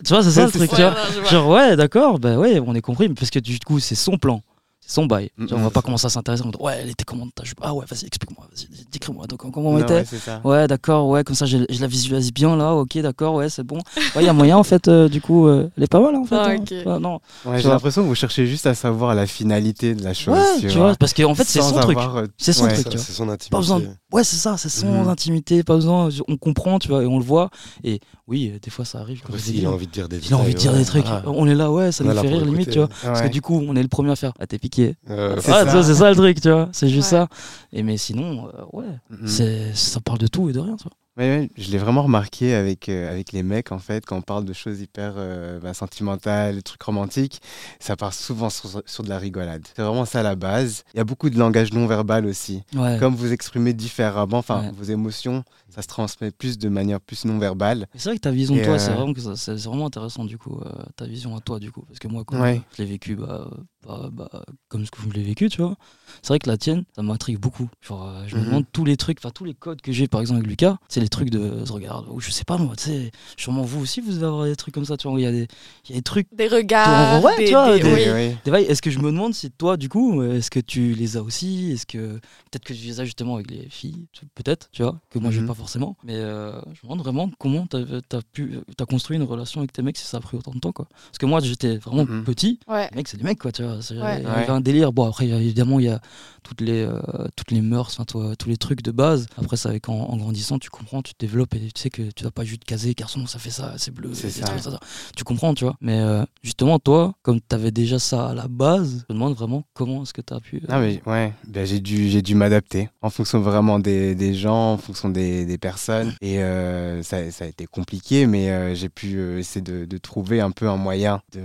tu 0.04 0.08
vois, 0.14 0.22
c'est 0.22 0.30
ça 0.30 0.46
le 0.46 0.52
truc, 0.52 0.70
ça. 0.70 0.76
tu 0.76 0.82
vois. 0.82 0.90
Ouais, 0.92 0.96
non, 0.96 1.12
je 1.14 1.20
vois. 1.20 1.28
Genre, 1.30 1.48
ouais, 1.48 1.76
d'accord, 1.76 2.18
bah 2.20 2.36
ouais, 2.38 2.60
on 2.64 2.74
est 2.74 2.80
compris, 2.80 3.08
mais 3.08 3.14
parce 3.14 3.30
que 3.30 3.38
du 3.40 3.58
coup, 3.58 3.80
c'est 3.80 3.94
son 3.96 4.16
plan. 4.18 4.42
Son 4.90 5.04
bail. 5.04 5.28
Mm, 5.36 5.48
Genre, 5.48 5.58
on 5.58 5.62
va 5.62 5.68
mm. 5.68 5.72
pas 5.72 5.82
commencer 5.82 6.06
à 6.06 6.08
s'intéresser 6.08 6.42
en 6.42 6.46
mode, 6.46 6.56
ouais, 6.60 6.78
elle 6.80 6.88
était 6.88 7.04
comment 7.04 7.26
ta 7.34 7.44
jupe 7.44 7.58
Ah 7.60 7.74
ouais, 7.74 7.84
vas-y, 7.86 8.06
explique-moi, 8.06 8.48
vas-y, 8.50 8.86
décris-moi. 8.90 9.26
Donc, 9.26 9.40
comment 9.52 9.68
on 9.68 9.78
Non, 9.78 9.84
était 9.84 10.02
ouais, 10.44 10.66
d'accord, 10.66 11.08
ouais, 11.08 11.22
comme 11.24 11.36
ça 11.36 11.44
je, 11.44 11.58
je 11.68 11.80
la 11.82 11.86
visualise 11.86 12.32
bien 12.32 12.56
là, 12.56 12.74
ok, 12.74 12.96
d'accord, 12.98 13.34
ouais, 13.34 13.50
c'est 13.50 13.64
bon. 13.64 13.76
Ouais, 13.96 14.22
il 14.22 14.24
y 14.24 14.28
a 14.28 14.32
moyen 14.32 14.56
en 14.56 14.62
fait, 14.62 14.88
euh, 14.88 15.10
du 15.10 15.20
coup, 15.20 15.46
euh, 15.46 15.68
elle 15.76 15.82
est 15.84 15.88
pas 15.88 16.00
mal 16.00 16.16
en 16.16 16.24
fait. 16.24 16.36
Ah, 16.36 16.48
hein. 16.48 16.64
Ouais, 16.86 16.98
non. 17.00 17.20
J'ai 17.58 17.68
l'impression 17.68 18.02
que 18.02 18.06
vous 18.08 18.14
cherchez 18.14 18.46
juste 18.46 18.66
à 18.66 18.74
savoir 18.74 19.14
la 19.14 19.26
finalité 19.26 19.94
de 19.94 20.02
la 20.02 20.14
chose. 20.14 20.34
Ouais, 20.34 20.58
tu 20.60 20.68
vois, 20.68 20.94
parce 20.96 21.12
qu'en 21.12 21.34
fait, 21.34 21.44
c'est 21.44 21.60
son 21.60 21.78
truc. 21.80 21.98
avoir, 21.98 22.16
euh, 22.16 22.26
C'est 22.38 22.54
son 22.54 22.64
ouais. 22.64 22.72
truc, 22.72 22.84
Ça, 22.84 22.90
tu 22.90 22.96
vois. 22.96 23.04
C'est 23.06 23.12
son 23.12 23.28
intimité. 23.28 23.50
Pas 23.50 23.58
besoin 23.58 23.80
de- 23.80 23.88
Ouais, 24.10 24.24
c'est 24.24 24.36
ça, 24.36 24.56
c'est 24.56 24.70
son 24.70 24.86
Mhm. 25.02 25.08
intimité, 25.08 25.62
pas 25.62 25.74
besoin, 25.74 26.08
on 26.28 26.38
comprend, 26.38 26.78
tu 26.78 26.88
vois, 26.88 27.02
et 27.02 27.06
on 27.06 27.18
le 27.18 27.24
voit. 27.24 27.50
Et 27.84 28.00
oui, 28.26 28.52
euh, 28.54 28.58
des 28.58 28.70
fois 28.70 28.86
ça 28.86 29.00
arrive. 29.00 29.22
dit. 29.36 29.66
a 29.66 29.70
envie 29.70 29.86
de 29.86 29.92
dire 29.92 30.08
des 30.08 30.18
Il 30.18 30.32
a 30.32 30.38
envie 30.38 30.54
de 30.54 30.58
dire 30.58 30.72
des 30.72 30.84
trucs. 30.86 31.04
ouais. 31.04 31.20
On 31.26 31.46
est 31.46 31.54
là, 31.54 31.70
ouais, 31.70 31.92
ça 31.92 32.04
nous 32.04 32.12
fait 32.14 32.28
rire 32.28 32.44
limite, 32.44 32.70
tu 32.70 32.78
vois. 32.78 32.88
Parce 33.02 33.20
que 33.22 33.28
du 33.28 33.42
coup, 33.42 33.62
on 33.66 33.76
est 33.76 33.82
le 33.82 33.88
premier 33.88 34.12
à 34.12 34.16
faire. 34.16 34.32
Ah, 34.38 34.46
t'es 34.46 34.58
piqué. 34.58 34.77
Euh, 35.10 35.36
C'est 35.40 35.52
Ah, 35.52 35.66
ça. 35.66 35.82
c'est 35.82 35.94
ça 35.94 36.10
le 36.10 36.16
truc, 36.16 36.40
tu 36.40 36.50
vois. 36.50 36.68
C'est 36.72 36.88
juste 36.88 37.12
Ouais. 37.12 37.18
ça. 37.18 37.28
Et 37.72 37.82
mais 37.82 37.96
sinon, 37.96 38.48
euh, 38.48 38.64
ouais, 38.72 39.26
c'est 39.26 39.74
ça 39.74 40.00
parle 40.00 40.18
de 40.18 40.26
tout 40.26 40.48
et 40.48 40.52
de 40.52 40.60
rien, 40.60 40.76
tu 40.76 40.84
vois. 40.84 40.92
Je 41.18 41.70
l'ai 41.72 41.78
vraiment 41.78 42.02
remarqué 42.02 42.54
avec, 42.54 42.88
euh, 42.88 43.10
avec 43.10 43.32
les 43.32 43.42
mecs, 43.42 43.72
en 43.72 43.80
fait, 43.80 44.06
quand 44.06 44.16
on 44.16 44.22
parle 44.22 44.44
de 44.44 44.52
choses 44.52 44.80
hyper 44.80 45.14
euh, 45.16 45.58
bah, 45.58 45.74
sentimentales, 45.74 46.62
trucs 46.62 46.82
romantiques, 46.82 47.40
ça 47.80 47.96
part 47.96 48.14
souvent 48.14 48.50
sur, 48.50 48.82
sur 48.86 49.02
de 49.02 49.08
la 49.08 49.18
rigolade. 49.18 49.66
C'est 49.74 49.82
vraiment 49.82 50.04
ça 50.04 50.22
la 50.22 50.36
base. 50.36 50.84
Il 50.94 50.98
y 50.98 51.00
a 51.00 51.04
beaucoup 51.04 51.28
de 51.28 51.36
langage 51.38 51.72
non 51.72 51.86
verbal 51.88 52.24
aussi. 52.26 52.62
Ouais. 52.74 52.98
Comme 53.00 53.16
vous 53.16 53.32
exprimez 53.32 53.72
différemment, 53.72 54.38
enfin, 54.38 54.60
Ouais. 54.62 54.70
vos 54.72 54.84
émotions, 54.84 55.42
ça 55.68 55.82
se 55.82 55.88
transmet 55.88 56.30
plus 56.30 56.56
de 56.56 56.68
manière 56.68 57.00
plus 57.00 57.24
non 57.24 57.38
verbale. 57.38 57.86
Et 57.94 57.98
C'est 57.98 58.10
vrai 58.10 58.16
que 58.16 58.22
ta 58.22 58.30
vision 58.30 58.54
de 58.54 58.62
toi, 58.62 58.74
euh, 58.74 58.78
c'est 58.78 58.92
vraiment, 58.92 59.12
que 59.12 59.20
ça- 59.20 59.34
c'est 59.36 59.58
c'est 59.58 59.68
vraiment 59.68 59.86
intéressant 59.86 60.24
du 60.24 60.38
coup, 60.38 60.60
euh, 60.64 60.70
ta 60.96 61.04
vision 61.06 61.36
à 61.36 61.40
toi 61.40 61.58
du 61.58 61.72
coup. 61.72 61.82
Parce 61.88 61.98
que 61.98 62.06
moi, 62.08 62.22
quand 62.24 62.40
Ouais. 62.40 62.62
je 62.76 62.82
l'ai 62.82 62.88
vécu 62.88 63.16
bah, 63.16 63.50
bah, 63.86 64.08
bah, 64.12 64.44
comme 64.68 64.84
ce 64.86 64.90
que 64.90 64.98
je 65.02 65.08
l'ai 65.10 65.22
vécu, 65.22 65.48
tu 65.48 65.62
vois, 65.62 65.76
c'est 66.22 66.28
vrai 66.28 66.38
que 66.38 66.48
la 66.48 66.56
tienne, 66.56 66.84
ça 66.94 67.02
m'intrigue 67.02 67.38
beaucoup. 67.38 67.68
Genre, 67.80 68.06
euh, 68.08 68.24
je 68.26 68.36
me 68.36 68.40
Mhm. 68.40 68.46
demande 68.46 68.64
tous 68.72 68.84
les 68.84 68.96
trucs, 68.96 69.18
enfin 69.20 69.30
tous 69.30 69.44
les 69.44 69.54
codes 69.54 69.80
que 69.80 69.92
j'ai 69.92 70.08
par 70.08 70.20
exemple 70.20 70.38
avec 70.38 70.50
Lucas, 70.50 70.76
c'est 70.88 71.00
les 71.00 71.07
des 71.08 71.10
trucs 71.10 71.30
de 71.30 71.64
se 71.64 71.72
regarder, 71.72 72.06
ou 72.10 72.20
je 72.20 72.30
sais 72.30 72.44
pas 72.44 72.58
moi, 72.58 72.76
tu 72.76 72.84
sais, 72.84 73.10
sûrement 73.38 73.62
vous 73.62 73.80
aussi, 73.80 74.00
vous 74.02 74.12
devez 74.12 74.26
avoir 74.26 74.44
des 74.44 74.56
trucs 74.56 74.74
comme 74.74 74.84
ça, 74.84 74.96
tu 74.98 75.08
vois, 75.08 75.16
où 75.16 75.18
il 75.18 75.22
y 75.24 75.26
a 75.26 75.30
des, 75.32 75.48
il 75.88 75.90
y 75.90 75.94
a 75.94 75.96
des 75.96 76.02
trucs. 76.02 76.28
Des 76.34 76.48
regards. 76.48 77.24
Ouais, 77.24 77.36
des- 77.38 77.44
tu 77.46 77.52
vois, 77.52 77.74
des- 77.78 77.82
des- 77.82 77.94
oui. 77.94 78.02
Oui. 78.30 78.36
Des 78.44 78.50
vagues, 78.50 78.66
Est-ce 78.68 78.82
que 78.82 78.90
je 78.90 78.98
me 78.98 79.06
demande 79.10 79.32
si 79.34 79.50
toi, 79.50 79.76
du 79.78 79.88
coup, 79.88 80.22
est-ce 80.22 80.50
que 80.50 80.60
tu 80.60 80.92
les 80.92 81.16
as 81.16 81.22
aussi? 81.22 81.72
Est-ce 81.72 81.86
que 81.86 82.14
peut-être 82.50 82.64
que 82.64 82.74
tu 82.74 82.84
les 82.84 83.00
as 83.00 83.04
justement 83.06 83.36
avec 83.36 83.50
les 83.50 83.68
filles 83.70 84.06
Peut-être, 84.34 84.68
tu 84.72 84.82
vois, 84.82 85.00
que 85.10 85.18
moi 85.18 85.30
j'ai 85.30 85.40
Mhm. 85.40 85.46
pas 85.46 85.54
forcément. 85.54 85.96
Mais 86.04 86.14
euh, 86.16 86.52
je 86.66 86.80
me 86.80 86.82
demande 86.82 87.00
vraiment 87.00 87.30
comment 87.38 87.66
t'as 87.66 87.78
as 87.78 88.22
pu, 88.32 88.58
t'as 88.76 88.84
construit 88.84 89.16
une 89.16 89.22
relation 89.22 89.60
avec 89.60 89.72
tes 89.72 89.80
mecs 89.82 89.96
si 89.96 90.04
ça 90.04 90.18
a 90.18 90.20
pris 90.20 90.36
autant 90.36 90.52
de 90.52 90.58
temps, 90.60 90.72
quoi. 90.72 90.86
Parce 91.06 91.18
que 91.18 91.26
moi, 91.26 91.40
j'étais 91.40 91.76
vraiment 91.78 92.04
Mhm. 92.04 92.24
petit. 92.24 92.60
Ouais. 92.68 92.88
Les 92.90 92.96
mecs, 92.96 93.08
c'est 93.08 93.16
des 93.16 93.24
mecs, 93.24 93.38
quoi, 93.38 93.50
tu 93.52 93.62
vois. 93.62 93.78
Il 93.90 93.96
Ouais. 94.02 94.22
y 94.22 94.26
avait 94.26 94.50
un 94.50 94.60
délire. 94.60 94.92
Bon, 94.92 95.06
après, 95.06 95.26
évidemment, 95.28 95.78
il 95.80 95.86
y 95.86 95.88
a 95.88 96.00
toutes 96.42 96.60
les, 96.60 96.82
euh, 96.84 97.00
toutes 97.36 97.50
les 97.50 97.60
mœurs, 97.60 97.88
enfin, 97.92 98.04
toi, 98.04 98.34
tous 98.36 98.48
les 98.48 98.56
trucs 98.56 98.82
de 98.82 98.90
base. 98.90 99.26
Après, 99.36 99.56
c'est 99.56 99.68
avec 99.68 99.88
en, 99.88 99.94
en 99.94 100.16
grandissant, 100.16 100.58
tu 100.58 100.70
comprends, 100.70 100.97
tu 101.02 101.14
te 101.14 101.24
développes 101.24 101.54
et 101.54 101.60
tu 101.60 101.80
sais 101.80 101.90
que 101.90 102.10
tu 102.10 102.24
vas 102.24 102.30
pas 102.30 102.44
juste 102.44 102.64
caser, 102.64 102.94
garçon, 102.94 103.26
ça 103.26 103.38
fait 103.38 103.50
ça, 103.50 103.74
c'est 103.78 103.92
bleu. 103.92 104.10
C'est 104.14 104.28
et 104.28 104.30
ça. 104.30 104.46
tout 104.46 104.58
ça, 104.62 104.70
ça. 104.72 104.80
Tu 105.16 105.24
comprends, 105.24 105.54
tu 105.54 105.64
vois. 105.64 105.76
Mais 105.80 105.98
euh, 106.00 106.24
justement, 106.42 106.78
toi, 106.78 107.14
comme 107.22 107.40
tu 107.40 107.54
avais 107.54 107.70
déjà 107.70 107.98
ça 107.98 108.28
à 108.30 108.34
la 108.34 108.48
base, 108.48 109.04
je 109.08 109.12
me 109.14 109.18
demande 109.18 109.34
vraiment 109.34 109.64
comment 109.74 110.02
est-ce 110.02 110.12
que 110.12 110.20
tu 110.22 110.34
as 110.34 110.40
pu. 110.40 110.56
euh, 110.56 110.66
Ah 110.68 110.80
mais 110.80 111.00
ouais, 111.06 111.32
ben, 111.46 111.66
j'ai 111.66 111.80
dû 111.80 112.08
j'ai 112.08 112.22
dû 112.22 112.34
m'adapter 112.34 112.88
en 113.02 113.10
fonction 113.10 113.40
vraiment 113.40 113.78
des, 113.78 114.14
des 114.14 114.34
gens, 114.34 114.72
en 114.74 114.78
fonction 114.78 115.08
des, 115.08 115.44
des 115.46 115.58
personnes 115.58 116.14
et 116.20 116.42
euh, 116.42 117.02
ça, 117.02 117.30
ça 117.30 117.44
a 117.44 117.48
été 117.48 117.66
compliqué 117.66 118.26
mais 118.26 118.74
j'ai 118.74 118.88
pu 118.88 119.38
essayer 119.38 119.60
de, 119.62 119.84
de 119.84 119.98
trouver 119.98 120.40
un 120.40 120.50
peu 120.50 120.68
un 120.68 120.76
moyen 120.76 121.20
de, 121.32 121.40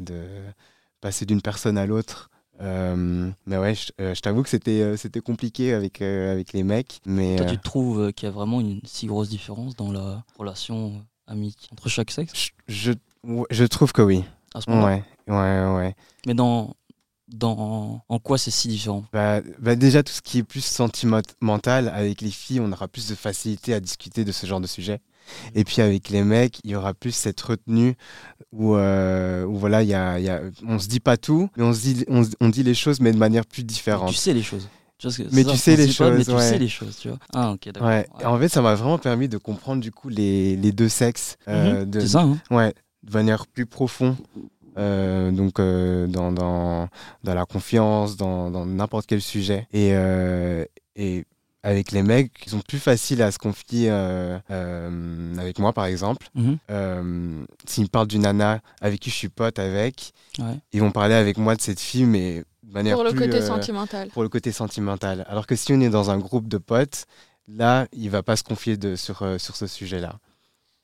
de 0.00 0.22
passer 1.00 1.26
d'une 1.26 1.42
personne 1.42 1.76
à 1.78 1.86
l'autre. 1.86 2.30
Euh, 2.60 3.30
mais 3.46 3.58
ouais, 3.58 3.74
je, 3.74 3.90
euh, 4.00 4.14
je 4.14 4.20
t'avoue 4.20 4.42
que 4.44 4.48
c'était 4.48 4.80
euh, 4.80 4.96
c'était 4.96 5.20
compliqué 5.20 5.72
avec 5.72 6.00
avec 6.00 6.52
les 6.52 6.62
mecs 6.62 7.00
mais 7.04 7.36
Toi, 7.36 7.46
tu 7.46 7.58
trouves 7.58 8.12
qu'il 8.12 8.26
y 8.26 8.28
a 8.28 8.32
vraiment 8.32 8.60
une 8.60 8.80
si 8.84 9.06
grosse 9.06 9.28
différence 9.28 9.74
dans 9.74 9.90
la 9.90 10.24
relation 10.38 11.04
amie 11.26 11.54
entre 11.72 11.88
chaque 11.88 12.12
sexe? 12.12 12.50
Je, 12.68 12.92
je 13.50 13.64
trouve 13.64 13.92
que 13.92 14.02
oui. 14.02 14.24
à 14.54 14.60
ce 14.60 14.70
Ouais, 14.70 15.02
ouais, 15.26 15.74
ouais. 15.74 15.96
Mais 16.26 16.34
dans, 16.34 16.74
dans 17.28 18.04
en 18.08 18.18
quoi 18.18 18.38
c'est 18.38 18.50
si 18.50 18.68
différent? 18.68 19.04
Bah, 19.12 19.40
bah 19.58 19.74
déjà, 19.76 20.02
tout 20.02 20.12
ce 20.12 20.22
qui 20.22 20.38
est 20.38 20.42
plus 20.42 20.64
sentimental, 20.64 21.88
avec 21.88 22.20
les 22.20 22.30
filles, 22.30 22.60
on 22.60 22.70
aura 22.70 22.88
plus 22.88 23.08
de 23.08 23.14
facilité 23.14 23.74
à 23.74 23.80
discuter 23.80 24.24
de 24.24 24.32
ce 24.32 24.46
genre 24.46 24.60
de 24.60 24.66
sujet. 24.66 25.00
Et 25.54 25.64
puis 25.64 25.80
avec 25.82 26.08
les 26.10 26.22
mecs, 26.22 26.58
il 26.64 26.70
y 26.70 26.76
aura 26.76 26.94
plus 26.94 27.12
cette 27.12 27.40
retenue 27.40 27.94
où, 28.52 28.74
euh, 28.76 29.44
où 29.44 29.56
voilà, 29.56 29.82
il 29.82 29.88
y 29.88 29.94
a, 29.94 30.18
y 30.20 30.28
a, 30.28 30.40
on 30.66 30.78
se 30.78 30.88
dit 30.88 31.00
pas 31.00 31.16
tout, 31.16 31.48
mais 31.56 31.64
on, 31.64 31.72
se 31.72 31.80
dit, 31.80 32.04
on, 32.08 32.48
dit 32.48 32.62
les 32.62 32.74
choses, 32.74 33.00
mais 33.00 33.12
de 33.12 33.18
manière 33.18 33.46
plus 33.46 33.64
différente. 33.64 34.08
Tu 34.10 34.14
sais 34.14 34.32
les 34.34 34.42
choses. 34.42 34.68
Tu 34.98 35.08
vois 35.08 35.26
Mais 35.32 35.44
tu 35.44 35.56
sais 35.56 35.76
pas, 35.76 35.82
Mais 35.82 35.88
choses, 35.92 36.26
tu 36.26 36.32
ouais. 36.32 36.40
sais 36.40 36.58
les 36.58 36.68
choses, 36.68 36.96
tu 36.96 37.08
vois. 37.08 37.18
Ah, 37.34 37.50
ok, 37.52 37.64
d'accord. 37.66 37.88
Ouais. 37.88 38.06
Ouais. 38.16 38.22
Et 38.22 38.26
en 38.26 38.38
fait, 38.38 38.48
ça 38.48 38.62
m'a 38.62 38.74
vraiment 38.74 38.98
permis 38.98 39.28
de 39.28 39.38
comprendre 39.38 39.82
du 39.82 39.90
coup 39.90 40.08
les, 40.08 40.56
les 40.56 40.72
deux 40.72 40.88
sexes 40.88 41.36
euh, 41.48 41.80
Mhm, 41.84 41.90
de, 41.90 42.00
ça, 42.00 42.20
hein 42.20 42.38
Ouais, 42.50 42.72
de 43.02 43.12
manière 43.12 43.46
plus 43.48 43.66
profonde. 43.66 44.16
euh, 44.78 45.30
donc 45.30 45.58
euh, 45.58 46.06
dans, 46.06 46.32
dans, 46.32 46.88
dans 47.24 47.34
la 47.34 47.44
confiance, 47.44 48.16
dans 48.16 48.50
dans 48.50 48.66
n'importe 48.66 49.06
quel 49.06 49.20
sujet. 49.20 49.66
Et, 49.72 49.90
et 50.96 51.24
avec 51.64 51.90
les 51.92 52.02
mecs, 52.02 52.30
ils 52.46 52.50
sont 52.50 52.60
plus 52.60 52.78
faciles 52.78 53.22
à 53.22 53.32
se 53.32 53.38
confier 53.38 53.90
euh, 53.90 54.38
euh, 54.50 55.36
avec 55.38 55.58
moi, 55.58 55.72
par 55.72 55.86
exemple. 55.86 56.28
Mhm. 56.34 56.58
Euh, 56.70 57.44
S'ils 57.66 57.84
me 57.84 57.88
parlent 57.88 58.06
d'une 58.06 58.22
nana 58.22 58.60
avec 58.80 59.00
qui 59.00 59.10
je 59.10 59.14
suis 59.14 59.28
pote 59.30 59.58
avec, 59.58 60.12
Ouais. 60.38 60.58
ils 60.72 60.80
vont 60.80 60.90
parler 60.92 61.14
avec 61.14 61.38
moi 61.38 61.56
de 61.56 61.60
cette 61.62 61.80
fille, 61.80 62.04
mais 62.04 62.44
de 62.62 62.72
manière 62.72 62.96
Pour 62.96 63.04
le 63.04 63.10
plus, 63.10 63.20
côté 63.20 63.36
euh, 63.38 63.46
sentimental. 63.46 64.08
pour 64.10 64.22
le 64.22 64.28
côté 64.28 64.52
sentimental. 64.52 65.24
Alors 65.28 65.46
que 65.46 65.56
si 65.56 65.72
on 65.72 65.80
est 65.80 65.90
dans 65.90 66.10
un 66.10 66.18
groupe 66.18 66.48
de 66.48 66.58
potes, 66.58 67.06
là, 67.48 67.86
il 67.92 68.10
va 68.10 68.22
pas 68.22 68.36
se 68.36 68.42
confier 68.44 68.76
de, 68.76 68.94
sur, 68.96 69.22
euh, 69.22 69.38
sur 69.38 69.56
ce 69.56 69.66
sujet-là. 69.66 70.18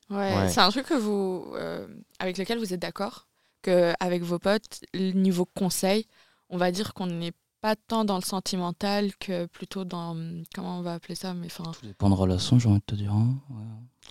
Ouais, 0.08 0.16
Ouais. 0.34 0.48
c'est 0.48 0.60
un 0.60 0.70
truc 0.70 0.86
que 0.86 0.94
vous, 0.94 1.52
euh, 1.56 1.86
avec 2.18 2.38
lequel 2.38 2.58
vous 2.58 2.72
êtes 2.72 2.80
d'accord 2.80 3.26
que 3.62 3.92
avec 4.00 4.22
vos 4.22 4.38
potes, 4.38 4.80
niveau 4.94 5.44
conseil, 5.44 6.06
on 6.48 6.56
va 6.56 6.70
dire 6.72 6.94
qu'on 6.94 7.06
n'est 7.06 7.32
pas 7.60 7.76
tant 7.76 8.04
dans 8.04 8.16
le 8.16 8.22
sentimental 8.22 9.14
que 9.16 9.46
plutôt 9.46 9.84
dans 9.84 10.16
comment 10.54 10.78
on 10.78 10.82
va 10.82 10.94
appeler 10.94 11.14
ça, 11.14 11.34
mais 11.34 11.46
enfin. 11.46 11.70
Tout 11.78 11.86
dépend 11.86 12.08
de 12.10 12.14
relation, 12.14 12.58
j'ai 12.58 12.68
envie 12.68 12.80
de 12.80 12.84
te 12.84 12.94
dire. 12.94 13.12
hein. 13.12 13.34
Ouais. 13.50 13.56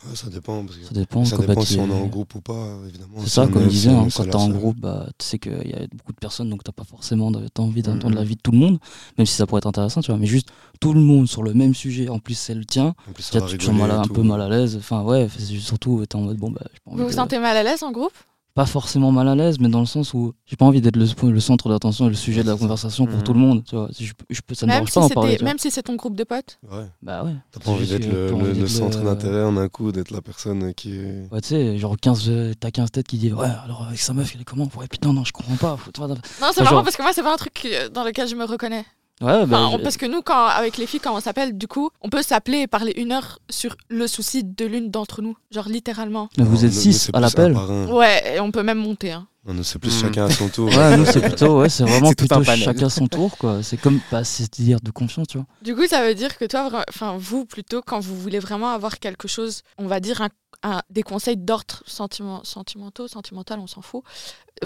Ouais, 0.09 0.15
ça 0.15 0.29
dépend. 0.29 0.63
Parce 0.65 0.77
que 0.77 0.85
Ça 0.85 0.93
dépend. 0.93 1.25
ça 1.25 1.35
quand 1.35 1.41
dépend 1.45 1.59
tu 1.61 1.73
si 1.73 1.79
on 1.79 1.87
est 1.87 1.89
es- 1.99 2.01
en 2.03 2.07
groupe 2.07 2.33
ou 2.35 2.39
pas, 2.41 2.77
évidemment. 2.87 3.15
C'est 3.17 3.23
Si 3.25 3.29
ça, 3.31 3.47
comme 3.47 3.63
je 3.63 3.67
disais, 3.67 3.89
hein, 3.89 4.07
quand 4.15 4.23
t'es 4.23 4.35
en 4.35 4.47
groupe, 4.49 4.79
bah, 4.79 5.07
tu 5.17 5.25
sais 5.25 5.39
qu'il 5.39 5.67
y 5.67 5.73
a 5.73 5.85
beaucoup 5.93 6.13
de 6.13 6.17
personnes, 6.19 6.49
donc 6.49 6.63
t'as 6.63 6.71
pas 6.71 6.85
forcément 6.85 7.31
de- 7.31 7.45
envie 7.57 7.81
d'entendre 7.81 8.15
la 8.15 8.23
vie 8.23 8.35
de 8.37 8.41
tout 8.41 8.51
le 8.51 8.59
monde, 8.59 8.79
même 9.17 9.25
si 9.27 9.33
ça 9.33 9.45
pourrait 9.45 9.59
être 9.59 9.67
intéressant, 9.67 9.99
tu 9.99 10.11
vois. 10.11 10.17
Mais 10.19 10.25
juste 10.27 10.49
tout 10.79 10.93
le 10.93 11.01
monde 11.01 11.27
sur 11.27 11.43
le 11.43 11.53
même 11.53 11.73
sujet, 11.75 12.07
en 12.07 12.19
plus 12.19 12.35
c'est 12.35 12.53
le 12.55 12.63
tien, 12.63 12.95
En 13.09 13.11
plus, 13.11 13.23
ça 13.23 13.33
déjà 13.33 13.45
va 13.45 13.51
tu 13.51 13.57
te 13.57 13.63
sens 13.65 13.75
mal, 13.75 13.91
un 13.91 14.03
peu 14.07 14.21
mal 14.23 14.41
à 14.41 14.47
l'aise. 14.47 14.77
Enfin, 14.77 15.01
ouais, 15.03 15.27
c'est 15.37 15.43
surtout, 15.59 16.05
t'es 16.05 16.15
en 16.15 16.21
mode, 16.21 16.37
bon, 16.37 16.51
bah, 16.51 16.61
j'ai 16.71 16.79
pas 16.85 16.91
envie 16.91 16.99
Vous 16.99 17.03
vous 17.05 17.09
de- 17.09 17.15
sentez 17.15 17.39
mal 17.39 17.57
à 17.57 17.63
l'aise 17.63 17.83
en 17.83 17.91
groupe? 17.91 18.13
Pas 18.55 18.65
forcément 18.65 19.11
mal 19.11 19.27
à 19.29 19.35
l'aise, 19.35 19.57
mais 19.59 19.69
dans 19.69 19.79
le 19.79 19.85
sens 19.85 20.13
où 20.13 20.33
j'ai 20.45 20.57
pas 20.57 20.65
envie 20.65 20.81
d'être 20.81 20.97
le, 20.97 21.05
le 21.31 21.39
centre 21.39 21.69
d'attention 21.69 22.07
et 22.07 22.09
le 22.09 22.15
sujet 22.15 22.43
de 22.43 22.49
la 22.49 22.57
conversation 22.57 23.05
pour 23.05 23.17
Mhm. 23.17 23.23
tout 23.23 23.33
le 23.33 23.39
monde, 23.39 23.63
tu 23.63 23.75
vois. 23.75 23.87
Je, 23.97 24.11
peux- 24.11 24.25
je 24.29 24.39
ça 24.55 24.65
me 24.65 24.71
même 24.71 24.77
dérange 24.83 24.89
si, 24.89 24.93
pas 24.95 25.01
d'en 25.01 25.09
parler, 25.09 25.37
même 25.43 25.59
si 25.59 25.71
c'est 25.71 25.83
ton 25.83 25.95
groupe 25.95 26.15
de 26.15 26.23
potes 26.23 26.59
Ouais. 26.69 26.85
Bah 27.01 27.23
ouais. 27.23 27.35
T'as 27.51 27.59
pas 27.59 27.71
envie 27.71 27.87
d'être 27.87 28.05
le, 28.11 28.31
le- 28.31 28.53
le 28.53 28.67
centre 28.67 29.01
d'intérêt 29.01 29.43
en 29.43 29.55
un 29.55 29.69
coup, 29.69 29.91
d'être 29.91 30.11
la 30.11 30.21
personne 30.21 30.73
qui 30.73 30.95
est. 30.97 31.31
Ouais, 31.31 31.39
tu 31.41 31.49
sais, 31.49 31.77
genre 31.77 31.95
15, 31.95 32.25
euh, 32.27 32.53
t'as 32.59 32.71
15 32.71 32.91
têtes 32.91 33.07
qui 33.07 33.17
disent 33.17 33.33
Ouais, 33.33 33.47
alors 33.63 33.85
avec 33.87 33.99
sa 33.99 34.13
meuf, 34.13 34.31
elle 34.35 34.41
est 34.41 34.45
comment? 34.45 34.67
Ouais, 34.77 34.87
putain, 34.89 35.13
non, 35.13 35.23
je 35.23 35.31
comprends 35.31 35.55
pas. 35.55 35.77
faut- 35.77 35.91
Non, 36.01 36.07
c'est 36.17 36.39
Enfin, 36.39 36.63
marrant 36.63 36.75
genre- 36.77 36.83
parce 36.83 36.95
que 36.97 37.01
moi, 37.03 37.11
c'est 37.13 37.23
pas 37.23 37.33
un 37.33 37.37
truc 37.37 37.65
dans 37.93 38.03
lequel 38.03 38.27
je 38.27 38.35
me 38.35 38.43
reconnais. 38.45 38.83
Ouais, 39.21 39.45
bah. 39.45 39.57
Enfin, 39.59 39.67
on- 39.75 39.77
je- 39.79 39.83
parce 39.83 39.97
que 39.97 40.05
nous, 40.05 40.21
quand, 40.21 40.45
avec 40.45 40.77
les 40.77 40.85
filles, 40.87 40.99
quand 41.01 41.15
on 41.15 41.19
s'appelle, 41.19 41.57
du 41.57 41.67
coup, 41.67 41.89
on 42.01 42.09
peut 42.09 42.21
s'appeler 42.21 42.59
et 42.59 42.67
parler 42.67 42.93
une 42.95 43.11
heure 43.11 43.39
sur 43.49 43.75
le 43.89 44.07
souci 44.07 44.43
de 44.43 44.65
l'une 44.65 44.89
d'entre 44.91 45.21
nous. 45.21 45.35
Genre 45.51 45.67
littéralement. 45.67 46.29
Mais 46.37 46.43
vous 46.45 46.63
êtes 46.65 46.71
nous- 46.71 46.75
nous, 46.77 46.81
6 46.81 46.93
c'est 47.05 47.15
à 47.15 47.19
l'appel. 47.19 47.53
Ouais, 47.89 48.35
et 48.35 48.39
on 48.39 48.51
peut 48.51 48.63
même 48.63 48.77
monter. 48.79 49.11
Hein. 49.11 49.27
Non, 49.45 49.53
nous, 49.55 49.63
c'est 49.63 49.79
plus 49.79 49.95
Hmm. 49.97 50.01
chacun 50.01 50.25
à 50.25 50.29
son 50.29 50.47
tour. 50.49 50.67
Ouais, 50.69 50.97
nous 50.97 51.05
c'est 51.05 51.21
plutôt, 51.21 51.59
ouais, 51.61 51.69
c'est 51.69 51.83
vraiment 51.87 52.09
C'est 52.09 52.15
tout 52.27 52.33
un 52.35 52.41
plutôt 52.41 52.55
chacun 52.63 52.89
son 52.89 53.07
tour, 53.07 53.37
quoi. 53.37 53.63
C'est 53.63 53.77
comme, 53.77 53.99
bah, 54.11 54.23
c'est 54.23 54.51
dire 54.53 54.79
de 54.81 54.91
confiance, 54.91 55.27
tu 55.27 55.37
vois. 55.37 55.47
Du 55.63 55.75
coup, 55.75 55.87
ça 55.87 56.05
veut 56.05 56.13
dire 56.13 56.37
que 56.37 56.45
toi, 56.45 56.69
enfin 56.89 57.15
vous 57.17 57.45
plutôt, 57.45 57.81
quand 57.81 57.99
vous 57.99 58.15
voulez 58.15 58.39
vraiment 58.39 58.69
avoir 58.69 58.99
quelque 58.99 59.27
chose, 59.27 59.63
on 59.77 59.87
va 59.87 59.99
dire 60.01 60.21
un, 60.21 60.29
un- 60.63 60.81
des 60.89 61.03
conseils 61.03 61.37
d'ordre 61.37 61.81
sentiment, 61.85 62.41
sentimentaux, 62.43 63.07
sentimental, 63.07 63.59
on 63.59 63.67
s'en 63.67 63.81
fout. 63.81 64.03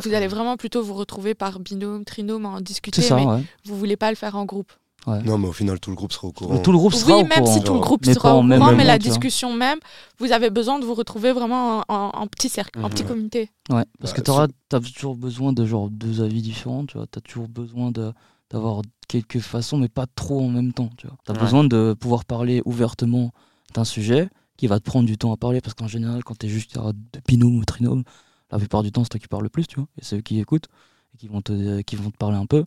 Vous 0.02 0.14
allez 0.14 0.28
vraiment 0.28 0.58
plutôt 0.58 0.82
vous 0.82 0.94
retrouver 0.96 1.36
par 1.36 1.60
binôme, 1.60 2.04
trinôme, 2.06 2.46
en 2.46 2.62
discuter, 2.62 3.02
C'est 3.02 3.10
ça, 3.10 3.16
mais 3.16 3.26
ouais. 3.26 3.44
vous 3.66 3.78
voulez 3.78 3.96
pas 3.98 4.10
le 4.10 4.16
faire 4.16 4.36
en 4.36 4.46
groupe. 4.46 4.72
Non, 5.06 5.38
mais 5.38 5.50
au 5.50 5.52
final, 5.52 5.82
tout 5.82 5.90
le 5.90 5.98
groupe 5.98 6.14
sera 6.14 6.30
au 6.30 6.32
courant. 6.32 6.54
Mais 6.54 6.62
tout 6.62 6.72
le 6.72 6.78
groupe 6.78 6.94
sera 6.94 7.18
oui, 7.18 7.24
au 7.24 7.28
même 7.28 7.40
courant. 7.44 7.54
si 7.54 7.62
tout 7.62 7.74
le 7.74 7.80
groupe 7.82 8.06
mais 8.06 8.14
sera 8.14 8.34
au 8.36 8.38
en 8.40 8.44
même 8.44 8.60
courant, 8.62 8.72
mais 8.74 8.86
la 8.86 8.98
tu 8.98 9.04
vois. 9.08 9.12
discussion 9.18 9.52
même, 9.54 9.78
vous 10.18 10.32
avez 10.32 10.50
besoin 10.50 10.80
de 10.80 10.86
vous 10.86 10.94
retrouver 10.94 11.34
vraiment 11.34 11.80
en, 11.80 11.84
en- 11.94 12.10
en 12.14 12.28
petit 12.28 12.48
cercle, 12.48 12.80
en 12.80 12.84
Mhm. 12.84 12.90
petit 12.90 13.04
comité. 13.04 13.40
Ouais, 13.70 13.84
parce 14.00 14.14
Bah, 14.14 14.18
que 14.18 14.22
t'auras, 14.22 14.48
t'as 14.70 14.80
toujours 14.80 15.18
besoin 15.18 15.52
de 15.52 15.66
genre 15.66 15.90
deux 15.90 16.22
avis 16.22 16.42
différents, 16.42 16.86
tu 16.86 16.98
vois. 16.98 17.06
T'as 17.06 17.20
toujours 17.20 17.50
besoin 17.50 17.92
de, 17.92 18.14
d'avoir 18.50 18.82
quelques 19.10 19.40
façons, 19.40 19.78
mais 19.78 19.90
pas 19.90 20.06
trop 20.16 20.40
en 20.42 20.48
même 20.48 20.72
temps, 20.72 20.90
tu 20.98 21.06
vois. 21.08 21.18
Ouais. 21.28 21.38
besoin 21.42 21.66
de 21.66 21.94
pouvoir 22.00 22.24
parler 22.24 22.62
ouvertement 22.64 23.32
d'un 23.74 23.84
sujet 23.84 24.30
qui 24.64 24.68
va 24.68 24.80
te 24.80 24.86
prendre 24.86 25.06
du 25.06 25.18
temps 25.18 25.34
à 25.34 25.36
parler, 25.36 25.60
parce 25.60 25.74
qu'en 25.74 25.90
général, 25.90 26.24
quand 26.24 26.38
t'es 26.38 26.48
juste 26.48 26.78
euh, 26.78 26.94
de 26.94 27.20
binôme 27.28 27.58
ou 27.58 27.66
trinôme, 27.66 28.06
la 28.50 28.58
plupart 28.58 28.82
du 28.82 28.94
temps, 28.94 29.04
c'est 29.04 29.10
toi 29.10 29.20
qui 29.20 29.28
parles 29.28 29.44
le 29.44 29.50
plus, 29.50 29.68
tu 29.68 29.76
vois. 29.76 29.90
Et 29.98 30.06
c'est 30.06 30.16
eux 30.16 30.22
qui 30.22 30.40
écoutent 30.40 30.70
et 31.14 31.18
qui 31.18 31.28
vont 31.28 31.42
te, 31.42 32.18
parler 32.18 32.38
un 32.38 32.46
peu. 32.46 32.64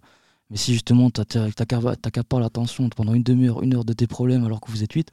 Mais 0.51 0.59
si 0.59 0.75
justement 0.75 1.09
qu'à 1.09 2.23
pas 2.23 2.39
l'attention 2.39 2.91
pendant 2.91 3.15
une 3.15 3.23
demi-heure, 3.23 3.63
une 3.63 3.75
heure 3.75 3.87
de 3.87 3.95
tes 3.95 4.07
problèmes 4.07 4.45
alors 4.45 4.61
que 4.61 4.71
vous 4.71 4.83
êtes 4.83 4.93
huit, 4.93 5.11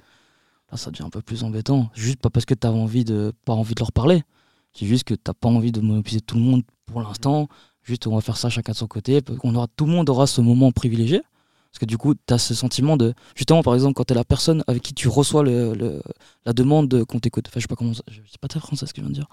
là 0.74 0.78
ça 0.78 0.92
devient 0.92 1.04
un 1.04 1.10
peu 1.10 1.22
plus 1.22 1.46
embêtant. 1.46 1.90
Juste 1.94 2.20
pas 2.20 2.30
parce 2.30 2.46
que 2.46 2.54
t'as 2.54 2.72
envie 2.72 3.06
de, 3.06 3.32
pas 3.46 3.54
envie 3.54 3.76
de 3.76 3.80
leur 3.80 3.94
parler, 3.94 4.24
c'est 4.74 4.86
juste 4.86 5.06
que 5.06 5.14
t'as 5.14 5.34
pas 5.34 5.48
envie 5.48 5.72
de 5.72 5.80
monopoliser 5.80 6.20
tout 6.20 6.36
le 6.36 6.42
monde 6.42 6.64
pour 6.86 7.02
l'instant. 7.02 7.48
Juste 7.84 8.08
on 8.08 8.16
va 8.16 8.20
faire 8.20 8.36
ça 8.36 8.50
chacun 8.50 8.74
de 8.74 8.78
son 8.78 8.88
côté. 8.88 9.22
On 9.46 9.56
aura, 9.56 9.68
tout 9.68 9.86
le 9.86 9.94
monde 9.94 10.10
aura 10.10 10.28
ce 10.28 10.42
moment 10.42 10.74
privilégié. 10.74 11.22
Parce 11.74 11.80
que 11.80 11.86
du 11.86 11.98
coup, 11.98 12.14
tu 12.14 12.32
as 12.34 12.38
ce 12.38 12.54
sentiment 12.54 12.98
de. 12.98 13.16
Justement, 13.36 13.64
par 13.64 13.74
exemple, 13.74 13.96
quand 13.96 14.04
tu 14.06 14.14
es 14.14 14.16
la 14.16 14.24
personne 14.24 14.64
avec 14.68 14.84
qui 14.84 14.94
tu 14.94 15.08
reçois 15.08 15.42
le, 15.44 15.74
le- 15.74 16.04
la 16.46 16.54
demande 16.54 16.88
de- 16.88 17.02
qu'on 17.04 17.20
t'écoute. 17.20 17.46
Enfin, 17.48 17.60
je 17.60 17.64
sais 17.64 17.68
pas 17.68 17.76
comment. 17.76 17.96
ça- 17.96 18.04
je- 18.12 18.22
C'est 18.30 18.40
pas 18.40 18.48
très 18.48 18.60
français 18.60 18.86
ce 18.86 18.94
que 18.94 19.02
je 19.02 19.06
viens 19.08 19.10
de 19.10 19.16
dire. 19.16 19.28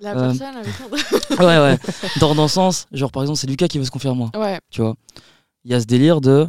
La 0.00 0.16
Euh, 0.16 0.32
personne 0.34 0.56
avec 0.56 0.72
ouais, 1.38 1.58
ouais. 1.58 1.78
Dans, 2.18 2.34
dans 2.34 2.42
le 2.44 2.48
sens, 2.48 2.86
genre, 2.92 3.12
par 3.12 3.22
exemple, 3.22 3.38
c'est 3.38 3.46
Lucas 3.46 3.68
qui 3.68 3.78
veut 3.78 3.84
se 3.84 3.90
confier 3.90 4.08
à 4.10 4.14
moi. 4.14 4.30
Ouais, 4.34 4.58
Tu 4.70 4.80
vois. 4.80 4.94
Il 5.64 5.70
y 5.70 5.74
a 5.74 5.80
ce 5.80 5.84
délire 5.86 6.20
de. 6.22 6.48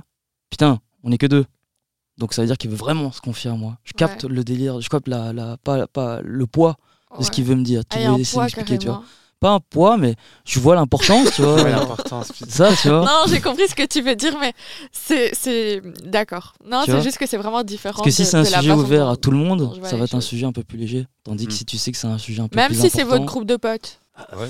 Putain, 0.50 0.80
on 1.04 1.12
est 1.12 1.18
que 1.18 1.28
deux. 1.28 1.46
Donc 2.18 2.34
ça 2.34 2.42
veut 2.42 2.48
dire 2.48 2.58
qu'il 2.58 2.70
veut 2.70 2.78
vraiment 2.78 3.12
se 3.12 3.20
confier 3.20 3.52
à 3.52 3.56
moi. 3.56 3.78
Je 3.84 3.92
capte 3.94 4.24
Ouais. 4.24 4.30
le 4.30 4.44
délire, 4.46 4.80
je 4.80 4.88
capte 4.88 5.08
la, 5.10 5.34
la, 5.34 5.58
pas, 5.58 5.88
pas 5.88 6.22
le 6.22 6.48
poids 6.48 6.78
de 7.20 7.24
ce 7.24 7.32
qu'il 7.32 7.44
veut 7.44 7.56
me 7.56 7.64
dire. 7.64 7.84
Tu 7.86 7.98
Ah, 8.00 8.10
a 8.10 8.14
veux 8.16 8.22
essayer 8.22 8.42
d'expliquer, 8.44 8.78
tu 8.78 8.88
vois. 8.88 9.04
Pas 9.44 9.52
un 9.52 9.60
poids, 9.60 9.98
mais 9.98 10.16
je 10.46 10.58
vois 10.62 10.74
l'importance, 10.76 11.32
tu 11.36 11.42
vois. 11.42 11.62
Ouais, 11.64 11.74
ça, 12.48 12.70
tu 12.82 12.88
vois. 12.88 13.02
Non, 13.02 13.24
j'ai 13.28 13.42
compris 13.42 13.68
ce 13.68 13.76
que 13.76 13.86
tu 13.86 14.02
veux 14.02 14.16
dire, 14.16 14.38
mais 14.40 14.54
c'est. 14.94 15.36
c'est- 15.36 15.82
D'accord. 16.06 16.54
Non, 16.66 16.84
Tu 16.86 16.92
c'est 16.92 17.02
juste 17.02 17.18
que 17.18 17.28
c'est 17.28 17.36
vraiment 17.38 17.62
différent. 17.64 17.96
Parce 18.02 18.06
que 18.06 18.12
si 18.12 18.22
de- 18.22 18.28
c'est 18.28 18.38
un 18.38 18.46
sujet 18.46 18.72
ouvert 18.72 19.06
dont- 19.08 19.12
à 19.12 19.16
tout 19.18 19.32
le 19.32 19.38
monde, 19.38 19.78
ça 19.84 19.98
va 19.98 20.06
être 20.06 20.16
un 20.16 20.22
sujet 20.22 20.46
un 20.46 20.54
peu 20.54 20.64
plus 20.64 20.78
léger. 20.78 21.08
Tandis 21.26 21.46
que 21.48 21.52
Mm. 21.52 21.56
si 21.58 21.66
tu 21.66 21.78
sais 21.78 21.92
que 21.92 21.98
c'est 21.98 22.08
un 22.08 22.18
sujet 22.18 22.42
un 22.42 22.48
peu 22.48 22.56
Même 22.56 22.68
plus 22.72 22.80
si 22.80 22.90
c'est 22.90 23.04
votre 23.04 23.26
groupe 23.26 23.46
de 23.46 23.58
potes. 23.58 24.00
Ouais. 24.18 24.50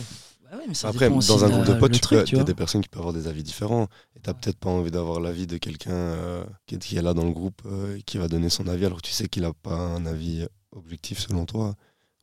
Bah 0.51 0.57
ouais, 0.59 0.65
mais 0.67 0.75
ça 0.75 0.89
Après, 0.89 1.09
dans 1.09 1.43
un 1.43 1.49
groupe 1.49 1.65
de 1.65 1.73
potes, 1.73 1.99
il 2.31 2.37
y 2.37 2.39
a 2.39 2.43
des 2.43 2.53
personnes 2.53 2.81
qui 2.83 2.89
peuvent 2.89 3.01
avoir 3.01 3.13
des 3.15 3.27
avis 3.27 3.41
différents. 3.41 3.87
Et 4.15 4.19
t'as 4.19 4.33
peut-être 4.35 4.59
pas 4.59 4.69
envie 4.69 4.91
d'avoir 4.91 5.19
l'avis 5.19 5.47
de 5.47 5.57
quelqu'un 5.57 5.91
euh, 5.91 6.43
qui, 6.67 6.75
est, 6.75 6.77
qui 6.77 6.97
est 6.97 7.01
là 7.01 7.15
dans 7.15 7.23
le 7.25 7.31
groupe 7.31 7.63
euh, 7.65 7.97
qui 8.05 8.19
va 8.19 8.27
donner 8.27 8.49
son 8.49 8.67
avis 8.67 8.85
alors 8.85 9.01
que 9.01 9.07
tu 9.07 9.13
sais 9.13 9.27
qu'il 9.27 9.43
a 9.45 9.53
pas 9.53 9.73
un 9.75 10.05
avis 10.05 10.45
objectif 10.75 11.17
selon 11.19 11.45
toi 11.47 11.73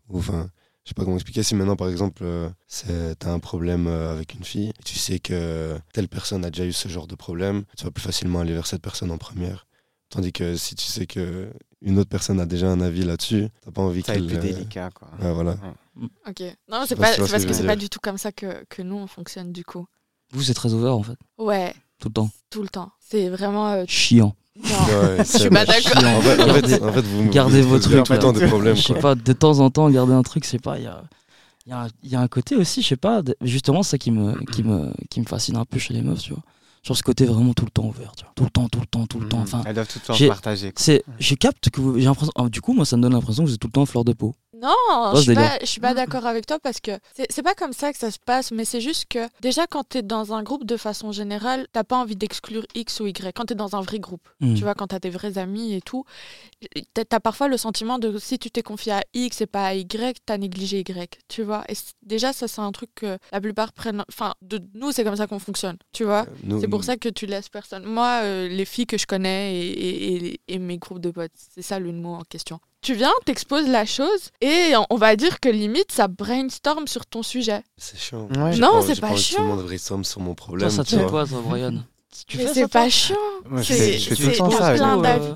Ou 0.08 0.18
enfin, 0.18 0.48
je 0.84 0.90
sais 0.90 0.94
pas 0.94 1.04
comment 1.04 1.16
expliquer. 1.16 1.42
Si 1.42 1.54
maintenant, 1.54 1.76
par 1.76 1.88
exemple, 1.88 2.22
euh, 2.24 2.48
c'est- 2.68 3.14
t'as 3.16 3.32
un 3.32 3.38
problème 3.38 3.86
euh, 3.86 4.12
avec 4.12 4.34
une 4.34 4.44
fille, 4.44 4.68
et 4.70 4.82
tu 4.84 4.96
sais 4.98 5.18
que 5.18 5.78
telle 5.92 6.08
personne 6.08 6.44
a 6.44 6.50
déjà 6.50 6.64
eu 6.66 6.72
ce 6.72 6.88
genre 6.88 7.06
de 7.06 7.14
problème, 7.14 7.64
tu 7.76 7.84
vas 7.84 7.90
plus 7.90 8.02
facilement 8.02 8.40
aller 8.40 8.52
vers 8.54 8.66
cette 8.66 8.82
personne 8.82 9.10
en 9.10 9.18
première. 9.18 9.66
Tandis 10.08 10.32
que 10.32 10.56
si 10.56 10.74
tu 10.74 10.84
sais 10.86 11.06
que 11.06 11.52
une 11.82 11.98
autre 11.98 12.10
personne 12.10 12.40
a 12.40 12.46
déjà 12.46 12.68
un 12.68 12.80
avis 12.80 13.04
là-dessus, 13.04 13.48
t'as 13.62 13.70
pas 13.70 13.82
envie 13.82 14.02
Ça 14.02 14.12
va 14.12 14.18
être 14.18 14.26
qu'elle. 14.26 14.40
plus 14.40 14.48
euh, 14.50 14.52
délicat, 14.54 14.90
quoi. 14.90 15.08
ouais, 15.20 15.32
voilà. 15.32 15.56
Ok. 16.26 16.42
Non, 16.68 16.84
c'est 16.86 16.96
pas 16.96 17.12
tu 17.14 17.20
parce 17.20 17.44
que 17.44 17.52
c'est 17.52 17.66
pas 17.66 17.76
du 17.76 17.88
tout 17.88 18.00
comme 18.02 18.18
ça 18.18 18.32
que, 18.32 18.64
que 18.68 18.82
nous 18.82 18.96
on 18.96 19.06
fonctionne 19.06 19.52
du 19.52 19.64
coup. 19.64 19.86
Vous, 20.32 20.42
c'est 20.42 20.54
très 20.54 20.72
ouvert 20.72 20.94
en 20.96 21.02
fait, 21.02 21.16
Ouais, 21.38 21.74
tout 21.98 22.08
le 22.08 22.14
temps. 22.14 22.30
tout 22.50 22.62
le 22.62 22.68
temps. 22.68 22.90
C'est 23.00 23.28
vraiment. 23.28 23.68
euh, 23.70 23.84
Chiant. 23.86 24.34
Non. 24.62 25.08
Ouais, 25.08 25.16
Je 25.18 25.24
c'est- 25.24 25.38
suis 25.40 25.48
pas 25.50 25.64
d'accord. 25.64 26.04
En 26.04 26.20
fait, 26.20 26.42
en 26.42 26.46
Gardez- 26.46 26.68
fait, 26.68 26.82
en 26.82 26.92
fait, 26.92 27.00
vous 27.02 27.28
gardez 27.30 27.62
vous- 27.62 27.68
vos 27.70 27.78
trucs, 27.78 28.04
tout 28.04 28.12
le 28.12 28.18
temps 28.18 28.32
des 28.32 28.46
problèmes. 28.46 28.76
Je 28.76 28.82
sais 28.82 28.94
pas, 28.94 29.14
de 29.14 29.32
temps 29.32 29.58
en 29.60 29.70
temps, 29.70 29.88
garder 29.90 30.12
un 30.12 30.22
truc, 30.22 30.44
je 30.44 30.50
sais 30.50 30.58
pas, 30.58 30.78
il 30.78 30.84
y 30.84 30.86
a, 30.86 31.02
il 31.66 31.70
y, 31.70 31.72
a 31.72 31.82
un- 31.82 31.88
il 32.02 32.10
y 32.10 32.16
a 32.16 32.20
un 32.20 32.28
côté 32.28 32.56
aussi, 32.56 32.82
je 32.82 32.88
sais 32.88 32.96
pas, 32.96 33.22
justement, 33.42 33.82
ça 33.82 33.98
qui 33.98 34.10
me, 34.10 34.34
qui, 34.46 34.62
me, 34.62 34.92
qui 35.10 35.20
me 35.20 35.26
fascine 35.26 35.56
un 35.56 35.64
peu 35.64 35.78
chez 35.78 35.94
les 35.94 36.02
meufs, 36.02 36.20
tu 36.22 36.32
vois. 36.32 36.42
Sur 36.82 36.96
ce 36.96 37.02
côté 37.02 37.26
vraiment 37.26 37.52
tout 37.52 37.66
le 37.66 37.70
temps 37.70 37.84
ouvert, 37.84 38.12
tu 38.16 38.24
vois. 38.24 38.32
Tout 38.34 38.44
le 38.44 38.48
temps, 38.50 38.66
tout 38.70 38.80
le 38.80 38.86
temps, 38.86 39.06
tout 39.06 39.20
le 39.20 39.28
temps. 39.28 39.36
Mhm. 39.38 39.42
Enfin, 39.42 39.62
Elles 39.66 39.74
doivent 39.74 39.86
tout 39.86 39.98
le 40.02 40.14
temps 40.18 40.26
partager. 40.28 40.72
quoi. 40.72 40.82
c'est, 40.82 41.04
je 41.18 41.34
capte 41.34 41.68
que 41.68 41.78
vous, 41.78 41.98
j'ai 41.98 42.06
l'impression, 42.06 42.32
ah, 42.36 42.48
du 42.48 42.62
coup, 42.62 42.72
moi, 42.72 42.86
ça 42.86 42.96
me 42.96 43.02
donne 43.02 43.12
l'impression 43.12 43.42
que 43.44 43.48
vous 43.48 43.54
êtes 43.54 43.60
tout 43.60 43.68
le 43.68 43.72
temps 43.72 43.84
fleur 43.84 44.02
de 44.04 44.14
peau. 44.14 44.34
Non, 44.60 44.74
Oh, 44.90 45.12
je 45.14 45.20
suis 45.22 45.34
pas, 45.34 45.58
je 45.60 45.66
suis 45.66 45.80
pas 45.80 45.94
d'accord 45.94 46.26
avec 46.26 46.46
toi 46.46 46.58
parce 46.58 46.80
que 46.80 46.92
c'est 47.30 47.42
pas 47.42 47.54
comme 47.54 47.72
ça 47.72 47.92
que 47.92 47.98
ça 47.98 48.10
se 48.10 48.18
passe, 48.18 48.50
mais 48.50 48.64
c'est 48.64 48.80
juste 48.80 49.06
que 49.08 49.26
déjà 49.40 49.66
quand 49.66 49.84
t'es 49.84 50.02
dans 50.02 50.34
un 50.34 50.42
groupe 50.42 50.64
de 50.66 50.76
façon 50.76 51.12
générale, 51.12 51.66
t'as 51.72 51.84
pas 51.84 51.96
envie 51.96 52.16
d'exclure 52.16 52.66
X 52.74 53.00
ou 53.00 53.06
Y. 53.06 53.32
Quand 53.34 53.46
t'es 53.46 53.54
dans 53.54 53.74
un 53.76 53.80
vrai 53.80 53.98
groupe, 53.98 54.28
Hmm. 54.40 54.54
tu 54.54 54.62
vois, 54.62 54.74
quand 54.74 54.88
t'as 54.88 54.98
des 54.98 55.10
vrais 55.10 55.38
amis 55.38 55.74
et 55.74 55.80
tout, 55.80 56.04
t'as 56.94 57.04
t'as 57.04 57.20
parfois 57.20 57.48
le 57.48 57.56
sentiment 57.56 57.98
de 57.98 58.18
si 58.18 58.38
tu 58.38 58.50
t'es 58.50 58.62
confié 58.62 58.92
à 58.92 59.02
X 59.14 59.40
et 59.40 59.46
pas 59.46 59.66
à 59.66 59.74
Y, 59.74 60.18
t'as 60.26 60.36
négligé 60.38 60.80
Y, 60.80 61.18
tu 61.28 61.42
vois. 61.42 61.64
Et 61.68 61.74
déjà 62.02 62.32
ça 62.32 62.46
c'est 62.48 62.60
un 62.60 62.72
truc 62.72 62.90
que 62.94 63.18
la 63.32 63.40
plupart 63.40 63.72
prennent, 63.72 64.04
enfin 64.10 64.34
de 64.42 64.60
nous 64.74 64.92
c'est 64.92 65.04
comme 65.04 65.16
ça 65.16 65.26
qu'on 65.26 65.38
fonctionne, 65.38 65.76
tu 65.92 66.04
vois. 66.04 66.26
Nous- 66.44 66.60
C'est 66.60 66.68
pour 66.68 66.84
ça 66.84 66.96
que 66.96 67.08
tu 67.08 67.26
laisses 67.26 67.48
personne. 67.48 67.84
Moi, 67.84 68.20
euh, 68.24 68.48
les 68.48 68.64
filles 68.64 68.86
que 68.86 68.98
je 68.98 69.06
connais 69.06 69.54
et, 69.56 69.68
et- 69.70 70.26
et- 70.34 70.40
et 70.48 70.58
mes 70.58 70.78
groupes 70.78 71.00
de 71.00 71.10
potes, 71.10 71.32
c'est 71.54 71.62
ça 71.62 71.78
le 71.78 71.92
mot 71.92 72.14
en 72.14 72.22
question. 72.24 72.60
Tu 72.82 72.94
viens, 72.94 73.12
t'exposes 73.26 73.68
la 73.68 73.84
chose 73.84 74.30
et 74.40 74.72
on- 74.90 74.96
va 74.96 75.14
dire 75.16 75.38
que 75.40 75.48
limite 75.50 75.92
ça 75.92 76.08
brainstorm 76.08 76.86
sur 76.88 77.04
ton 77.04 77.22
sujet. 77.22 77.62
C'est 77.76 77.98
chiant. 77.98 78.26
Ouais. 78.38 78.56
Non, 78.56 78.72
pas- 78.72 78.82
c'est 78.82 79.00
pas 79.00 79.08
envie 79.08 79.16
que 79.16 79.28
Tout 79.28 79.34
chiant. 79.34 79.42
le 79.42 79.48
monde 79.48 79.64
brainstorm 79.66 80.04
sur 80.04 80.20
mon 80.22 80.34
problème. 80.34 80.68
Toi, 80.68 80.76
ça 80.76 80.84
te 80.84 80.96
fait 80.96 81.06
quoi, 81.06 81.26
toi, 81.26 81.42
Brian? 81.46 81.82
Tu 82.26 82.38
Mais 82.38 82.46
c'est 82.52 82.66
pas 82.66 82.88
chiant. 82.88 83.14
Moi, 83.48 83.62
je 83.62 83.72
C'est- 83.72 83.74
fais, 83.92 83.98
je 83.98 84.08
fais 84.08 84.16
tout 84.16 84.22
le 84.22 84.30
c'est- 84.32 84.38
temps 84.38 84.48
t'as 84.48 84.58
ça. 84.58 84.74
plein 84.74 84.96
d'avis. 84.96 85.26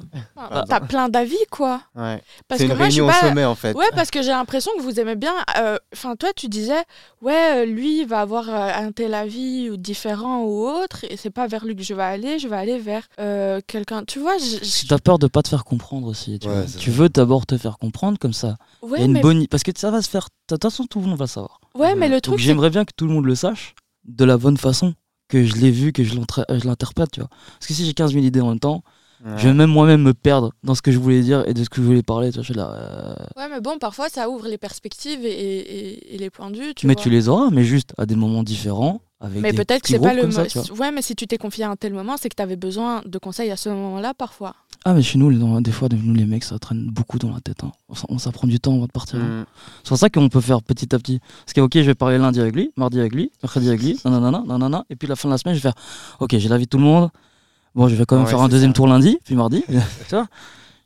euh, 0.53 0.63
T'as 0.69 0.81
plein 0.81 1.09
d'avis 1.09 1.37
quoi. 1.51 1.81
Ouais. 1.95 2.21
Parce 2.49 2.61
C'est 2.61 2.67
que 2.67 2.73
une 2.73 2.79
moi 2.79 2.87
je 2.89 2.93
suis 2.93 3.01
réunion 3.01 3.05
au 3.17 3.21
pas. 3.21 3.29
sommet, 3.29 3.45
en 3.45 3.55
fait. 3.55 3.75
Ouais, 3.75 3.87
parce 3.95 4.11
que 4.11 4.23
j'ai 4.23 4.31
l'impression 4.31 4.73
que 4.77 4.83
vous 4.83 4.99
aimez 4.99 5.15
bien. 5.15 5.35
euh, 5.59 5.79
Enfin, 5.95 6.17
toi, 6.17 6.31
tu 6.35 6.49
disais, 6.49 6.83
ouais, 7.23 7.63
euh, 7.63 7.65
lui, 7.65 8.01
il 8.01 8.07
va 8.09 8.21
avoir 8.21 8.49
euh, 8.49 8.73
un 8.75 8.91
tel 8.91 9.15
avis 9.15 9.71
ou 9.71 9.77
différent 9.77 10.43
ou 10.43 10.67
autre, 10.67 11.05
et 11.09 11.17
c'est 11.17 11.31
pas 11.31 11.47
vers 11.47 11.65
lui 11.65 11.77
que 11.77 11.83
je 11.85 11.95
vais 11.95 12.03
aller, 12.03 12.41
je 12.41 12.49
vais 12.49 12.57
aller 12.57 12.79
vers 12.79 13.07
euh, 13.21 13.61
quelqu'un. 13.69 14.03
Tu 14.05 14.19
vois, 14.19 14.37
je- 14.39 14.87
t'as 14.89 14.99
peur 14.99 15.21
de 15.21 15.29
pas 15.29 15.43
te 15.43 15.49
faire 15.49 15.65
comprendre 15.65 16.09
aussi. 16.09 16.41
Tu, 16.41 16.49
Ouais, 16.49 16.65
veux 16.89 17.09
d'abord 17.09 17.47
te 17.47 17.57
faire 17.57 17.79
comprendre 17.79 18.19
comme 18.19 18.33
ça. 18.33 18.57
Il 18.83 18.89
ouais, 18.91 18.99
y 18.99 19.03
a 19.03 19.05
une 19.05 19.13
mais, 19.13 19.21
bonne... 19.21 19.47
Parce 19.47 19.63
que 19.63 19.71
ça 19.77 19.93
va 19.93 20.03
se 20.03 20.11
faire. 20.11 20.27
De 20.49 20.57
toute 20.57 20.63
façon, 20.65 20.85
tout 20.87 20.99
le 21.01 21.07
monde 21.07 21.19
va 21.19 21.29
savoir. 21.29 21.61
ouais, 21.77 21.95
mais 21.95 22.09
le 22.09 22.21
truc, 22.21 22.39
j'aimerais 22.39 22.71
bien 22.71 22.85
que 22.85 22.93
tout 22.97 23.07
le 23.07 23.13
monde 23.13 23.25
le 23.27 23.37
sache 23.37 23.75
de 24.05 24.25
la 24.25 24.37
bonne 24.37 24.57
façon, 24.59 24.93
que 25.35 25.45
je 25.45 25.57
l'ai 25.57 25.71
vu, 25.71 25.93
que 25.93 26.05
je 26.05 26.15
l'entra- 26.15 26.45
je 26.49 26.65
l'interprète, 26.67 27.11
tu 27.13 27.21
vois. 27.21 27.29
Parce 27.29 27.67
que 27.67 27.75
si 27.75 27.85
j'ai 27.85 27.93
15 27.95 28.13
000 28.13 28.25
idées 28.25 28.41
en 28.41 28.49
même 28.51 28.61
temps, 28.61 28.83
Ouais. 29.25 29.33
je 29.39 29.49
vais 29.49 29.55
même 29.55 29.71
moi-même 29.71 30.03
me 30.03 30.13
perdre 30.13 30.53
dans 30.65 30.75
ce 30.75 30.83
que 30.83 30.93
je 30.93 30.99
voulais 30.99 31.23
dire 31.23 31.45
et 31.49 31.55
de 31.55 31.65
ce 31.65 31.71
que 31.71 31.77
je 31.81 31.87
voulais 31.87 32.03
parler. 32.03 32.29
Tu 32.31 32.35
vois, 32.35 32.43
je 32.43 32.47
suis 32.53 32.55
là, 32.55 32.71
euh, 32.71 33.15
Ouais, 33.41 33.49
mais 33.51 33.61
bon, 33.61 33.79
parfois 33.79 34.09
ça 34.11 34.29
ouvre 34.29 34.47
les 34.49 34.59
perspectives 34.59 35.25
et, 35.25 35.29
et- 35.31 36.15
et 36.15 36.19
les 36.19 36.29
points 36.31 36.51
de 36.51 36.59
vue. 36.59 36.75
Tu 36.75 36.87
mais 36.87 36.93
vois. 36.95 37.03
tu 37.03 37.09
les 37.11 37.29
auras, 37.29 37.49
mais 37.51 37.65
juste 37.65 37.95
à 37.97 38.05
des 38.07 38.17
moments 38.17 38.43
différents. 38.43 39.01
Avec 39.21 39.41
Mais 39.41 39.53
des 39.53 39.57
peut-être 39.65 39.81
que 39.83 39.89
c'est 39.89 39.99
pas 39.99 40.13
le. 40.13 40.21
comme 40.23 40.33
ça, 40.33 40.43
mo- 40.43 40.49
tu 40.49 40.59
vois. 40.59 40.77
ouais, 40.87 40.93
mais 40.93 41.01
si 41.01 41.15
tu 41.17 41.27
t'es 41.27 41.39
confié 41.39 41.65
à 41.65 41.71
un 41.71 41.77
tel 41.77 41.95
moment, 41.95 42.17
c'est 42.19 42.29
que 42.29 42.35
tu 42.37 42.43
avais 42.43 42.57
besoin 42.57 43.01
de 43.07 43.17
conseils 43.19 43.51
à 43.51 43.57
ce 43.57 43.71
moment-là, 43.71 44.13
parfois. 44.13 44.55
Ah, 44.87 44.93
mais 44.93 45.03
chez 45.03 45.19
nous, 45.19 45.31
les- 45.31 45.39
des 45.63 45.73
fois, 45.73 45.89
nous 45.91 46.13
les 46.15 46.27
mecs, 46.27 46.45
ça 46.45 46.59
traîne 46.59 46.87
beaucoup 46.91 47.19
dans 47.19 47.33
la 47.33 47.41
tête. 47.41 47.65
hein. 47.65 47.73
On, 48.09 48.19
ça 48.19 48.31
prend 48.33 48.47
du 48.47 48.61
temps 48.61 48.75
avant 48.75 48.85
de 48.87 48.93
partir. 48.93 49.19
hein. 49.19 49.43
Mm. 49.43 49.47
C'est 49.83 49.89
pour 49.89 49.97
ça 49.99 50.11
qu'on 50.11 50.29
peut 50.29 50.43
faire 50.43 50.63
petit 50.63 50.95
à 50.95 50.99
petit. 50.99 51.21
Parce 51.47 51.55
que, 51.55 51.61
ok, 51.63 51.73
je 51.75 51.81
vais 51.83 51.95
parler 51.95 52.19
lundi 52.19 52.39
avec 52.41 52.55
lui, 52.55 52.71
mardi 52.77 53.01
avec 53.01 53.15
lui, 53.15 53.31
mercredi 53.43 53.69
avec 53.69 53.83
lui, 53.83 53.99
nanana, 54.05 54.43
nanana, 54.47 54.85
et 54.91 54.97
puis 54.97 55.09
la 55.09 55.17
fin 55.17 55.29
de 55.29 55.33
la 55.35 55.39
semaine, 55.39 55.55
je 55.55 55.61
vais 55.61 55.71
faire, 55.73 55.75
ok, 56.21 56.37
j'ai 56.37 56.49
l'avis 56.51 56.65
de 56.65 56.69
tout 56.69 56.79
le 56.79 56.85
monde. 56.85 57.09
Bon, 57.75 57.89
je 57.89 57.95
vais 57.95 58.05
quand 58.05 58.17
même 58.17 58.25
Ouais, 58.27 58.31
faire 58.31 58.41
un 58.43 58.49
deuxième 58.49 58.71
ça. 58.73 58.75
tour 58.75 58.87
lundi, 58.87 59.19
puis 59.25 59.35
mardi. 59.35 59.65
tu 60.09 60.15
vois? 60.15 60.27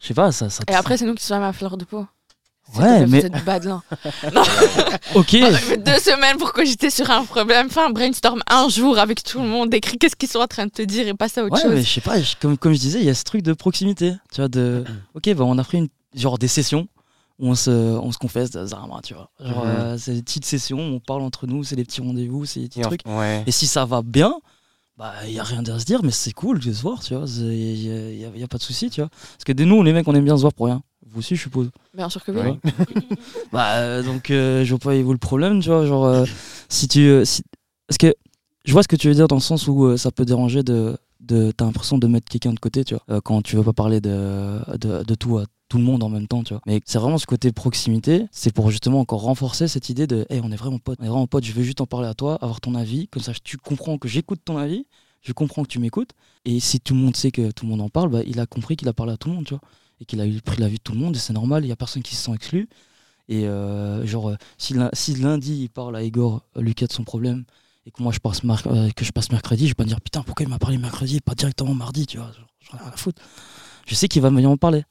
Je 0.01 0.07
sais 0.07 0.15
pas, 0.15 0.31
ça. 0.31 0.49
ça 0.49 0.63
Et 0.71 0.75
après, 0.75 0.97
c'est 0.97 1.05
nous 1.05 1.15
qui 1.15 1.25
sommes 1.25 1.43
à 1.43 1.53
fleur 1.53 1.77
de 1.77 1.85
peau. 1.85 2.07
Ouais, 2.77 3.07
mais- 3.07 3.21
Vous 3.21 3.27
êtes 3.27 3.45
bad 3.45 3.65
là. 3.65 3.83
ok. 5.15 5.31
Deux 5.85 5.99
semaines 5.99 6.37
pour 6.39 6.53
j'étais 6.65 6.91
sur 6.91 7.11
un 7.11 7.25
problème. 7.25 7.69
Un 7.77 7.91
brainstorm 7.91 8.41
un 8.49 8.69
jour 8.69 8.99
avec 8.99 9.23
tout 9.23 9.41
le 9.41 9.47
monde. 9.49 9.73
Écris 9.75 9.99
qu'est-ce 9.99 10.17
qu'ils 10.17 10.29
sont 10.29 10.41
en 10.41 10.47
train 10.47 10.67
de 10.67 10.71
te 10.71 10.83
dire 10.83 11.07
et 11.09 11.15
passe 11.15 11.39
à 11.39 11.45
autre 11.45 11.55
Ouais, 11.55 11.63
chose. 11.63 11.73
mais 11.73 11.83
je 11.83 11.89
sais 11.91 12.01
pas, 12.01 12.17
comme, 12.41 12.59
comme 12.59 12.73
je 12.75 12.79
disais, 12.79 13.01
il 13.01 13.07
y 13.07 13.11
a 13.11 13.15
ce 13.15 13.25
truc 13.25 13.43
de 13.43 13.53
proximité. 13.53 14.15
Tu 14.33 14.41
vois, 14.41 14.49
de. 14.49 14.85
Ok, 15.15 15.33
bah, 15.35 15.45
on 15.45 15.57
a 15.59 15.65
pris 15.65 15.79
une, 15.79 15.89
genre 16.15 16.39
des 16.39 16.49
sessions 16.49 16.89
où 17.39 17.49
on 17.49 17.55
se, 17.55 17.71
on 17.71 18.11
se 18.13 18.19
confesse, 18.19 18.51
tu 18.51 19.15
vois. 19.15 19.31
Genre, 19.41 19.65
Mhm. 19.65 19.71
euh, 19.71 19.99
c'est 19.99 20.13
des 20.13 20.23
petites 20.23 20.45
sessions, 20.45 20.79
on 20.81 20.99
parle 21.01 21.23
entre 21.23 21.47
nous, 21.47 21.63
c'est 21.65 21.77
des 21.77 21.85
petits 21.85 22.01
rendez-vous, 22.01 22.45
c'est 22.45 22.61
des 22.61 22.69
petits 22.69 22.81
Et 22.81 22.85
en- 22.85 22.89
trucs. 22.89 23.03
Ouais. 23.07 23.45
Et 23.47 23.53
si 23.53 23.67
ça 23.69 23.85
va 23.85 24.03
bien, 24.03 24.35
bah 24.97 25.13
il 25.25 25.33
y 25.33 25.39
a 25.39 25.45
rien 25.45 25.63
à 25.67 25.79
se 25.79 25.85
dire, 25.85 26.01
mais 26.03 26.11
c'est 26.11 26.33
cool 26.33 26.59
de 26.59 26.73
se 26.73 26.83
voir, 26.83 27.01
tu 27.03 27.15
vois. 27.15 27.27
Il 27.29 28.19
y, 28.19 28.43
a- 28.43 28.49
pas 28.49 28.59
de 28.59 28.63
souci, 28.63 28.91
tu 28.91 29.01
vois. 29.01 29.09
Parce 29.11 29.45
que 29.45 29.53
de 29.53 29.65
nous, 29.65 29.83
les 29.85 29.93
mecs, 29.93 30.09
on 30.09 30.15
aime 30.17 30.25
bien 30.25 30.37
se 30.37 30.41
voir 30.43 30.53
pour 30.53 30.67
rien. 30.67 30.83
Vous 31.11 31.21
aussi, 31.21 31.37
je 31.37 31.43
suppose. 31.43 31.71
Bien 31.95 32.09
sûr 32.09 32.23
que 32.25 32.33
oui. 32.33 32.39
Ouais. 32.41 32.59
Bah 33.53 33.77
euh, 33.77 34.03
donc, 34.03 34.31
euh, 34.31 34.65
je 34.65 34.71
vois 34.71 34.79
pas 34.79 34.97
où 34.97 35.13
le 35.13 35.19
problème, 35.19 35.61
tu 35.61 35.69
vois. 35.69 35.87
Genre, 35.87 36.05
euh, 36.05 36.25
si 36.69 36.89
tu, 36.89 37.01
euh, 37.01 37.25
si... 37.25 37.43
parce 37.87 37.99
que 37.99 38.15
je 38.65 38.73
vois 38.73 38.83
ce 38.83 38.89
que 38.89 38.97
tu 38.97 39.09
veux 39.09 39.15
dire 39.15 39.29
dans 39.29 39.37
le 39.37 39.41
sens 39.41 39.67
où 39.69 39.85
euh, 39.85 39.97
ça 39.97 40.11
peut 40.11 40.25
déranger 40.25 40.63
de, 40.63 40.97
de 41.21 41.51
t'as 41.57 41.65
l'impression 41.65 41.99
de 41.99 42.07
mettre 42.07 42.29
quelqu'un 42.29 42.53
de 42.53 42.59
côté, 42.61 42.85
tu 42.85 42.95
vois. 42.95 43.03
euh, 43.11 43.21
quand 43.23 43.41
tu 43.43 43.57
veux 43.57 43.63
pas 43.63 43.73
parler 43.73 44.01
de, 44.01 44.59
de, 44.79 45.03
de 45.03 45.15
tout 45.15 45.39
à 45.39 45.45
tout 45.71 45.77
le 45.79 45.85
monde 45.85 46.03
en 46.03 46.09
même 46.09 46.27
temps, 46.27 46.43
tu 46.43 46.55
vois. 46.55 46.63
Mais 46.67 46.81
c'est 46.87 46.99
vraiment 46.99 47.19
ce 47.19 47.27
côté 47.27 47.53
proximité, 47.53 48.27
c'est 48.33 48.53
pour 48.55 48.71
justement 48.71 49.01
encore 49.01 49.21
renforcer 49.21 49.69
cette 49.69 49.91
idée 49.91 50.07
de, 50.07 50.25
hey, 50.31 50.41
on 50.43 50.51
est 50.51 50.57
vraiment 50.57 50.79
potes, 50.79 50.99
on 51.01 51.05
est 51.05 51.09
vraiment 51.09 51.27
potes, 51.27 51.45
je 51.45 51.53
veux 51.53 51.63
juste 51.63 51.83
en 51.83 51.87
parler 51.87 52.09
à 52.09 52.15
toi, 52.15 52.39
avoir 52.41 52.61
ton 52.63 52.75
avis, 52.75 53.07
comme 53.09 53.23
ça 53.23 53.33
tu 53.45 53.59
comprends 53.59 53.99
que 53.99 54.09
j'écoute 54.09 54.41
ton 54.47 54.57
avis, 54.57 54.87
je 55.21 55.35
comprends 55.35 55.63
que 55.65 55.69
tu 55.69 55.79
m'écoutes, 55.79 56.13
et 56.47 56.59
si 56.59 56.81
tout 56.81 56.95
le 56.95 57.01
monde 57.01 57.17
sait 57.17 57.31
que 57.31 57.51
tout 57.51 57.67
le 57.67 57.71
monde 57.71 57.83
en 57.83 57.91
parle, 57.91 58.09
bah, 58.09 58.21
il 58.27 58.41
a 58.41 58.47
compris 58.47 58.77
qu'il 58.77 58.89
a 58.89 58.95
parlé 58.95 59.13
à 59.13 59.17
tout 59.19 59.29
le 59.29 59.35
monde, 59.35 59.45
tu 59.45 59.53
vois, 59.53 59.61
et 60.01 60.05
qu'il 60.05 60.21
a 60.21 60.27
eu 60.27 60.41
pris 60.41 60.61
l'avis 60.61 60.77
de 60.79 60.83
tout 60.83 60.93
le 60.93 60.99
monde, 60.99 61.17
et 61.17 61.19
c'est 61.19 61.33
normal, 61.33 61.65
il 61.65 61.69
y 61.69 61.73
a 61.73 61.77
personne 61.77 62.03
qui 62.03 62.15
se 62.15 62.23
sent 62.25 62.33
exclu. 62.35 62.69
Et 63.29 63.47
euh, 63.47 64.07
genre, 64.07 64.31
euh, 64.31 64.37
si, 64.57 64.75
si 64.95 65.15
lundi 65.17 65.63
il 65.65 65.69
parle 65.69 65.97
à 65.97 66.03
Igor, 66.03 66.43
euh, 66.57 66.63
Lucas 66.63 66.87
de 66.87 66.93
son 66.93 67.05
problème, 67.05 67.45
et 67.85 67.91
que 67.91 68.03
moi 68.03 68.13
je 68.13 68.19
passe, 68.21 68.43
mar- 68.45 68.63
euh, 68.67 68.89
que 68.97 69.05
je 69.05 69.13
passe 69.13 69.31
mercredi, 69.31 69.65
je 69.65 69.71
vais 69.71 69.75
pas 69.75 69.85
me 69.85 69.89
dire 69.89 70.01
putain, 70.01 70.23
pourquoi 70.23 70.45
il 70.45 70.49
m'a 70.49 70.59
parlé 70.59 70.79
mercredi 70.79 71.17
et 71.17 71.21
pas 71.21 71.35
directement 71.35 71.75
mardi, 71.75 72.07
tu 72.07 72.17
vois, 72.19 72.31
j'en 72.61 72.79
ai 72.79 72.81
rien 72.83 72.93
à 72.93 72.97
foutre. 72.97 73.21
Je 73.87 73.95
sais 73.95 74.09
qu'il 74.09 74.23
va 74.23 74.31
venir 74.31 74.51
en 74.51 74.57
parler. 74.57 74.85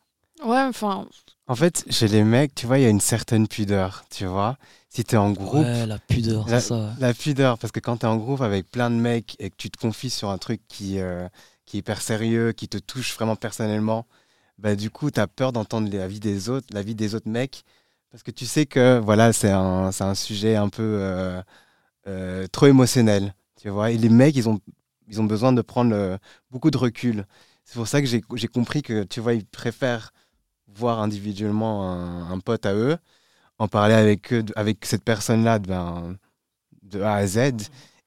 Ouais, 0.43 0.61
enfin. 0.61 1.07
En 1.47 1.55
fait, 1.55 1.85
chez 1.89 2.07
les 2.07 2.23
mecs, 2.23 2.53
tu 2.53 2.67
vois, 2.67 2.77
il 2.77 2.83
y 2.83 2.85
a 2.85 2.89
une 2.89 2.99
certaine 2.99 3.47
pudeur, 3.47 4.03
tu 4.11 4.25
vois. 4.25 4.57
Si 4.89 5.03
t'es 5.03 5.17
en 5.17 5.31
groupe, 5.31 5.65
Ouais, 5.65 5.85
la 5.87 5.97
pudeur, 5.97 6.47
La- 6.47 6.59
c'est 6.59 6.67
ça. 6.69 6.77
ouais. 6.87 6.91
la 6.99 7.13
pudeur, 7.13 7.57
parce 7.57 7.71
que 7.71 7.79
quand 7.79 7.97
t'es 7.97 8.07
en 8.07 8.17
groupe 8.17 8.41
avec 8.41 8.69
plein 8.69 8.89
de 8.91 8.95
mecs 8.95 9.35
et 9.39 9.49
que 9.49 9.55
tu 9.57 9.69
te 9.71 9.77
confies 9.77 10.09
sur 10.09 10.29
un 10.29 10.37
truc 10.37 10.61
qui, 10.67 10.99
euh, 10.99 11.27
qui 11.65 11.77
est 11.77 11.79
hyper 11.79 12.01
sérieux, 12.01 12.51
qui 12.51 12.67
te 12.67 12.77
touche 12.77 13.15
vraiment 13.15 13.35
personnellement, 13.35 14.05
bah 14.57 14.75
du 14.75 14.89
coup, 14.89 15.11
t'as 15.11 15.27
peur 15.27 15.51
d'entendre 15.51 15.89
la 15.95 16.07
vie 16.07 16.19
des 16.19 16.49
autres, 16.49 16.67
la 16.71 16.81
vie 16.81 16.95
des 16.95 17.15
autres 17.15 17.29
mecs, 17.29 17.63
parce 18.11 18.23
que 18.23 18.31
tu 18.31 18.45
sais 18.45 18.65
que 18.65 18.99
voilà, 18.99 19.33
c'est 19.33 19.51
un, 19.51 19.91
un 19.99 20.15
sujet 20.15 20.55
un 20.55 20.69
peu 20.69 20.83
euh, 20.83 21.41
euh, 22.07 22.47
trop 22.47 22.67
émotionnel, 22.67 23.35
tu 23.61 23.69
vois. 23.69 23.91
Et 23.91 23.97
les 23.97 24.09
mecs, 24.09 24.35
ils 24.35 24.49
ont, 24.49 24.59
ils 25.07 25.21
ont 25.21 25.25
besoin 25.25 25.53
de 25.53 25.61
prendre 25.61 25.93
euh, 25.95 26.17
beaucoup 26.51 26.71
de 26.71 26.77
recul. 26.77 27.25
C'est 27.65 27.75
pour 27.75 27.87
ça 27.87 28.01
que 28.01 28.07
j'ai 28.07 28.47
compris 28.47 28.81
que, 28.81 29.03
tu 29.03 29.19
vois, 29.19 29.33
ils 29.33 29.45
préfèrent 29.45 30.13
voir 30.67 31.01
individuellement 31.01 31.91
un, 32.31 32.39
pote 32.39 32.65
à 32.65 32.73
eux, 32.73 32.97
en 33.59 33.67
parler 33.67 33.93
avec 33.95 34.33
eux, 34.33 34.45
avec 34.55 34.85
cette 34.85 35.03
personne-là 35.03 35.59
de, 35.59 35.67
ben, 35.67 36.17
de 36.83 37.01
A 37.01 37.15
à 37.15 37.27
Z, 37.27 37.53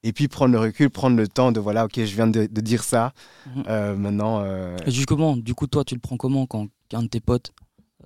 et 0.03 0.13
puis 0.13 0.29
prendre 0.29 0.53
le 0.53 0.59
recul, 0.61 0.91
prendre 0.91 1.17
le 1.17 1.29
temps 1.29 1.53
de, 1.53 1.61
voilà, 1.61 1.85
ok, 1.85 1.97
je 1.97 2.15
viens 2.15 2.27
de, 2.27 2.47
de 2.47 2.61
dire 2.61 2.83
ça, 2.83 3.13
Mhm. 3.47 3.65
euh, 3.69 3.97
maintenant... 3.97 4.41
euh, 4.43 4.77
Et 4.87 4.91
du, 4.91 5.07
comment, 5.07 5.37
du 5.37 5.55
coup, 5.55 5.67
toi, 5.67 5.85
tu 5.85 5.95
le 5.95 6.01
prends 6.01 6.17
comment 6.17 6.47
quand 6.47 6.69
un 6.93 7.03
de 7.03 7.09
tes 7.09 7.21
potes 7.21 7.53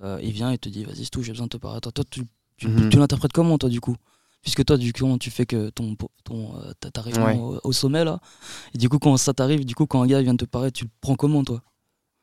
euh, 0.03 0.19
il 0.21 0.31
vient 0.31 0.51
et 0.51 0.57
te 0.57 0.67
dit 0.69 0.83
vas-y, 0.83 1.05
c'est 1.05 1.09
tout, 1.09 1.23
j'ai 1.23 1.31
besoin 1.31 1.45
de 1.47 1.51
te 1.51 1.57
parler 1.57 1.79
toi. 1.81 1.91
Toi, 1.91 2.03
tu, 2.09 2.23
tu, 2.57 2.67
Mhm. 2.67 2.89
tu 2.89 2.97
l'interprètes 2.97 3.31
comment, 3.33 3.57
toi, 3.57 3.69
du 3.69 3.79
coup? 3.79 3.95
Puisque 4.41 4.63
toi, 4.65 4.77
du 4.77 4.91
coup, 4.93 5.17
tu 5.17 5.31
fais 5.31 5.45
que 5.45 5.69
ton, 5.69 5.95
ton, 6.23 6.53
ta, 6.79 6.91
ta 6.91 7.01
réunion 7.01 7.25
Ouais. 7.25 7.37
au, 7.39 7.59
au 7.63 7.71
sommet, 7.71 8.03
là? 8.03 8.19
Et 8.73 8.77
du 8.77 8.89
coup, 8.89 8.99
quand 8.99 9.15
ça 9.17 9.33
t'arrive, 9.33 9.65
du 9.65 9.73
coup, 9.73 9.85
quand 9.87 10.01
un 10.01 10.07
gars 10.07 10.21
vient 10.21 10.33
de 10.33 10.45
te 10.45 10.49
parler, 10.49 10.71
tu 10.71 10.83
le 10.83 10.89
prends 11.01 11.15
comment, 11.15 11.43
toi? 11.43 11.61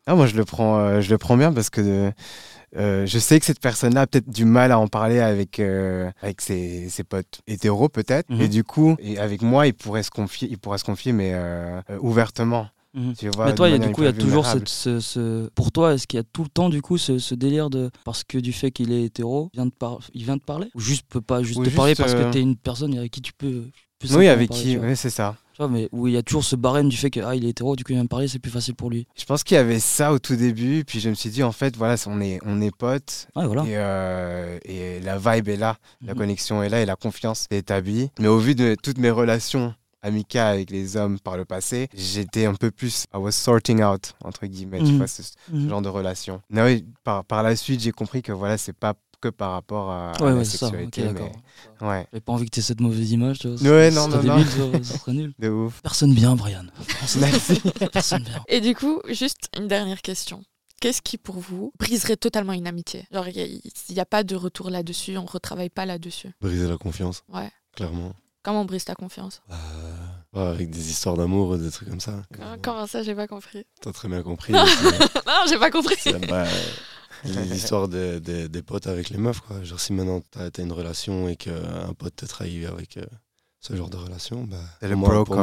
Ah, 0.06 0.14
moi, 0.14 0.26
je 0.26 0.36
le 0.36 0.44
prends, 0.44 0.78
euh, 0.80 1.00
je 1.00 1.10
le 1.10 1.18
prends 1.18 1.36
bien 1.36 1.52
parce 1.52 1.70
que 1.70 2.12
euh, 2.76 3.06
je 3.06 3.18
sais 3.18 3.38
que 3.38 3.46
cette 3.46 3.60
personne-là 3.60 4.02
a 4.02 4.06
peut-être 4.06 4.28
du 4.30 4.44
mal 4.44 4.72
à 4.72 4.78
en 4.78 4.88
parler 4.88 5.20
avec, 5.20 5.60
euh, 5.60 6.10
avec 6.22 6.40
ses, 6.40 6.88
ses 6.88 7.04
potes 7.04 7.40
hétéros, 7.46 7.88
peut-être. 7.88 8.28
Mhm. 8.30 8.40
Et 8.40 8.48
du 8.48 8.64
coup, 8.64 8.96
et 8.98 9.18
avec 9.18 9.42
moi, 9.42 9.66
il 9.66 9.74
pourrait 9.74 10.02
se 10.02 10.10
confier, 10.10 10.48
il 10.50 10.58
pourrait 10.58 10.78
se 10.78 10.84
confier 10.84 11.12
mais 11.12 11.34
ouvertement. 12.00 12.68
Mhm. 12.94 13.14
Tu 13.16 13.28
vois, 13.30 13.46
Mais 13.46 13.54
toi, 13.54 13.68
y 13.70 13.74
a- 13.74 13.78
du 13.78 13.90
coup, 13.90 14.02
il 14.02 14.04
y 14.04 14.08
a 14.08 14.12
toujours 14.12 14.44
cette, 14.46 14.68
ce, 14.68 15.00
ce- 15.00 15.48
Pour 15.54 15.72
toi, 15.72 15.94
est-ce 15.94 16.06
qu'il 16.06 16.18
y 16.18 16.20
a 16.20 16.24
tout 16.30 16.42
le 16.42 16.48
temps, 16.50 16.68
du 16.68 16.82
coup, 16.82 16.98
ce, 16.98 17.18
ce 17.18 17.34
délire 17.34 17.70
de. 17.70 17.90
Parce 18.04 18.22
que 18.22 18.36
du 18.38 18.52
fait 18.52 18.70
qu'il 18.70 18.92
est 18.92 19.04
hétéro, 19.04 19.48
il 19.54 19.56
vient 19.56 19.66
de, 19.66 19.70
par... 19.70 20.00
il 20.12 20.24
vient 20.24 20.36
de 20.36 20.42
parler? 20.42 20.68
Ou 20.74 20.80
juste 20.80 21.06
peut 21.08 21.22
pas 21.22 21.42
juste 21.42 21.58
Ou 21.60 21.64
te 21.64 21.70
parler 21.70 21.94
parce 21.94 22.12
que 22.14 22.30
t'es 22.32 22.40
une 22.40 22.56
personne 22.56 22.96
avec 22.98 23.10
qui 23.12 23.22
tu 23.22 23.32
peux. 23.32 23.70
plus 23.98 24.08
Oui, 24.14 24.26
simplement 24.26 24.32
avec 24.32 24.50
qui 24.50 24.72
tu. 24.74 24.78
Oui, 24.78 24.94
c'est 24.96 25.10
ça. 25.10 25.36
Tu 25.52 25.58
vois, 25.58 25.68
mais 25.68 25.88
où 25.92 26.06
il 26.08 26.14
y 26.14 26.16
a 26.16 26.22
toujours 26.22 26.44
ce 26.44 26.56
barème 26.56 26.88
du 26.88 26.96
fait 26.96 27.10
que 27.10 27.20
ah, 27.20 27.34
il 27.34 27.44
est 27.44 27.50
hétéro, 27.50 27.76
du 27.76 27.84
coup, 27.84 27.92
il 27.92 27.96
vient 27.96 28.04
de 28.04 28.08
parler, 28.08 28.26
c'est 28.26 28.38
plus 28.38 28.50
facile 28.50 28.74
pour 28.74 28.88
lui. 28.88 29.06
Je 29.16 29.24
pense 29.26 29.44
qu'il 29.44 29.54
y 29.56 29.58
avait 29.58 29.80
ça 29.80 30.12
au 30.12 30.18
tout 30.18 30.34
début, 30.36 30.84
puis 30.86 30.98
je 30.98 31.10
me 31.10 31.14
suis 31.14 31.28
dit, 31.30 31.42
en 31.42 31.52
fait, 31.52 31.76
voilà, 31.76 31.96
on 32.06 32.20
est, 32.22 32.38
on 32.46 32.60
est 32.62 32.74
potes, 32.74 33.28
Ouais, 33.36 33.44
voilà. 33.46 33.62
et, 33.64 33.76
euh, 33.76 34.58
et 34.64 35.00
la 35.00 35.18
vibe 35.18 35.48
est 35.48 35.56
là, 35.58 35.76
la 36.00 36.14
Mhm. 36.14 36.18
connexion 36.20 36.62
est 36.62 36.70
là, 36.70 36.80
et 36.80 36.86
la 36.86 36.96
confiance 36.96 37.46
est 37.50 37.58
établie. 37.58 38.10
Mais 38.18 38.28
au 38.28 38.38
vu 38.38 38.54
de 38.54 38.74
toutes 38.82 38.96
mes 38.98 39.10
relations 39.10 39.74
amicales 40.02 40.54
avec 40.54 40.70
les 40.70 40.96
hommes 40.96 41.20
par 41.20 41.36
le 41.36 41.44
passé, 41.44 41.88
j'étais 41.94 42.46
un 42.46 42.54
peu 42.54 42.70
plus, 42.70 43.04
I 43.14 43.18
was 43.18 43.32
sorting 43.32 43.82
out, 43.82 44.14
entre 44.24 44.46
guillemets, 44.46 44.78
tu 44.78 44.92
Mhm. 44.92 44.96
vois, 44.96 45.06
ce, 45.06 45.22
ce 45.22 45.32
Mhm. 45.52 45.68
genre 45.68 45.82
de 45.82 45.88
relation. 45.90 46.40
Mais 46.48 46.62
oui, 46.62 46.84
par, 47.04 47.24
par 47.26 47.42
la 47.42 47.54
suite, 47.56 47.80
j'ai 47.80 47.92
compris 47.92 48.22
que 48.22 48.32
voilà, 48.32 48.56
c'est 48.56 48.72
pas 48.72 48.94
que 49.22 49.28
par 49.28 49.52
rapport 49.52 49.90
à, 49.90 50.10
à 50.12 50.22
Ouais, 50.22 50.30
la 50.30 50.36
ouais, 50.36 50.44
c'est 50.44 50.58
ça. 50.58 50.66
Ok, 50.66 50.72
sexualité, 50.72 51.02
d'accord. 51.04 51.32
mais 51.80 51.86
ouais, 51.88 52.06
J'avais 52.12 52.20
pas 52.20 52.32
envie 52.32 52.44
que 52.44 52.50
tu 52.50 52.60
aies 52.60 52.62
cette 52.62 52.80
mauvaise 52.80 53.10
image, 53.12 53.38
tu 53.38 53.48
vois. 53.48 53.70
Ouais, 53.70 53.90
non, 53.90 54.08
non, 54.08 54.18
débile, 54.18 54.46
ça- 54.46 54.84
ça 54.84 54.98
serait 54.98 55.12
nul. 55.12 55.32
de 55.38 55.48
ouf. 55.48 55.80
Personne 55.82 56.12
bien, 56.14 56.34
Brian. 56.36 56.64
Merci. 57.20 57.62
Personne 57.92 58.22
bien. 58.24 58.42
Et 58.48 58.60
du 58.60 58.74
coup, 58.74 59.00
juste 59.08 59.48
une 59.56 59.68
dernière 59.68 60.02
question. 60.02 60.42
Qu'est-ce 60.80 61.00
qui, 61.00 61.16
pour 61.16 61.36
vous, 61.38 61.72
briserait 61.78 62.16
totalement 62.16 62.52
une 62.52 62.66
amitié? 62.66 63.06
Genre, 63.12 63.28
il 63.28 63.60
n'y 63.90 64.00
a, 64.00 64.04
pas 64.04 64.24
de 64.24 64.34
retour 64.34 64.68
là-dessus, 64.68 65.16
on 65.16 65.24
retravaille 65.24 65.70
pas 65.70 65.86
là-dessus. 65.86 66.30
Briser 66.40 66.68
la 66.68 66.76
confiance, 66.76 67.22
Ouais. 67.32 67.50
clairement. 67.76 68.12
Comment 68.42 68.62
on 68.62 68.64
brise 68.64 68.84
ta 68.84 68.96
confiance? 68.96 69.40
Euh, 69.52 69.54
ouais, 70.32 70.42
avec 70.48 70.70
des 70.70 70.90
histoires 70.90 71.16
d'amour, 71.16 71.56
des 71.56 71.70
trucs 71.70 71.88
comme 71.88 72.00
ça. 72.00 72.22
Comment- 72.34 72.56
Comment 72.60 72.86
ça, 72.88 73.04
j'ai 73.04 73.14
pas 73.14 73.28
compris? 73.28 73.64
T'as 73.80 73.92
très 73.92 74.08
bien 74.08 74.24
compris. 74.24 74.52
Non. 74.52 74.64
j'ai 75.48 75.58
pas 75.60 75.70
compris. 75.70 75.94
bah, 76.28 76.46
L'histoire 77.50 77.88
des, 77.88 78.20
des- 78.20 78.48
des 78.48 78.62
potes 78.62 78.86
avec 78.86 79.10
les 79.10 79.18
meufs, 79.18 79.40
quoi. 79.40 79.62
Genre, 79.62 79.78
si 79.80 79.92
maintenant 79.92 80.20
t'as 80.30 80.46
as 80.46 80.60
une 80.62 80.72
relation 80.72 81.28
et 81.28 81.36
qu'un 81.36 81.92
pote 81.98 82.16
te 82.16 82.26
trahit 82.26 82.66
avec 82.66 82.96
euh, 82.96 83.04
ce 83.60 83.76
genre 83.76 83.90
de 83.90 83.96
relation, 83.96 84.44
bah. 84.44 84.56
C'est 84.80 84.88
pour 84.88 85.08
le 85.10 85.14
moi- 85.16 85.24
pour 85.24 85.36